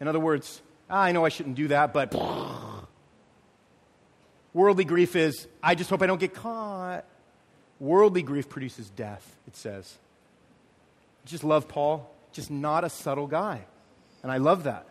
in 0.00 0.08
other 0.08 0.20
words, 0.20 0.62
ah, 0.88 1.02
I 1.02 1.12
know 1.12 1.24
I 1.24 1.28
shouldn't 1.28 1.56
do 1.56 1.68
that, 1.68 1.92
but 1.92 2.14
worldly 4.52 4.84
grief 4.84 5.16
is, 5.16 5.46
I 5.62 5.74
just 5.74 5.90
hope 5.90 6.02
I 6.02 6.06
don't 6.06 6.20
get 6.20 6.34
caught. 6.34 7.04
Worldly 7.78 8.22
grief 8.22 8.48
produces 8.48 8.90
death, 8.90 9.36
it 9.46 9.56
says. 9.56 9.96
Just 11.24 11.44
love 11.44 11.68
Paul, 11.68 12.10
just 12.32 12.50
not 12.50 12.84
a 12.84 12.90
subtle 12.90 13.26
guy. 13.26 13.64
And 14.22 14.30
I 14.30 14.38
love 14.38 14.64
that. 14.64 14.86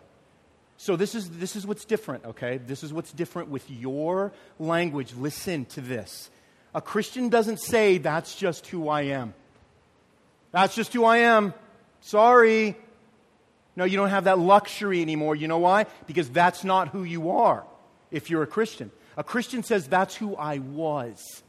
So, 0.76 0.96
this 0.96 1.14
is, 1.14 1.28
this 1.28 1.56
is 1.56 1.66
what's 1.66 1.84
different, 1.84 2.24
okay? 2.24 2.56
This 2.56 2.82
is 2.82 2.92
what's 2.92 3.12
different 3.12 3.50
with 3.50 3.70
your 3.70 4.32
language. 4.58 5.12
Listen 5.14 5.66
to 5.66 5.82
this. 5.82 6.30
A 6.74 6.80
Christian 6.80 7.28
doesn't 7.28 7.58
say, 7.58 7.98
That's 7.98 8.34
just 8.34 8.66
who 8.68 8.88
I 8.88 9.02
am. 9.02 9.34
That's 10.52 10.74
just 10.74 10.92
who 10.92 11.04
I 11.04 11.18
am. 11.18 11.52
Sorry. 12.00 12.76
No, 13.76 13.84
you 13.84 13.96
don't 13.96 14.08
have 14.08 14.24
that 14.24 14.38
luxury 14.38 15.02
anymore. 15.02 15.36
You 15.36 15.48
know 15.48 15.58
why? 15.58 15.86
Because 16.06 16.28
that's 16.30 16.64
not 16.64 16.88
who 16.88 17.04
you 17.04 17.30
are 17.30 17.64
if 18.10 18.30
you're 18.30 18.42
a 18.42 18.46
Christian. 18.46 18.90
A 19.16 19.24
Christian 19.24 19.62
says, 19.62 19.86
That's 19.86 20.16
who 20.16 20.34
I 20.36 20.58
was. 20.58 21.42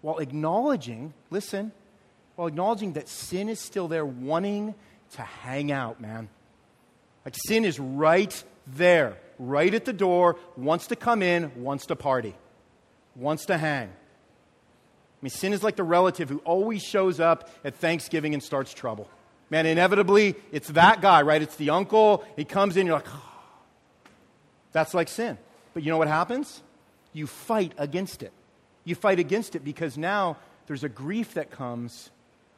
While 0.00 0.18
acknowledging, 0.18 1.14
listen, 1.30 1.72
while 2.36 2.48
acknowledging 2.48 2.94
that 2.94 3.08
sin 3.08 3.48
is 3.48 3.60
still 3.60 3.88
there, 3.88 4.04
wanting 4.04 4.74
to 5.12 5.22
hang 5.22 5.72
out, 5.72 6.00
man. 6.00 6.28
Like 7.24 7.34
sin 7.46 7.64
is 7.64 7.78
right 7.80 8.44
there, 8.66 9.16
right 9.38 9.72
at 9.72 9.84
the 9.84 9.92
door, 9.92 10.36
wants 10.56 10.88
to 10.88 10.96
come 10.96 11.22
in, 11.22 11.62
wants 11.62 11.86
to 11.86 11.96
party, 11.96 12.34
wants 13.14 13.46
to 13.46 13.56
hang. 13.56 13.88
I 13.88 15.20
mean, 15.22 15.30
sin 15.30 15.52
is 15.52 15.62
like 15.62 15.76
the 15.76 15.84
relative 15.84 16.28
who 16.28 16.38
always 16.38 16.82
shows 16.82 17.18
up 17.20 17.48
at 17.64 17.76
Thanksgiving 17.76 18.34
and 18.34 18.42
starts 18.42 18.74
trouble. 18.74 19.08
Man, 19.48 19.66
inevitably, 19.66 20.34
it's 20.52 20.68
that 20.68 21.00
guy, 21.00 21.22
right? 21.22 21.40
It's 21.40 21.56
the 21.56 21.70
uncle. 21.70 22.24
He 22.36 22.44
comes 22.44 22.76
in, 22.76 22.86
you're 22.86 22.96
like, 22.96 23.08
oh. 23.08 23.32
that's 24.72 24.92
like 24.94 25.08
sin. 25.08 25.38
But 25.72 25.82
you 25.82 25.90
know 25.90 25.98
what 25.98 26.08
happens? 26.08 26.62
You 27.12 27.26
fight 27.26 27.72
against 27.78 28.22
it. 28.22 28.32
You 28.84 28.94
fight 28.94 29.18
against 29.18 29.54
it 29.54 29.64
because 29.64 29.96
now 29.96 30.36
there's 30.66 30.84
a 30.84 30.88
grief 30.88 31.34
that 31.34 31.50
comes 31.50 32.10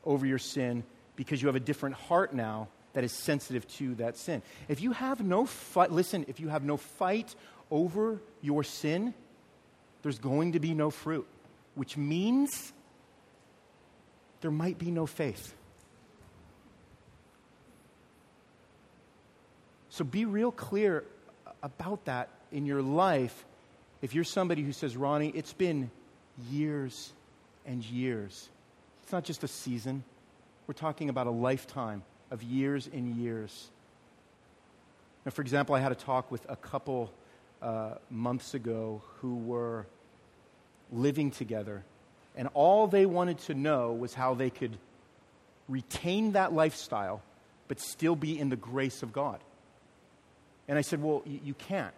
over 0.05 0.27
your 0.27 0.39
sin 0.39 0.85
because 1.17 1.43
you 1.43 1.49
have 1.49 1.57
a 1.57 1.61
different 1.61 1.97
heart 1.97 2.35
now 2.35 2.69
that 2.93 3.05
is 3.05 3.13
sensitive 3.13 3.67
to 3.69 3.95
that 3.97 4.17
sin. 4.17 4.43
If 4.69 4.81
you 4.81 4.93
have 4.93 5.21
no 5.21 5.45
fight, 5.45 5.91
listen, 5.91 6.25
if 6.29 6.41
you 6.41 6.49
have 6.49 6.65
no 6.65 6.77
fight 6.77 7.35
over 7.71 8.23
your 8.41 8.63
sin, 8.65 9.13
there's 10.03 10.19
going 10.19 10.53
to 10.53 10.61
be 10.61 10.73
no 10.73 10.91
fruit, 10.91 11.27
which 11.75 11.97
means 11.97 12.73
there 14.41 14.51
might 14.51 14.79
be 14.79 14.91
no 14.91 15.07
faith. 15.07 15.55
So 19.89 20.05
be 20.05 20.25
real 20.25 20.53
clear 20.53 21.05
about 21.63 22.05
that 22.05 22.29
in 22.53 22.67
your 22.67 22.83
life. 22.83 23.45
If 24.03 24.15
you're 24.15 24.25
somebody 24.25 24.63
who 24.63 24.73
says, 24.73 24.97
Ronnie, 24.97 25.33
it's 25.35 25.53
been 25.53 25.91
years 26.51 27.13
and 27.65 27.83
years, 27.83 28.49
it's 29.03 29.13
not 29.13 29.25
just 29.25 29.43
a 29.43 29.49
season 29.49 30.05
we're 30.67 30.75
talking 30.75 31.09
about 31.09 31.27
a 31.27 31.31
lifetime 31.31 32.03
of 32.31 32.43
years 32.43 32.89
and 32.93 33.17
years. 33.17 33.69
Now, 35.25 35.31
for 35.31 35.43
example, 35.43 35.75
I 35.75 35.81
had 35.81 35.93
a 35.93 35.97
talk 35.97 36.31
with 36.31 36.45
a 36.49 36.57
couple 36.57 37.13
uh, 37.63 37.95
months 38.11 38.55
ago 38.55 39.03
who 39.21 39.37
were 39.37 39.87
living 40.93 41.31
together, 41.31 41.83
and 42.37 42.49
all 42.55 42.87
they 42.87 43.07
wanted 43.07 43.39
to 43.41 43.55
know 43.55 43.93
was 43.93 44.15
how 44.15 44.35
they 44.35 44.51
could 44.51 44.77
retain 45.69 46.33
that 46.33 46.53
lifestyle 46.53 47.23
but 47.69 47.81
still 47.81 48.15
be 48.15 48.39
in 48.39 48.49
the 48.49 48.57
grace 48.57 49.03
of 49.03 49.13
God. 49.13 49.41
And 50.69 50.79
I 50.79 50.83
said, 50.83 51.03
Well, 51.03 51.23
you, 51.27 51.41
you 51.45 51.55
can't. 51.55 51.95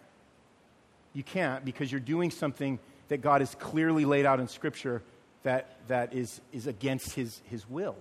You 1.13 1.23
can't 1.23 1.65
because 1.65 1.91
you're 1.91 1.99
doing 1.99 2.31
something 2.31 2.79
that 3.09 3.21
God 3.21 3.41
has 3.41 3.55
clearly 3.55 4.05
laid 4.05 4.25
out 4.25 4.39
in 4.39 4.47
Scripture 4.47 5.01
that, 5.43 5.77
that 5.87 6.13
is, 6.13 6.39
is 6.53 6.67
against 6.67 7.13
his, 7.13 7.41
his 7.49 7.67
will. 7.69 7.95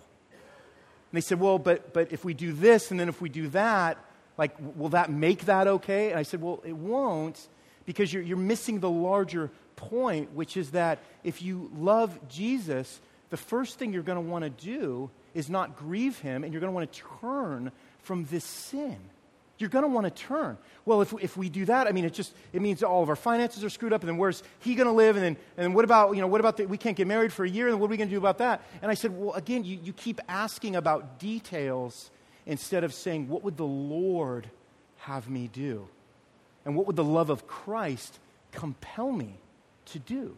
And 1.10 1.16
they 1.16 1.20
said, 1.20 1.40
Well, 1.40 1.58
but, 1.58 1.92
but 1.92 2.12
if 2.12 2.24
we 2.24 2.34
do 2.34 2.52
this 2.52 2.90
and 2.90 2.98
then 2.98 3.08
if 3.08 3.20
we 3.20 3.28
do 3.28 3.48
that, 3.48 3.98
like, 4.36 4.54
will 4.76 4.90
that 4.90 5.10
make 5.10 5.46
that 5.46 5.66
okay? 5.66 6.10
And 6.10 6.18
I 6.18 6.22
said, 6.22 6.40
Well, 6.42 6.62
it 6.64 6.76
won't 6.76 7.48
because 7.86 8.12
you're, 8.12 8.22
you're 8.22 8.36
missing 8.36 8.80
the 8.80 8.90
larger 8.90 9.50
point, 9.76 10.32
which 10.34 10.56
is 10.56 10.72
that 10.72 10.98
if 11.24 11.40
you 11.40 11.70
love 11.76 12.18
Jesus, 12.28 13.00
the 13.30 13.36
first 13.36 13.78
thing 13.78 13.92
you're 13.92 14.02
going 14.02 14.22
to 14.22 14.30
want 14.30 14.44
to 14.44 14.50
do 14.50 15.10
is 15.34 15.48
not 15.48 15.76
grieve 15.76 16.18
him 16.18 16.44
and 16.44 16.52
you're 16.52 16.60
going 16.60 16.72
to 16.72 16.74
want 16.74 16.92
to 16.92 17.02
turn 17.20 17.72
from 18.00 18.24
this 18.26 18.44
sin 18.44 18.98
you're 19.58 19.70
going 19.70 19.82
to 19.82 19.88
want 19.88 20.04
to 20.04 20.10
turn. 20.10 20.56
Well, 20.84 21.02
if, 21.02 21.12
if 21.20 21.36
we 21.36 21.48
do 21.48 21.64
that, 21.66 21.86
I 21.86 21.92
mean, 21.92 22.04
it 22.04 22.14
just, 22.14 22.32
it 22.52 22.62
means 22.62 22.82
all 22.82 23.02
of 23.02 23.08
our 23.08 23.16
finances 23.16 23.64
are 23.64 23.70
screwed 23.70 23.92
up, 23.92 24.02
and 24.02 24.08
then 24.08 24.16
where's 24.16 24.42
he 24.60 24.74
going 24.74 24.86
to 24.86 24.92
live? 24.92 25.16
And 25.16 25.24
then, 25.24 25.36
and 25.56 25.64
then 25.64 25.72
what 25.72 25.84
about, 25.84 26.14
you 26.14 26.20
know, 26.20 26.26
what 26.28 26.40
about 26.40 26.56
the, 26.56 26.66
we 26.66 26.78
can't 26.78 26.96
get 26.96 27.06
married 27.06 27.32
for 27.32 27.44
a 27.44 27.48
year, 27.48 27.68
and 27.68 27.80
what 27.80 27.86
are 27.86 27.90
we 27.90 27.96
going 27.96 28.08
to 28.08 28.14
do 28.14 28.18
about 28.18 28.38
that? 28.38 28.62
And 28.80 28.90
I 28.90 28.94
said, 28.94 29.16
well, 29.16 29.34
again, 29.34 29.64
you, 29.64 29.78
you 29.82 29.92
keep 29.92 30.20
asking 30.28 30.76
about 30.76 31.18
details 31.18 32.10
instead 32.46 32.84
of 32.84 32.94
saying, 32.94 33.28
what 33.28 33.42
would 33.44 33.56
the 33.56 33.66
Lord 33.66 34.48
have 34.98 35.28
me 35.28 35.48
do? 35.52 35.88
And 36.64 36.76
what 36.76 36.86
would 36.86 36.96
the 36.96 37.04
love 37.04 37.30
of 37.30 37.46
Christ 37.46 38.18
compel 38.52 39.10
me 39.12 39.34
to 39.86 39.98
do? 39.98 40.36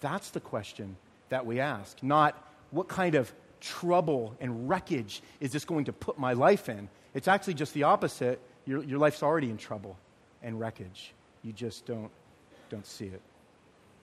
That's 0.00 0.30
the 0.30 0.40
question 0.40 0.96
that 1.28 1.46
we 1.46 1.60
ask, 1.60 2.02
not 2.02 2.42
what 2.70 2.88
kind 2.88 3.14
of 3.14 3.32
trouble 3.60 4.34
and 4.40 4.68
wreckage 4.68 5.22
is 5.40 5.52
this 5.52 5.64
going 5.64 5.84
to 5.84 5.92
put 5.92 6.18
my 6.18 6.32
life 6.32 6.68
in? 6.68 6.88
It's 7.14 7.28
actually 7.28 7.54
just 7.54 7.74
the 7.74 7.84
opposite. 7.84 8.40
Your, 8.66 8.82
your 8.84 8.98
life's 8.98 9.22
already 9.22 9.50
in 9.50 9.56
trouble 9.56 9.96
and 10.42 10.58
wreckage. 10.58 11.12
You 11.42 11.52
just 11.52 11.86
don't, 11.86 12.10
don't 12.68 12.86
see 12.86 13.06
it. 13.06 13.20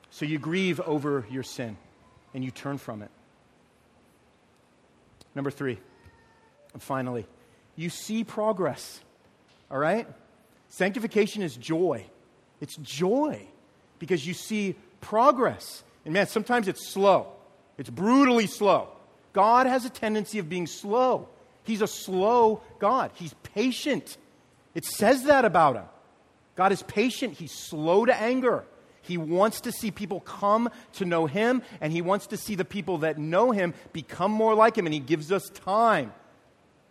So 0.09 0.25
you 0.25 0.39
grieve 0.39 0.79
over 0.81 1.25
your 1.29 1.43
sin 1.43 1.77
and 2.33 2.43
you 2.43 2.51
turn 2.51 2.77
from 2.77 3.01
it. 3.01 3.11
Number 5.35 5.51
three, 5.51 5.77
and 6.73 6.81
finally, 6.81 7.27
you 7.75 7.89
see 7.89 8.23
progress. 8.23 8.99
All 9.69 9.77
right? 9.77 10.07
Sanctification 10.69 11.43
is 11.43 11.55
joy. 11.55 12.05
It's 12.59 12.75
joy 12.77 13.47
because 13.99 14.25
you 14.25 14.33
see 14.33 14.75
progress. 15.01 15.83
And 16.05 16.13
man, 16.13 16.27
sometimes 16.27 16.67
it's 16.67 16.87
slow, 16.87 17.27
it's 17.77 17.89
brutally 17.89 18.47
slow. 18.47 18.89
God 19.33 19.67
has 19.67 19.85
a 19.85 19.89
tendency 19.89 20.39
of 20.39 20.49
being 20.49 20.65
slow. 20.65 21.29
He's 21.67 21.81
a 21.81 21.87
slow 21.87 22.61
God. 22.79 23.11
He's 23.15 23.33
patient. 23.43 24.17
It 24.73 24.85
says 24.85 25.25
that 25.25 25.43
about 25.43 25.75
him. 25.75 25.85
God 26.55 26.71
is 26.71 26.81
patient. 26.81 27.33
He's 27.33 27.51
slow 27.51 28.05
to 28.05 28.15
anger. 28.15 28.63
He 29.01 29.17
wants 29.17 29.61
to 29.61 29.71
see 29.71 29.91
people 29.91 30.21
come 30.21 30.69
to 30.93 31.05
know 31.05 31.25
him, 31.27 31.61
and 31.81 31.93
he 31.93 32.01
wants 32.01 32.27
to 32.27 32.37
see 32.37 32.55
the 32.55 32.65
people 32.65 32.99
that 32.99 33.17
know 33.17 33.51
him 33.51 33.73
become 33.93 34.31
more 34.31 34.55
like 34.55 34.77
him, 34.77 34.85
and 34.85 34.93
he 34.93 34.99
gives 34.99 35.31
us 35.31 35.49
time. 35.49 36.13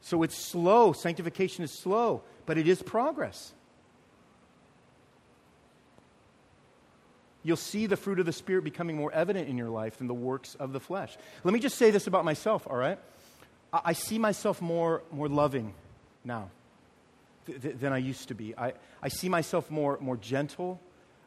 So 0.03 0.23
it's 0.23 0.37
slow. 0.37 0.93
Sanctification 0.93 1.65
is 1.65 1.73
slow, 1.73 2.23
but 2.45 2.59
it 2.59 2.69
is 2.69 2.83
progress. 2.83 3.55
You'll 7.43 7.57
see 7.57 7.87
the 7.87 7.97
fruit 7.97 8.19
of 8.21 8.27
the 8.27 8.33
Spirit 8.33 8.65
becoming 8.65 8.97
more 8.97 9.13
evident 9.13 9.49
in 9.49 9.57
your 9.57 9.71
life 9.71 9.99
than 9.99 10.07
the 10.07 10.15
works 10.15 10.55
of 10.57 10.73
the 10.73 10.81
flesh. 10.81 11.17
Let 11.45 11.55
me 11.55 11.61
just 11.61 11.79
say 11.79 11.91
this 11.91 12.07
about 12.07 12.25
myself, 12.25 12.67
all 12.69 12.77
right? 12.77 12.99
I, 13.85 13.93
see 13.93 14.19
myself 14.19 14.61
more, 14.61 15.03
more 15.11 15.29
loving 15.29 15.75
now 16.25 16.51
th- 17.47 17.61
th- 17.61 17.77
than 17.77 17.93
I 17.93 17.99
used 17.99 18.29
to 18.29 18.35
be. 18.35 18.57
I, 18.57 18.75
I 19.03 19.09
see 19.09 19.29
myself 19.29 19.71
more, 19.71 19.99
more 20.01 20.17
gentle. 20.17 20.81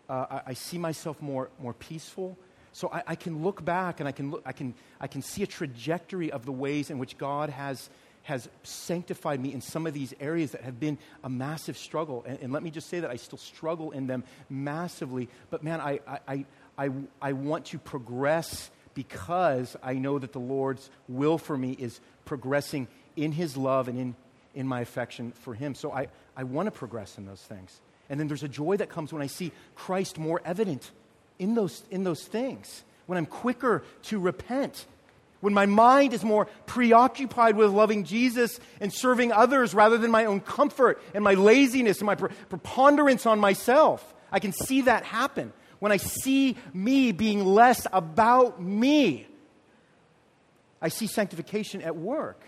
Uh, 0.10 0.26
I, 0.30 0.41
I, 0.47 0.54
see 0.54 0.78
myself 0.78 1.22
more, 1.22 1.50
more 1.60 1.74
peaceful. 1.74 2.38
So 2.72 2.89
I, 2.91 3.04
I 3.08 3.16
can 3.16 3.43
look 3.43 3.64
back 3.64 4.00
and 4.00 4.08
I 4.08 4.12
can, 4.12 4.32
look, 4.32 4.41
I, 4.45 4.52
can, 4.52 4.74
I 5.00 5.08
can 5.08 5.22
see 5.22 5.43
a 5.43 5.47
trajectory 5.47 6.32
of 6.32 6.45
the 6.45 6.52
ways 6.52 6.89
in 6.89 6.97
which 6.97 7.18
God 7.18 7.50
has, 7.50 7.89
has 8.24 8.47
sanctified 8.64 9.39
me 9.39 9.54
in 9.54 9.62
some 9.62 9.88
of 9.88 9.93
these 9.93 10.14
areas 10.20 10.52
that 10.52 10.62
have 10.62 10.80
been 10.80 10.97
a 11.24 11.30
massive 11.30 11.78
struggle. 11.78 12.24
And, 12.28 12.39
and 12.41 12.54
let 12.54 12.64
me 12.64 12.72
just 12.72 12.89
say 12.89 13.00
that 13.00 13.10
I 13.10 13.16
still 13.16 13.38
struggle 13.38 13.91
in 13.91 14.08
them 14.08 14.24
massively. 14.50 15.30
But 15.50 15.64
man, 15.64 15.82
I, 15.82 16.00
I, 16.28 16.45
I, 16.78 16.91
I 17.22 17.34
want 17.34 17.66
to 17.66 17.80
progress 17.80 18.72
because 18.93 19.75
I 19.81 19.93
know 19.93 20.19
that 20.19 20.33
the 20.33 20.39
Lord's 20.39 20.89
will 21.07 21.37
for 21.37 21.57
me 21.57 21.71
is 21.71 21.99
progressing 22.25 22.87
in 23.15 23.31
His 23.31 23.57
love 23.57 23.87
and 23.87 23.97
in, 23.99 24.15
in 24.55 24.67
my 24.67 24.81
affection 24.81 25.31
for 25.31 25.53
Him. 25.53 25.75
So 25.75 25.91
I, 25.91 26.07
I 26.35 26.43
want 26.43 26.67
to 26.67 26.71
progress 26.71 27.17
in 27.17 27.25
those 27.25 27.41
things. 27.41 27.79
And 28.09 28.19
then 28.19 28.27
there's 28.27 28.43
a 28.43 28.49
joy 28.49 28.77
that 28.77 28.89
comes 28.89 29.13
when 29.13 29.21
I 29.21 29.27
see 29.27 29.51
Christ 29.75 30.17
more 30.17 30.41
evident 30.43 30.91
in 31.37 31.55
those, 31.55 31.83
in 31.89 32.03
those 32.03 32.23
things, 32.23 32.83
when 33.05 33.17
I'm 33.17 33.25
quicker 33.25 33.83
to 34.03 34.19
repent, 34.19 34.85
when 35.41 35.53
my 35.53 35.65
mind 35.65 36.13
is 36.13 36.23
more 36.23 36.47
preoccupied 36.65 37.55
with 37.55 37.69
loving 37.71 38.03
Jesus 38.03 38.59
and 38.81 38.91
serving 38.91 39.31
others 39.31 39.73
rather 39.73 39.97
than 39.97 40.11
my 40.11 40.25
own 40.25 40.41
comfort 40.41 41.01
and 41.13 41.23
my 41.23 41.35
laziness 41.35 41.99
and 41.99 42.07
my 42.07 42.15
preponderance 42.15 43.25
on 43.25 43.39
myself. 43.39 44.13
I 44.31 44.39
can 44.39 44.51
see 44.51 44.81
that 44.81 45.03
happen 45.03 45.53
when 45.80 45.91
I 45.91 45.97
see 45.97 46.57
me 46.73 47.11
being 47.11 47.45
less 47.45 47.88
about 47.91 48.61
me, 48.61 49.27
I 50.82 50.89
see 50.89 51.07
sanctification 51.07 51.82
at 51.82 51.95
work. 51.95 52.41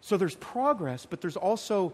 So 0.00 0.16
there's 0.16 0.34
progress, 0.36 1.06
but 1.06 1.20
there's 1.20 1.36
also, 1.36 1.92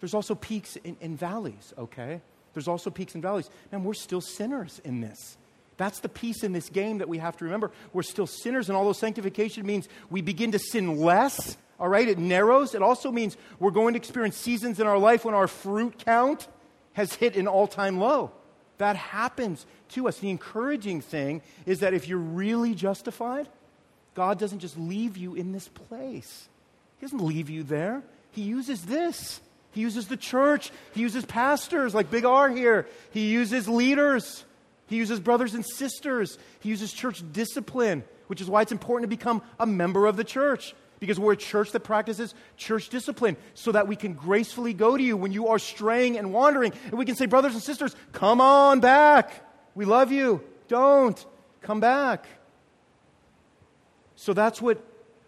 there's 0.00 0.14
also 0.14 0.34
peaks 0.34 0.76
and, 0.84 0.96
and 1.00 1.18
valleys, 1.18 1.74
okay? 1.76 2.20
There's 2.52 2.68
also 2.68 2.90
peaks 2.90 3.14
and 3.14 3.22
valleys. 3.22 3.50
Man, 3.72 3.82
we're 3.82 3.94
still 3.94 4.20
sinners 4.20 4.80
in 4.84 5.00
this. 5.00 5.36
That's 5.76 5.98
the 6.00 6.08
piece 6.08 6.44
in 6.44 6.52
this 6.52 6.68
game 6.68 6.98
that 6.98 7.08
we 7.08 7.18
have 7.18 7.36
to 7.38 7.44
remember. 7.44 7.72
We're 7.92 8.02
still 8.02 8.28
sinners, 8.28 8.68
and 8.68 8.76
although 8.76 8.92
sanctification 8.92 9.66
means 9.66 9.88
we 10.08 10.22
begin 10.22 10.52
to 10.52 10.58
sin 10.60 10.98
less, 10.98 11.56
all 11.80 11.88
right, 11.88 12.06
it 12.06 12.18
narrows. 12.18 12.76
It 12.76 12.82
also 12.82 13.10
means 13.10 13.36
we're 13.58 13.72
going 13.72 13.94
to 13.94 13.98
experience 13.98 14.36
seasons 14.36 14.78
in 14.78 14.86
our 14.86 14.98
life 14.98 15.24
when 15.24 15.34
our 15.34 15.48
fruit 15.48 16.04
count 16.04 16.46
has 16.92 17.14
hit 17.14 17.36
an 17.36 17.48
all 17.48 17.66
time 17.66 17.98
low. 17.98 18.30
That 18.78 18.96
happens 18.96 19.66
to 19.90 20.08
us. 20.08 20.18
The 20.18 20.30
encouraging 20.30 21.00
thing 21.00 21.42
is 21.66 21.80
that 21.80 21.94
if 21.94 22.08
you're 22.08 22.18
really 22.18 22.74
justified, 22.74 23.48
God 24.14 24.38
doesn't 24.38 24.60
just 24.60 24.78
leave 24.78 25.16
you 25.16 25.34
in 25.34 25.52
this 25.52 25.68
place. 25.68 26.48
He 26.98 27.06
doesn't 27.06 27.24
leave 27.24 27.50
you 27.50 27.62
there. 27.62 28.02
He 28.32 28.42
uses 28.42 28.84
this. 28.84 29.40
He 29.72 29.80
uses 29.80 30.08
the 30.08 30.16
church. 30.16 30.70
He 30.94 31.00
uses 31.00 31.24
pastors 31.24 31.94
like 31.94 32.10
Big 32.10 32.24
R 32.24 32.48
here. 32.48 32.86
He 33.10 33.30
uses 33.30 33.68
leaders. 33.68 34.44
He 34.86 34.96
uses 34.96 35.20
brothers 35.20 35.54
and 35.54 35.64
sisters. 35.64 36.38
He 36.60 36.68
uses 36.68 36.92
church 36.92 37.22
discipline, 37.32 38.04
which 38.28 38.40
is 38.40 38.48
why 38.48 38.62
it's 38.62 38.72
important 38.72 39.10
to 39.10 39.16
become 39.16 39.42
a 39.58 39.66
member 39.66 40.06
of 40.06 40.16
the 40.16 40.24
church 40.24 40.74
because 41.04 41.20
we're 41.20 41.34
a 41.34 41.36
church 41.36 41.72
that 41.72 41.80
practices 41.80 42.34
church 42.56 42.88
discipline 42.88 43.36
so 43.52 43.72
that 43.72 43.86
we 43.86 43.94
can 43.94 44.14
gracefully 44.14 44.72
go 44.72 44.96
to 44.96 45.02
you 45.02 45.18
when 45.18 45.32
you 45.32 45.48
are 45.48 45.58
straying 45.58 46.16
and 46.16 46.32
wandering. 46.32 46.72
And 46.86 46.94
we 46.94 47.04
can 47.04 47.14
say, 47.14 47.26
brothers 47.26 47.52
and 47.52 47.62
sisters, 47.62 47.94
come 48.12 48.40
on 48.40 48.80
back. 48.80 49.30
We 49.74 49.84
love 49.84 50.10
you. 50.10 50.42
Don't. 50.66 51.22
Come 51.60 51.78
back. 51.78 52.26
So 54.16 54.32
that's 54.32 54.62
what, 54.62 54.82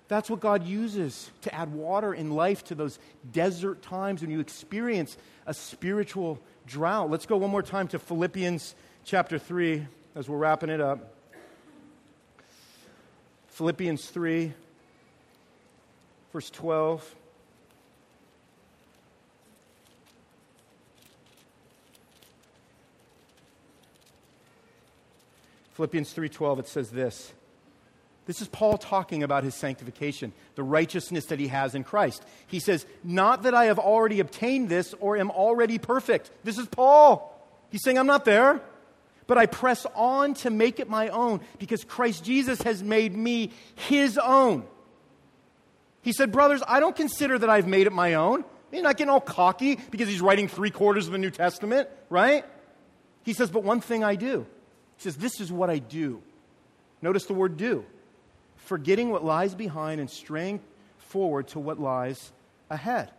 that's 0.09 0.31
what 0.31 0.41
God 0.41 0.67
uses 0.67 1.31
to 1.43 1.55
add 1.55 1.75
water 1.75 2.15
in 2.15 2.31
life 2.31 2.65
to 2.65 2.75
those 2.75 2.99
desert 3.31 3.83
times 3.83 4.23
when 4.23 4.31
you 4.31 4.41
experience 4.41 5.19
a 5.47 5.53
spiritual 5.53 6.41
drought. 6.67 7.11
Let's 7.11 7.27
go 7.27 7.37
one 7.37 7.51
more 7.51 7.63
time 7.63 7.89
to 7.89 7.99
Philippians 7.99 8.75
chapter 9.05 9.39
3 9.39 9.87
as 10.15 10.27
we're 10.27 10.39
wrapping 10.39 10.71
it 10.71 10.81
up. 10.81 11.13
Philippians 13.49 14.07
3 14.07 14.55
verse 16.37 16.51
12. 16.51 17.15
Philippians 25.73 26.13
3:12 26.13 26.59
it 26.59 26.69
says 26.69 26.91
this 26.91 27.33
This 28.27 28.43
is 28.43 28.49
Paul 28.49 28.77
talking 28.77 29.23
about 29.23 29.45
his 29.45 29.55
sanctification, 29.55 30.35
the 30.57 30.63
righteousness 30.63 31.25
that 31.25 31.41
he 31.41 31.49
has 31.49 31.75
in 31.75 31.85
Christ. 31.85 32.23
He 32.47 32.61
says, 32.61 32.85
Not 33.03 33.45
that 33.45 33.55
I 33.55 33.65
have 33.65 33.79
already 33.79 34.21
obtained 34.21 34.69
this 34.69 34.95
or 35.01 35.17
am 35.17 35.31
already 35.31 35.79
perfect. 35.79 36.31
This 36.45 36.59
is 36.59 36.67
Paul. 36.67 37.33
He's 37.71 37.83
saying, 37.83 37.99
I'm 37.99 38.07
not 38.07 38.27
there, 38.27 38.61
but 39.27 39.39
I 39.39 39.47
press 39.47 39.87
on 39.95 40.35
to 40.35 40.51
make 40.51 40.81
it 40.81 40.91
my 40.91 41.09
own 41.09 41.41
because 41.59 41.83
Christ 41.83 42.25
Jesus 42.25 42.61
has 42.61 42.83
made 42.83 43.17
me 43.17 43.53
his 43.75 44.19
own. 44.19 44.67
He 46.07 46.13
said, 46.13 46.31
Brothers, 46.31 46.63
I 46.69 46.79
don't 46.79 46.95
consider 46.95 47.37
that 47.37 47.51
I've 47.51 47.67
made 47.67 47.89
it 47.89 47.93
my 47.93 48.15
own. 48.15 48.45
He's 48.71 48.83
not 48.83 48.97
getting 48.97 49.11
all 49.11 49.21
cocky 49.21 49.75
because 49.91 50.07
he's 50.07 50.21
writing 50.21 50.47
three 50.47 50.71
quarters 50.71 51.07
of 51.07 51.13
the 51.13 51.19
New 51.19 51.33
Testament, 51.33 51.89
right? 52.11 52.45
He 53.25 53.33
says, 53.33 53.51
But 53.51 53.65
one 53.65 53.81
thing 53.81 54.05
I 54.05 54.15
do. 54.15 54.47
He 54.99 55.03
says, 55.03 55.17
This 55.17 55.41
is 55.41 55.51
what 55.51 55.69
I 55.69 55.79
do. 55.79 56.23
Notice 57.03 57.27
the 57.27 57.35
word 57.35 57.57
do 57.57 57.85
forgetting 58.55 59.11
what 59.11 59.25
lies 59.25 59.57
behind 59.57 60.01
and 60.01 60.09
straying 60.09 60.61
forward 60.99 61.49
to 61.49 61.59
what 61.59 61.81
lies 61.81 62.31
ahead. 62.71 63.11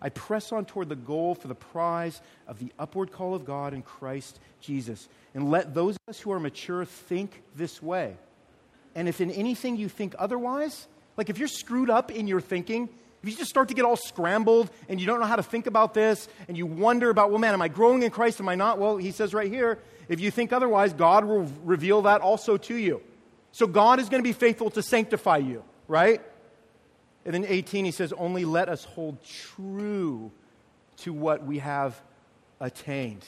I 0.00 0.08
press 0.08 0.52
on 0.52 0.64
toward 0.64 0.88
the 0.88 0.96
goal 0.96 1.34
for 1.34 1.48
the 1.48 1.54
prize 1.54 2.22
of 2.46 2.60
the 2.60 2.72
upward 2.78 3.12
call 3.12 3.34
of 3.34 3.44
God 3.44 3.74
in 3.74 3.82
Christ 3.82 4.40
Jesus. 4.62 5.06
And 5.34 5.50
let 5.50 5.74
those 5.74 5.96
of 5.96 6.08
us 6.08 6.18
who 6.18 6.32
are 6.32 6.40
mature 6.40 6.86
think 6.86 7.42
this 7.54 7.82
way. 7.82 8.16
And 8.94 9.06
if 9.06 9.20
in 9.20 9.30
anything 9.30 9.76
you 9.76 9.90
think 9.90 10.14
otherwise, 10.18 10.88
like 11.18 11.28
if 11.28 11.38
you're 11.38 11.48
screwed 11.48 11.90
up 11.90 12.10
in 12.10 12.26
your 12.26 12.40
thinking, 12.40 12.88
if 13.22 13.28
you 13.28 13.36
just 13.36 13.50
start 13.50 13.68
to 13.68 13.74
get 13.74 13.84
all 13.84 13.96
scrambled 13.96 14.70
and 14.88 15.00
you 15.00 15.06
don't 15.06 15.18
know 15.18 15.26
how 15.26 15.36
to 15.36 15.42
think 15.42 15.66
about 15.66 15.92
this 15.92 16.28
and 16.46 16.56
you 16.56 16.64
wonder 16.64 17.10
about, 17.10 17.30
well, 17.30 17.40
man, 17.40 17.52
am 17.52 17.60
I 17.60 17.68
growing 17.68 18.04
in 18.04 18.10
Christ? 18.10 18.40
Am 18.40 18.48
I 18.48 18.54
not? 18.54 18.78
Well, 18.78 18.96
he 18.96 19.10
says 19.10 19.34
right 19.34 19.50
here, 19.50 19.80
if 20.08 20.20
you 20.20 20.30
think 20.30 20.52
otherwise, 20.52 20.92
God 20.92 21.24
will 21.24 21.50
reveal 21.64 22.02
that 22.02 22.20
also 22.20 22.56
to 22.56 22.74
you. 22.74 23.02
So 23.50 23.66
God 23.66 23.98
is 23.98 24.08
going 24.08 24.22
to 24.22 24.28
be 24.28 24.32
faithful 24.32 24.70
to 24.70 24.82
sanctify 24.82 25.38
you, 25.38 25.64
right? 25.88 26.22
And 27.24 27.34
then 27.34 27.44
18, 27.44 27.84
he 27.84 27.90
says, 27.90 28.12
Only 28.12 28.44
let 28.44 28.68
us 28.68 28.84
hold 28.84 29.18
true 29.24 30.30
to 30.98 31.12
what 31.12 31.44
we 31.44 31.58
have 31.58 32.00
attained. 32.60 33.24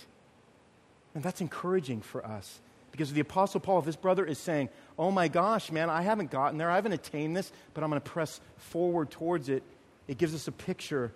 And 1.14 1.24
that's 1.24 1.40
encouraging 1.40 2.00
for 2.00 2.24
us. 2.24 2.60
Because 2.92 3.12
the 3.12 3.20
Apostle 3.20 3.60
Paul, 3.60 3.80
if 3.80 3.84
this 3.84 3.96
brother 3.96 4.24
is 4.24 4.38
saying, 4.38 4.68
Oh 5.00 5.10
my 5.10 5.28
gosh, 5.28 5.72
man, 5.72 5.88
I 5.88 6.02
haven't 6.02 6.30
gotten 6.30 6.58
there, 6.58 6.70
I 6.70 6.74
haven't 6.74 6.92
attained 6.92 7.34
this, 7.34 7.50
but 7.72 7.82
I'm 7.82 7.88
going 7.88 8.02
to 8.02 8.10
press 8.10 8.38
forward 8.58 9.10
towards 9.10 9.48
it, 9.48 9.62
it 10.06 10.18
gives 10.18 10.34
us 10.34 10.46
a 10.46 10.52
picture 10.52 11.10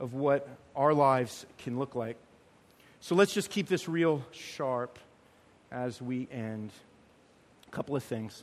of 0.00 0.14
what 0.14 0.48
our 0.74 0.92
lives 0.92 1.46
can 1.58 1.78
look 1.78 1.94
like. 1.94 2.16
So 2.98 3.14
let's 3.14 3.32
just 3.32 3.48
keep 3.48 3.68
this 3.68 3.88
real 3.88 4.24
sharp 4.32 4.98
as 5.70 6.02
we 6.02 6.26
end. 6.32 6.72
A 7.68 7.70
couple 7.70 7.94
of 7.94 8.02
things. 8.02 8.42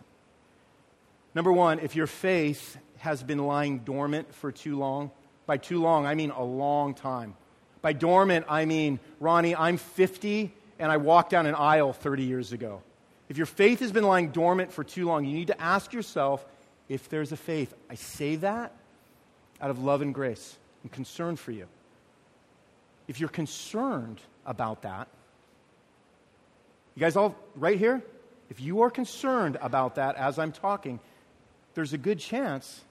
Number 1.36 1.52
one, 1.52 1.80
if 1.80 1.98
your 1.98 2.08
faith 2.08 2.78
has 3.00 3.22
been 3.22 3.40
lying 3.40 3.80
dormant 3.80 4.34
for 4.34 4.50
too 4.50 4.78
long, 4.78 5.12
by 5.46 5.58
too 5.58 5.82
long, 5.82 6.06
I 6.06 6.16
mean 6.16 6.32
a 6.32 6.44
long 6.44 6.94
time. 6.94 7.36
By 7.82 7.92
dormant, 7.92 8.46
I 8.48 8.64
mean, 8.64 9.02
Ronnie, 9.20 9.58
I'm 9.58 9.76
50 9.76 10.54
and 10.80 10.90
I 10.90 10.96
walked 10.96 11.32
down 11.32 11.48
an 11.48 11.56
aisle 11.56 11.92
30 11.92 12.24
years 12.24 12.54
ago. 12.54 12.82
If 13.30 13.38
your 13.38 13.46
faith 13.46 13.80
has 13.80 13.92
been 13.92 14.04
lying 14.04 14.32
dormant 14.32 14.74
for 14.74 14.84
too 14.84 15.06
long, 15.06 15.24
you 15.24 15.34
need 15.34 15.48
to 15.48 15.62
ask 15.62 15.94
yourself 15.94 16.46
if 16.90 17.10
there's 17.10 17.32
a 17.32 17.38
faith. 17.38 17.74
I 17.90 17.96
say 17.96 18.36
that 18.38 18.74
out 19.62 19.70
of 19.70 19.84
love 19.84 20.02
and 20.02 20.14
grace. 20.14 20.58
and 20.82 20.92
concern 20.92 21.36
for 21.36 21.52
you. 21.52 21.68
If 23.08 23.20
you're 23.20 23.30
concerned 23.30 24.22
about 24.46 24.84
that, 24.84 25.08
you 26.96 27.02
guys 27.02 27.16
all 27.16 27.36
right 27.56 27.78
here? 27.78 28.02
If 28.50 28.62
you 28.62 28.82
are 28.82 28.90
concerned 28.90 29.58
about 29.62 29.96
that 29.96 30.16
as 30.16 30.40
I'm 30.40 30.52
talking, 30.52 31.00
there's 31.74 31.94
a 31.94 31.98
good 31.98 32.20
chance 32.20 32.82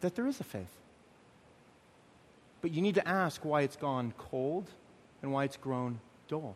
that 0.00 0.14
there 0.14 0.26
is 0.26 0.40
a 0.40 0.44
faith. 0.44 0.74
But 2.60 2.72
you 2.72 2.82
need 2.82 2.96
to 2.96 3.06
ask 3.06 3.44
why 3.44 3.62
it's 3.62 3.76
gone 3.76 4.12
cold 4.18 4.68
and 5.22 5.32
why 5.32 5.44
it's 5.44 5.56
grown 5.56 6.00
dull. 6.28 6.54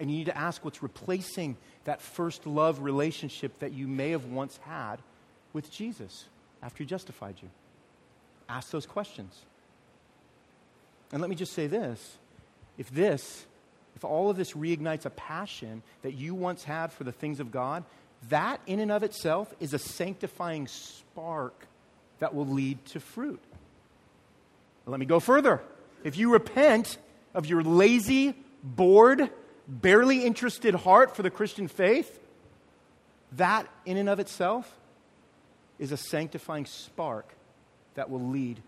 And 0.00 0.10
you 0.10 0.16
need 0.16 0.26
to 0.26 0.36
ask 0.36 0.64
what's 0.64 0.82
replacing 0.82 1.56
that 1.84 2.00
first 2.00 2.46
love 2.46 2.80
relationship 2.80 3.58
that 3.60 3.72
you 3.72 3.86
may 3.86 4.10
have 4.10 4.24
once 4.24 4.58
had 4.62 4.96
with 5.52 5.70
Jesus 5.70 6.24
after 6.62 6.82
he 6.82 6.86
justified 6.86 7.36
you. 7.42 7.50
Ask 8.48 8.70
those 8.70 8.86
questions. 8.86 9.38
And 11.12 11.20
let 11.20 11.28
me 11.28 11.36
just 11.36 11.52
say 11.52 11.66
this 11.66 12.16
if 12.78 12.90
this, 12.90 13.46
if 13.94 14.04
all 14.04 14.30
of 14.30 14.36
this 14.36 14.52
reignites 14.52 15.04
a 15.04 15.10
passion 15.10 15.82
that 16.02 16.12
you 16.14 16.34
once 16.34 16.64
had 16.64 16.92
for 16.92 17.04
the 17.04 17.12
things 17.12 17.38
of 17.38 17.50
God, 17.50 17.84
that 18.30 18.60
in 18.66 18.80
and 18.80 18.90
of 18.90 19.02
itself 19.02 19.52
is 19.60 19.74
a 19.74 19.78
sanctifying 19.78 20.66
spark 20.66 21.66
that 22.20 22.34
will 22.34 22.46
lead 22.46 22.84
to 22.86 23.00
fruit. 23.00 23.40
Let 24.86 24.98
me 24.98 25.06
go 25.06 25.20
further. 25.20 25.60
If 26.04 26.16
you 26.16 26.32
repent 26.32 26.98
of 27.34 27.46
your 27.46 27.62
lazy, 27.62 28.34
bored, 28.62 29.30
barely 29.70 30.24
interested 30.24 30.74
heart 30.74 31.14
for 31.14 31.22
the 31.22 31.30
Christian 31.30 31.68
faith, 31.68 32.18
that 33.32 33.68
in 33.86 33.96
and 33.96 34.08
of 34.08 34.18
itself 34.18 34.70
is 35.78 35.92
a 35.92 35.96
sanctifying 35.96 36.66
spark 36.66 37.32
that 37.94 38.10
will 38.10 38.28
lead 38.28 38.60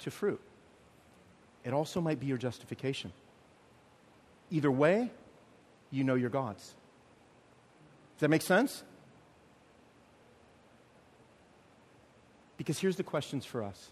to 0.00 0.10
fruit. 0.10 0.40
It 1.64 1.72
also 1.72 2.00
might 2.00 2.18
be 2.18 2.26
you're 2.26 2.38
justification. 2.38 3.12
Either 4.50 4.70
way, 4.70 5.10
you 5.90 6.04
know 6.04 6.14
your 6.14 6.30
God's. 6.30 6.62
Does 6.64 8.20
that 8.20 8.30
make 8.30 8.42
sense? 8.42 8.82
Because 12.56 12.78
here's 12.78 12.96
the 12.96 13.02
questions 13.02 13.44
for 13.44 13.62
us. 13.62 13.90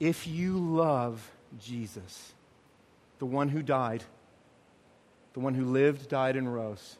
If 0.00 0.26
you 0.26 0.58
love 0.58 1.30
Jesus, 1.58 2.32
the 3.18 3.26
one 3.26 3.48
who 3.48 3.62
died, 3.62 4.02
the 5.34 5.40
one 5.40 5.54
who 5.54 5.66
lived, 5.66 6.08
died, 6.08 6.36
and 6.36 6.52
rose 6.52 6.96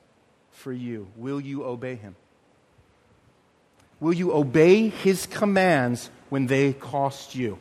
for 0.51 0.72
you, 0.72 1.09
will 1.16 1.41
you 1.41 1.64
obey 1.64 1.95
him? 1.95 2.14
Will 4.01 4.12
you 4.12 4.32
obey 4.32 4.89
his 4.89 5.26
commands 5.26 6.11
when 6.28 6.47
they 6.47 6.72
cost 6.72 7.35
you? 7.35 7.59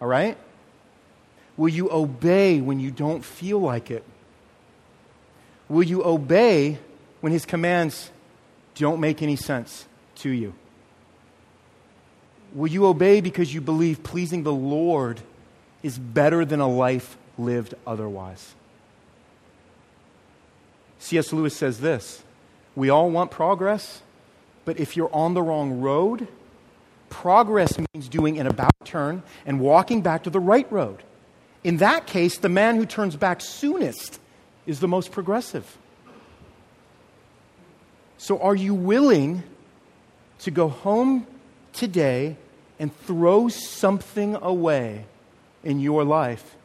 All 0.00 0.06
right? 0.06 0.36
Will 1.56 1.68
you 1.68 1.90
obey 1.90 2.60
when 2.60 2.80
you 2.80 2.90
don't 2.90 3.24
feel 3.24 3.58
like 3.58 3.90
it? 3.90 4.04
Will 5.68 5.82
you 5.82 6.04
obey 6.04 6.78
when 7.20 7.32
his 7.32 7.44
commands 7.44 8.10
don't 8.74 9.00
make 9.00 9.22
any 9.22 9.36
sense 9.36 9.86
to 10.16 10.30
you? 10.30 10.54
Will 12.54 12.68
you 12.68 12.86
obey 12.86 13.20
because 13.20 13.52
you 13.54 13.60
believe 13.60 14.02
pleasing 14.02 14.42
the 14.42 14.52
Lord 14.52 15.20
is 15.82 15.98
better 15.98 16.44
than 16.44 16.60
a 16.60 16.68
life 16.68 17.16
lived 17.38 17.74
otherwise? 17.86 18.54
C.S. 21.00 21.32
Lewis 21.32 21.56
says 21.56 21.80
this 21.80 22.22
We 22.76 22.90
all 22.90 23.10
want 23.10 23.32
progress, 23.32 24.02
but 24.64 24.78
if 24.78 24.96
you're 24.96 25.12
on 25.12 25.34
the 25.34 25.42
wrong 25.42 25.80
road, 25.80 26.28
progress 27.08 27.76
means 27.92 28.08
doing 28.08 28.38
an 28.38 28.46
about 28.46 28.72
turn 28.84 29.22
and 29.44 29.58
walking 29.58 30.02
back 30.02 30.22
to 30.24 30.30
the 30.30 30.38
right 30.38 30.70
road. 30.70 31.02
In 31.64 31.78
that 31.78 32.06
case, 32.06 32.38
the 32.38 32.48
man 32.48 32.76
who 32.76 32.86
turns 32.86 33.16
back 33.16 33.40
soonest 33.40 34.20
is 34.66 34.80
the 34.80 34.88
most 34.88 35.10
progressive. 35.10 35.76
So, 38.18 38.38
are 38.38 38.54
you 38.54 38.74
willing 38.74 39.42
to 40.40 40.50
go 40.50 40.68
home 40.68 41.26
today 41.72 42.36
and 42.78 42.94
throw 43.00 43.48
something 43.48 44.36
away 44.36 45.06
in 45.64 45.80
your 45.80 46.04
life 46.04 46.56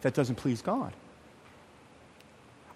that 0.00 0.14
doesn't 0.14 0.36
please 0.36 0.62
God? 0.62 0.94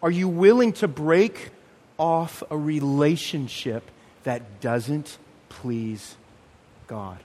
Are 0.03 0.11
you 0.11 0.29
willing 0.29 0.73
to 0.75 0.89
break 0.89 1.51
off 1.99 2.43
a 2.51 2.57
relationship 2.57 3.91
that 4.25 4.61
doesn't 4.61 5.19
please 5.49 6.17
God? 6.87 7.19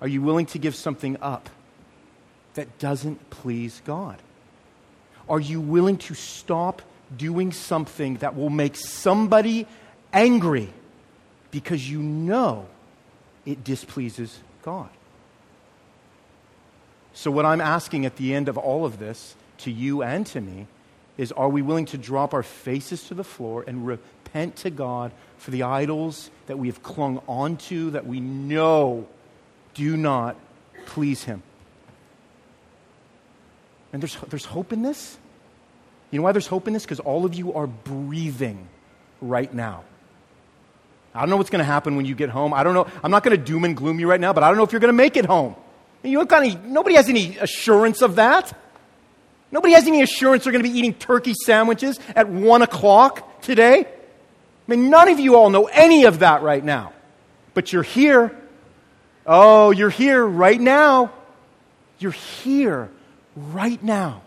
Are 0.00 0.08
you 0.08 0.22
willing 0.22 0.46
to 0.46 0.58
give 0.58 0.74
something 0.74 1.16
up 1.20 1.50
that 2.54 2.78
doesn't 2.78 3.30
please 3.30 3.80
God? 3.84 4.16
Are 5.28 5.40
you 5.40 5.60
willing 5.60 5.96
to 5.98 6.14
stop 6.14 6.82
doing 7.14 7.52
something 7.52 8.16
that 8.16 8.34
will 8.36 8.50
make 8.50 8.76
somebody 8.76 9.66
angry 10.12 10.72
because 11.50 11.88
you 11.88 12.02
know 12.02 12.66
it 13.44 13.62
displeases 13.62 14.38
God. 14.62 14.88
So, 17.16 17.30
what 17.30 17.46
I'm 17.46 17.62
asking 17.62 18.04
at 18.04 18.16
the 18.16 18.34
end 18.34 18.46
of 18.46 18.58
all 18.58 18.84
of 18.84 18.98
this 18.98 19.36
to 19.60 19.70
you 19.70 20.02
and 20.02 20.26
to 20.26 20.40
me 20.42 20.66
is 21.16 21.32
are 21.32 21.48
we 21.48 21.62
willing 21.62 21.86
to 21.86 21.96
drop 21.96 22.34
our 22.34 22.42
faces 22.42 23.04
to 23.04 23.14
the 23.14 23.24
floor 23.24 23.64
and 23.66 23.86
repent 23.86 24.56
to 24.56 24.68
God 24.68 25.12
for 25.38 25.50
the 25.50 25.62
idols 25.62 26.30
that 26.46 26.58
we 26.58 26.68
have 26.68 26.82
clung 26.82 27.22
onto 27.26 27.92
that 27.92 28.06
we 28.06 28.20
know 28.20 29.06
do 29.72 29.96
not 29.96 30.36
please 30.84 31.24
Him? 31.24 31.42
And 33.94 34.02
there's, 34.02 34.16
there's 34.28 34.44
hope 34.44 34.74
in 34.74 34.82
this. 34.82 35.16
You 36.10 36.18
know 36.18 36.24
why 36.24 36.32
there's 36.32 36.48
hope 36.48 36.66
in 36.66 36.74
this? 36.74 36.82
Because 36.82 37.00
all 37.00 37.24
of 37.24 37.34
you 37.34 37.54
are 37.54 37.66
breathing 37.66 38.68
right 39.22 39.52
now. 39.54 39.84
I 41.14 41.20
don't 41.20 41.30
know 41.30 41.38
what's 41.38 41.48
going 41.48 41.60
to 41.60 41.64
happen 41.64 41.96
when 41.96 42.04
you 42.04 42.14
get 42.14 42.28
home. 42.28 42.52
I 42.52 42.62
don't 42.62 42.74
know. 42.74 42.86
I'm 43.02 43.10
not 43.10 43.24
going 43.24 43.38
to 43.38 43.42
doom 43.42 43.64
and 43.64 43.74
gloom 43.74 44.00
you 44.00 44.06
right 44.06 44.20
now, 44.20 44.34
but 44.34 44.42
I 44.42 44.48
don't 44.48 44.58
know 44.58 44.64
if 44.64 44.72
you're 44.72 44.80
going 44.80 44.92
to 44.92 44.92
make 44.92 45.16
it 45.16 45.24
home. 45.24 45.56
You 46.02 46.24
kind 46.26 46.52
of, 46.52 46.64
nobody 46.64 46.96
has 46.96 47.08
any 47.08 47.36
assurance 47.38 48.02
of 48.02 48.16
that. 48.16 48.56
Nobody 49.50 49.74
has 49.74 49.86
any 49.86 50.02
assurance 50.02 50.44
they're 50.44 50.52
going 50.52 50.64
to 50.64 50.70
be 50.70 50.76
eating 50.76 50.94
turkey 50.94 51.34
sandwiches 51.34 51.98
at 52.14 52.28
1 52.28 52.62
o'clock 52.62 53.42
today. 53.42 53.86
I 53.86 54.70
mean, 54.70 54.90
none 54.90 55.08
of 55.08 55.20
you 55.20 55.36
all 55.36 55.50
know 55.50 55.66
any 55.66 56.04
of 56.04 56.20
that 56.20 56.42
right 56.42 56.62
now. 56.62 56.92
But 57.54 57.72
you're 57.72 57.82
here. 57.82 58.36
Oh, 59.24 59.70
you're 59.70 59.90
here 59.90 60.24
right 60.24 60.60
now. 60.60 61.12
You're 61.98 62.12
here 62.12 62.90
right 63.34 63.82
now. 63.82 64.22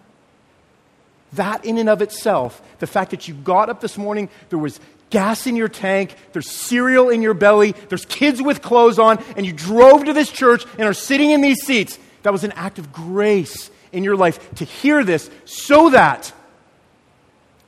That, 1.33 1.63
in 1.63 1.77
and 1.77 1.89
of 1.89 2.01
itself, 2.01 2.61
the 2.79 2.87
fact 2.87 3.11
that 3.11 3.27
you 3.27 3.33
got 3.33 3.69
up 3.69 3.81
this 3.81 3.97
morning, 3.97 4.29
there 4.49 4.57
was 4.57 4.79
gas 5.09 5.47
in 5.47 5.55
your 5.55 5.67
tank, 5.67 6.15
there's 6.33 6.49
cereal 6.49 7.09
in 7.09 7.21
your 7.21 7.33
belly, 7.33 7.71
there's 7.89 8.05
kids 8.05 8.41
with 8.41 8.61
clothes 8.61 8.99
on, 8.99 9.23
and 9.35 9.45
you 9.45 9.53
drove 9.53 10.05
to 10.05 10.13
this 10.13 10.31
church 10.31 10.65
and 10.77 10.87
are 10.87 10.93
sitting 10.93 11.31
in 11.31 11.41
these 11.41 11.61
seats. 11.65 11.97
That 12.23 12.31
was 12.31 12.43
an 12.43 12.51
act 12.53 12.79
of 12.79 12.91
grace 12.91 13.71
in 13.91 14.03
your 14.03 14.15
life 14.15 14.55
to 14.55 14.65
hear 14.65 15.03
this 15.03 15.29
so 15.45 15.89
that 15.91 16.31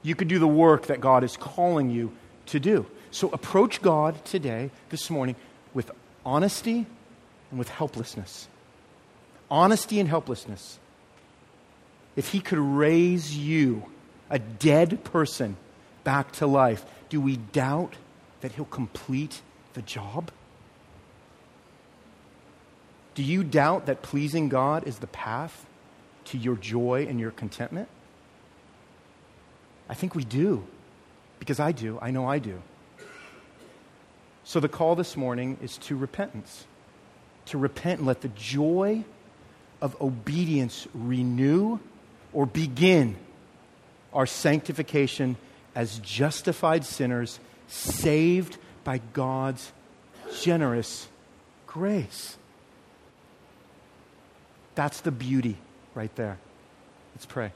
you 0.04 0.16
could 0.16 0.28
do 0.28 0.40
the 0.40 0.48
work 0.48 0.88
that 0.88 1.02
God 1.02 1.24
is 1.24 1.38
calling 1.38 1.90
you 1.90 2.12
to 2.48 2.60
do. 2.60 2.86
So 3.12 3.30
approach 3.30 3.82
God 3.82 4.24
today, 4.26 4.72
this 4.90 5.10
morning, 5.10 5.36
with 5.74 5.92
honesty 6.26 6.86
and 7.50 7.60
with 7.60 7.70
helplessness. 7.70 8.48
Honesty 9.50 10.00
and 10.00 10.08
helplessness. 10.08 10.80
If 12.16 12.30
He 12.30 12.40
could 12.40 12.60
raise 12.60 13.36
you, 13.36 13.84
a 14.30 14.40
dead 14.40 15.04
person, 15.04 15.58
back 16.04 16.32
to 16.34 16.48
life, 16.48 16.86
do 17.12 17.20
we 17.20 17.36
doubt 17.36 17.98
that 18.40 18.54
He'll 18.54 18.64
complete 18.64 19.42
the 19.74 19.82
job? 19.82 20.32
Do 23.16 23.22
you 23.22 23.44
doubt 23.44 23.86
that 23.88 24.02
pleasing 24.02 24.48
God 24.48 24.88
is 24.88 25.00
the 25.00 25.08
path 25.08 25.66
to 26.26 26.38
your 26.38 26.56
joy 26.56 27.06
and 27.10 27.20
your 27.20 27.32
contentment? 27.32 27.90
I 29.90 29.94
think 29.94 30.16
we 30.16 30.24
do, 30.24 30.66
because 31.38 31.60
I 31.60 31.74
do. 31.74 32.00
I 32.02 32.12
know 32.12 32.26
I 32.26 32.40
do. 32.40 32.62
So 34.46 34.62
the 34.62 34.70
call 34.70 34.96
this 34.96 35.18
morning 35.18 35.58
is 35.62 35.78
to 35.80 35.98
repentance. 35.98 36.66
To 37.48 37.58
repent 37.58 38.00
and 38.00 38.08
let 38.08 38.22
the 38.22 38.30
joy 38.30 39.04
of 39.82 40.02
obedience 40.02 40.88
renew 40.94 41.80
or 42.32 42.46
begin 42.46 43.18
our 44.14 44.26
sanctification 44.26 45.36
as 45.76 46.00
justified 46.00 46.86
sinners 46.86 47.40
saved 47.68 48.58
by 48.84 49.00
God's 49.14 49.72
generous 50.42 51.08
grace. 51.68 52.38
That's 54.76 55.02
the 55.02 55.12
beauty 55.12 55.58
right 55.96 56.14
there. 56.16 56.38
Let's 57.16 57.26
pray. 57.26 57.52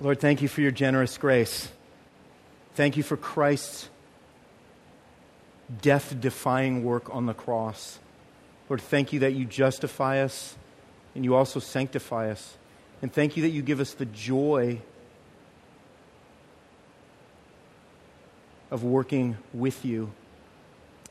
Lord, 0.00 0.18
thank 0.18 0.42
you 0.42 0.48
for 0.48 0.62
your 0.62 0.72
generous 0.72 1.16
grace. 1.16 1.68
Thank 2.74 2.96
you 2.96 3.04
for 3.04 3.16
Christ's 3.16 3.88
death 5.80 6.20
defying 6.20 6.84
work 6.84 7.14
on 7.14 7.26
the 7.26 7.34
cross. 7.34 7.98
Lord, 8.68 8.80
thank 8.80 9.12
you 9.12 9.20
that 9.20 9.32
you 9.32 9.44
justify 9.44 10.20
us 10.20 10.56
and 11.14 11.24
you 11.24 11.34
also 11.34 11.60
sanctify 11.60 12.30
us. 12.30 12.56
And 13.00 13.12
thank 13.12 13.36
you 13.36 13.42
that 13.42 13.50
you 13.50 13.62
give 13.62 13.80
us 13.80 13.94
the 13.94 14.06
joy 14.06 14.80
of 18.70 18.84
working 18.84 19.36
with 19.52 19.84
you 19.84 20.12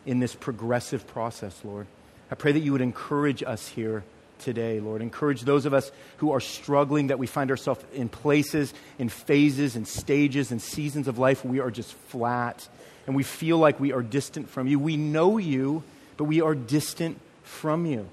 in 0.06 0.20
this 0.20 0.34
progressive 0.34 1.06
process, 1.08 1.60
Lord. 1.64 1.86
I 2.32 2.36
pray 2.36 2.54
that 2.54 2.60
you 2.62 2.72
would 2.72 2.82
encourage 2.82 3.44
us 3.44 3.68
here 3.68 4.04
today, 4.40 4.80
Lord. 4.80 5.02
Encourage 5.02 5.42
those 5.42 5.66
of 5.66 5.74
us 5.74 5.92
who 6.18 6.32
are 6.32 6.40
struggling, 6.40 7.08
that 7.08 7.20
we 7.20 7.28
find 7.28 7.52
ourselves 7.52 7.84
in 7.94 8.10
places, 8.10 8.74
in 8.98 9.10
phases, 9.10 9.76
and 9.76 9.88
stages, 9.88 10.52
and 10.52 10.62
seasons 10.62 11.08
of 11.08 11.20
life 11.20 11.46
we 11.46 11.60
are 11.60 11.70
just 11.70 11.94
flat 11.94 12.68
and 13.08 13.16
we 13.16 13.24
feel 13.24 13.58
like 13.58 13.80
we 13.80 13.92
are 13.92 14.02
distant 14.02 14.50
from 14.50 14.68
you. 14.68 14.80
We 14.80 14.98
know 14.98 15.38
you, 15.38 15.84
but 16.18 16.26
we 16.26 16.42
are 16.42 16.56
distant 16.56 17.20
from 17.44 17.86
you. 17.86 18.08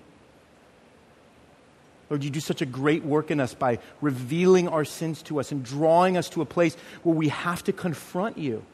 Lord, 2.11 2.24
you 2.24 2.30
do 2.30 2.41
such 2.41 2.62
a 2.62 2.66
great 2.66 3.05
work 3.05 3.30
in 3.30 3.39
us 3.39 3.53
by 3.53 3.80
revealing 4.01 4.68
our 4.68 4.84
sins 4.84 5.22
to 5.22 5.41
us 5.41 5.53
and 5.53 5.62
drawing 5.62 6.16
us 6.16 6.30
to 6.30 6.41
a 6.41 6.47
place 6.47 6.74
where 7.03 7.14
we 7.14 7.28
have 7.28 7.62
to 7.64 7.72
confront 7.72 8.39
you. 8.39 8.64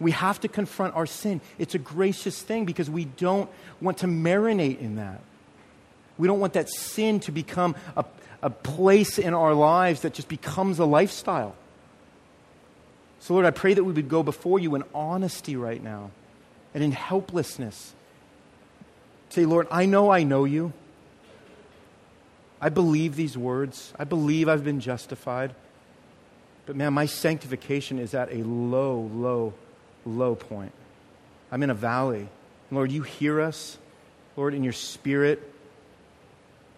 We 0.00 0.10
have 0.10 0.40
to 0.40 0.48
confront 0.48 0.96
our 0.96 1.06
sin. 1.06 1.40
It's 1.58 1.76
a 1.76 1.78
gracious 1.78 2.42
thing 2.42 2.64
because 2.64 2.90
we 2.90 3.04
don't 3.04 3.48
want 3.80 3.98
to 3.98 4.06
marinate 4.06 4.80
in 4.80 4.96
that. 4.96 5.20
We 6.18 6.26
don't 6.26 6.40
want 6.40 6.54
that 6.54 6.68
sin 6.68 7.20
to 7.20 7.32
become 7.32 7.76
a, 7.96 8.04
a 8.42 8.50
place 8.50 9.18
in 9.18 9.34
our 9.34 9.54
lives 9.54 10.00
that 10.00 10.14
just 10.14 10.28
becomes 10.28 10.80
a 10.80 10.84
lifestyle. 10.84 11.54
So, 13.24 13.32
Lord, 13.32 13.46
I 13.46 13.52
pray 13.52 13.72
that 13.72 13.82
we 13.82 13.94
would 13.94 14.10
go 14.10 14.22
before 14.22 14.58
you 14.58 14.74
in 14.74 14.84
honesty 14.94 15.56
right 15.56 15.82
now 15.82 16.10
and 16.74 16.84
in 16.84 16.92
helplessness. 16.92 17.94
Say, 19.30 19.46
Lord, 19.46 19.66
I 19.70 19.86
know 19.86 20.10
I 20.10 20.24
know 20.24 20.44
you. 20.44 20.74
I 22.60 22.68
believe 22.68 23.16
these 23.16 23.38
words. 23.38 23.94
I 23.98 24.04
believe 24.04 24.46
I've 24.46 24.62
been 24.62 24.78
justified. 24.78 25.54
But 26.66 26.76
man, 26.76 26.92
my 26.92 27.06
sanctification 27.06 27.98
is 27.98 28.12
at 28.12 28.30
a 28.30 28.42
low, 28.42 29.10
low, 29.14 29.54
low 30.04 30.34
point. 30.34 30.72
I'm 31.50 31.62
in 31.62 31.70
a 31.70 31.74
valley. 31.74 32.28
Lord, 32.70 32.92
you 32.92 33.00
hear 33.00 33.40
us. 33.40 33.78
Lord, 34.36 34.52
in 34.52 34.62
your 34.62 34.74
spirit 34.74 35.50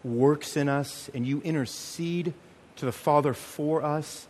works 0.05 0.57
in 0.57 0.69
us 0.69 1.11
and 1.13 1.27
you 1.27 1.41
intercede 1.41 2.35
to 2.77 2.85
the 2.85 2.93
Father 2.93 3.35
for 3.35 3.83
us 3.83 4.29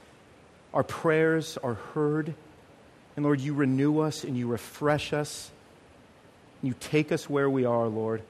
our 0.77 0.83
prayers 0.83 1.57
are 1.62 1.74
heard. 1.95 2.35
And 3.16 3.24
Lord, 3.24 3.41
you 3.41 3.55
renew 3.55 4.01
us 4.01 4.24
and 4.24 4.37
you 4.37 4.47
refresh 4.47 5.14
us. 5.14 5.51
You 6.62 6.74
take 6.79 7.11
us 7.11 7.31
where 7.31 7.49
we 7.49 7.64
are, 7.64 7.87
Lord. 7.87 8.20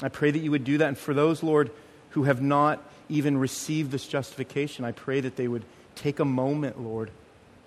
I 0.00 0.08
pray 0.08 0.30
that 0.30 0.38
you 0.38 0.50
would 0.52 0.64
do 0.64 0.78
that. 0.78 0.88
And 0.88 0.96
for 0.96 1.12
those, 1.12 1.42
Lord, 1.42 1.70
who 2.10 2.22
have 2.22 2.40
not 2.40 2.82
even 3.10 3.36
received 3.36 3.90
this 3.90 4.06
justification, 4.06 4.86
I 4.86 4.92
pray 4.92 5.20
that 5.20 5.36
they 5.36 5.46
would 5.46 5.64
take 5.94 6.18
a 6.18 6.24
moment, 6.24 6.80
Lord, 6.80 7.10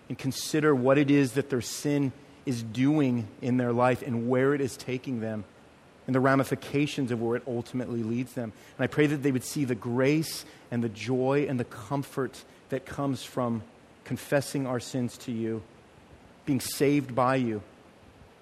and 0.09 0.17
consider 0.17 0.73
what 0.73 0.97
it 0.97 1.11
is 1.11 1.33
that 1.33 1.51
their 1.51 1.61
sin 1.61 2.13
is 2.47 2.63
doing 2.63 3.27
in 3.43 3.57
their 3.57 3.73
life 3.73 4.01
and 4.01 4.27
where 4.27 4.55
it 4.55 4.61
is 4.61 4.75
taking 4.75 5.19
them 5.19 5.43
and 6.07 6.15
the 6.15 6.19
ramifications 6.19 7.11
of 7.11 7.21
where 7.21 7.35
it 7.35 7.43
ultimately 7.45 8.01
leads 8.01 8.33
them. 8.33 8.53
And 8.77 8.83
I 8.83 8.87
pray 8.87 9.05
that 9.05 9.17
they 9.17 9.31
would 9.31 9.43
see 9.43 9.65
the 9.65 9.75
grace 9.75 10.45
and 10.71 10.83
the 10.83 10.89
joy 10.89 11.45
and 11.47 11.59
the 11.59 11.65
comfort 11.65 12.43
that 12.69 12.85
comes 12.85 13.23
from 13.23 13.63
confessing 14.03 14.65
our 14.67 14.79
sins 14.79 15.17
to 15.17 15.31
you, 15.31 15.61
being 16.45 16.59
saved 16.59 17.13
by 17.15 17.35
you, 17.35 17.61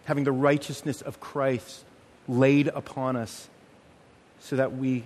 having 0.06 0.24
the 0.24 0.32
righteousness 0.32 1.02
of 1.02 1.20
Christ 1.20 1.84
laid 2.28 2.68
upon 2.68 3.16
us 3.16 3.50
so 4.40 4.56
that 4.56 4.76
we 4.76 5.04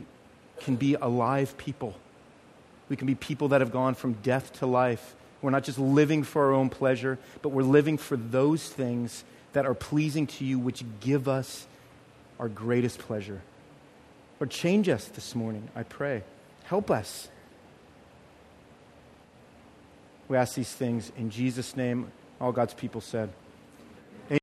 can 0.59 0.75
be 0.75 0.95
alive 0.95 1.57
people. 1.57 1.95
We 2.89 2.95
can 2.95 3.07
be 3.07 3.15
people 3.15 3.49
that 3.49 3.61
have 3.61 3.71
gone 3.71 3.95
from 3.95 4.13
death 4.13 4.59
to 4.59 4.65
life. 4.65 5.15
We're 5.41 5.51
not 5.51 5.63
just 5.63 5.79
living 5.79 6.23
for 6.23 6.45
our 6.45 6.53
own 6.53 6.69
pleasure, 6.69 7.17
but 7.41 7.49
we're 7.49 7.63
living 7.63 7.97
for 7.97 8.17
those 8.17 8.67
things 8.67 9.23
that 9.53 9.65
are 9.65 9.73
pleasing 9.73 10.27
to 10.27 10.45
you, 10.45 10.59
which 10.59 10.83
give 10.99 11.27
us 11.27 11.67
our 12.39 12.49
greatest 12.49 12.99
pleasure. 12.99 13.41
Or 14.39 14.47
change 14.47 14.89
us 14.89 15.05
this 15.05 15.35
morning, 15.35 15.69
I 15.75 15.83
pray. 15.83 16.23
Help 16.63 16.91
us. 16.91 17.29
We 20.29 20.37
ask 20.37 20.53
these 20.53 20.71
things 20.71 21.11
in 21.17 21.29
Jesus' 21.29 21.75
name. 21.75 22.11
All 22.39 22.51
God's 22.51 22.73
people 22.73 23.01
said. 23.01 23.29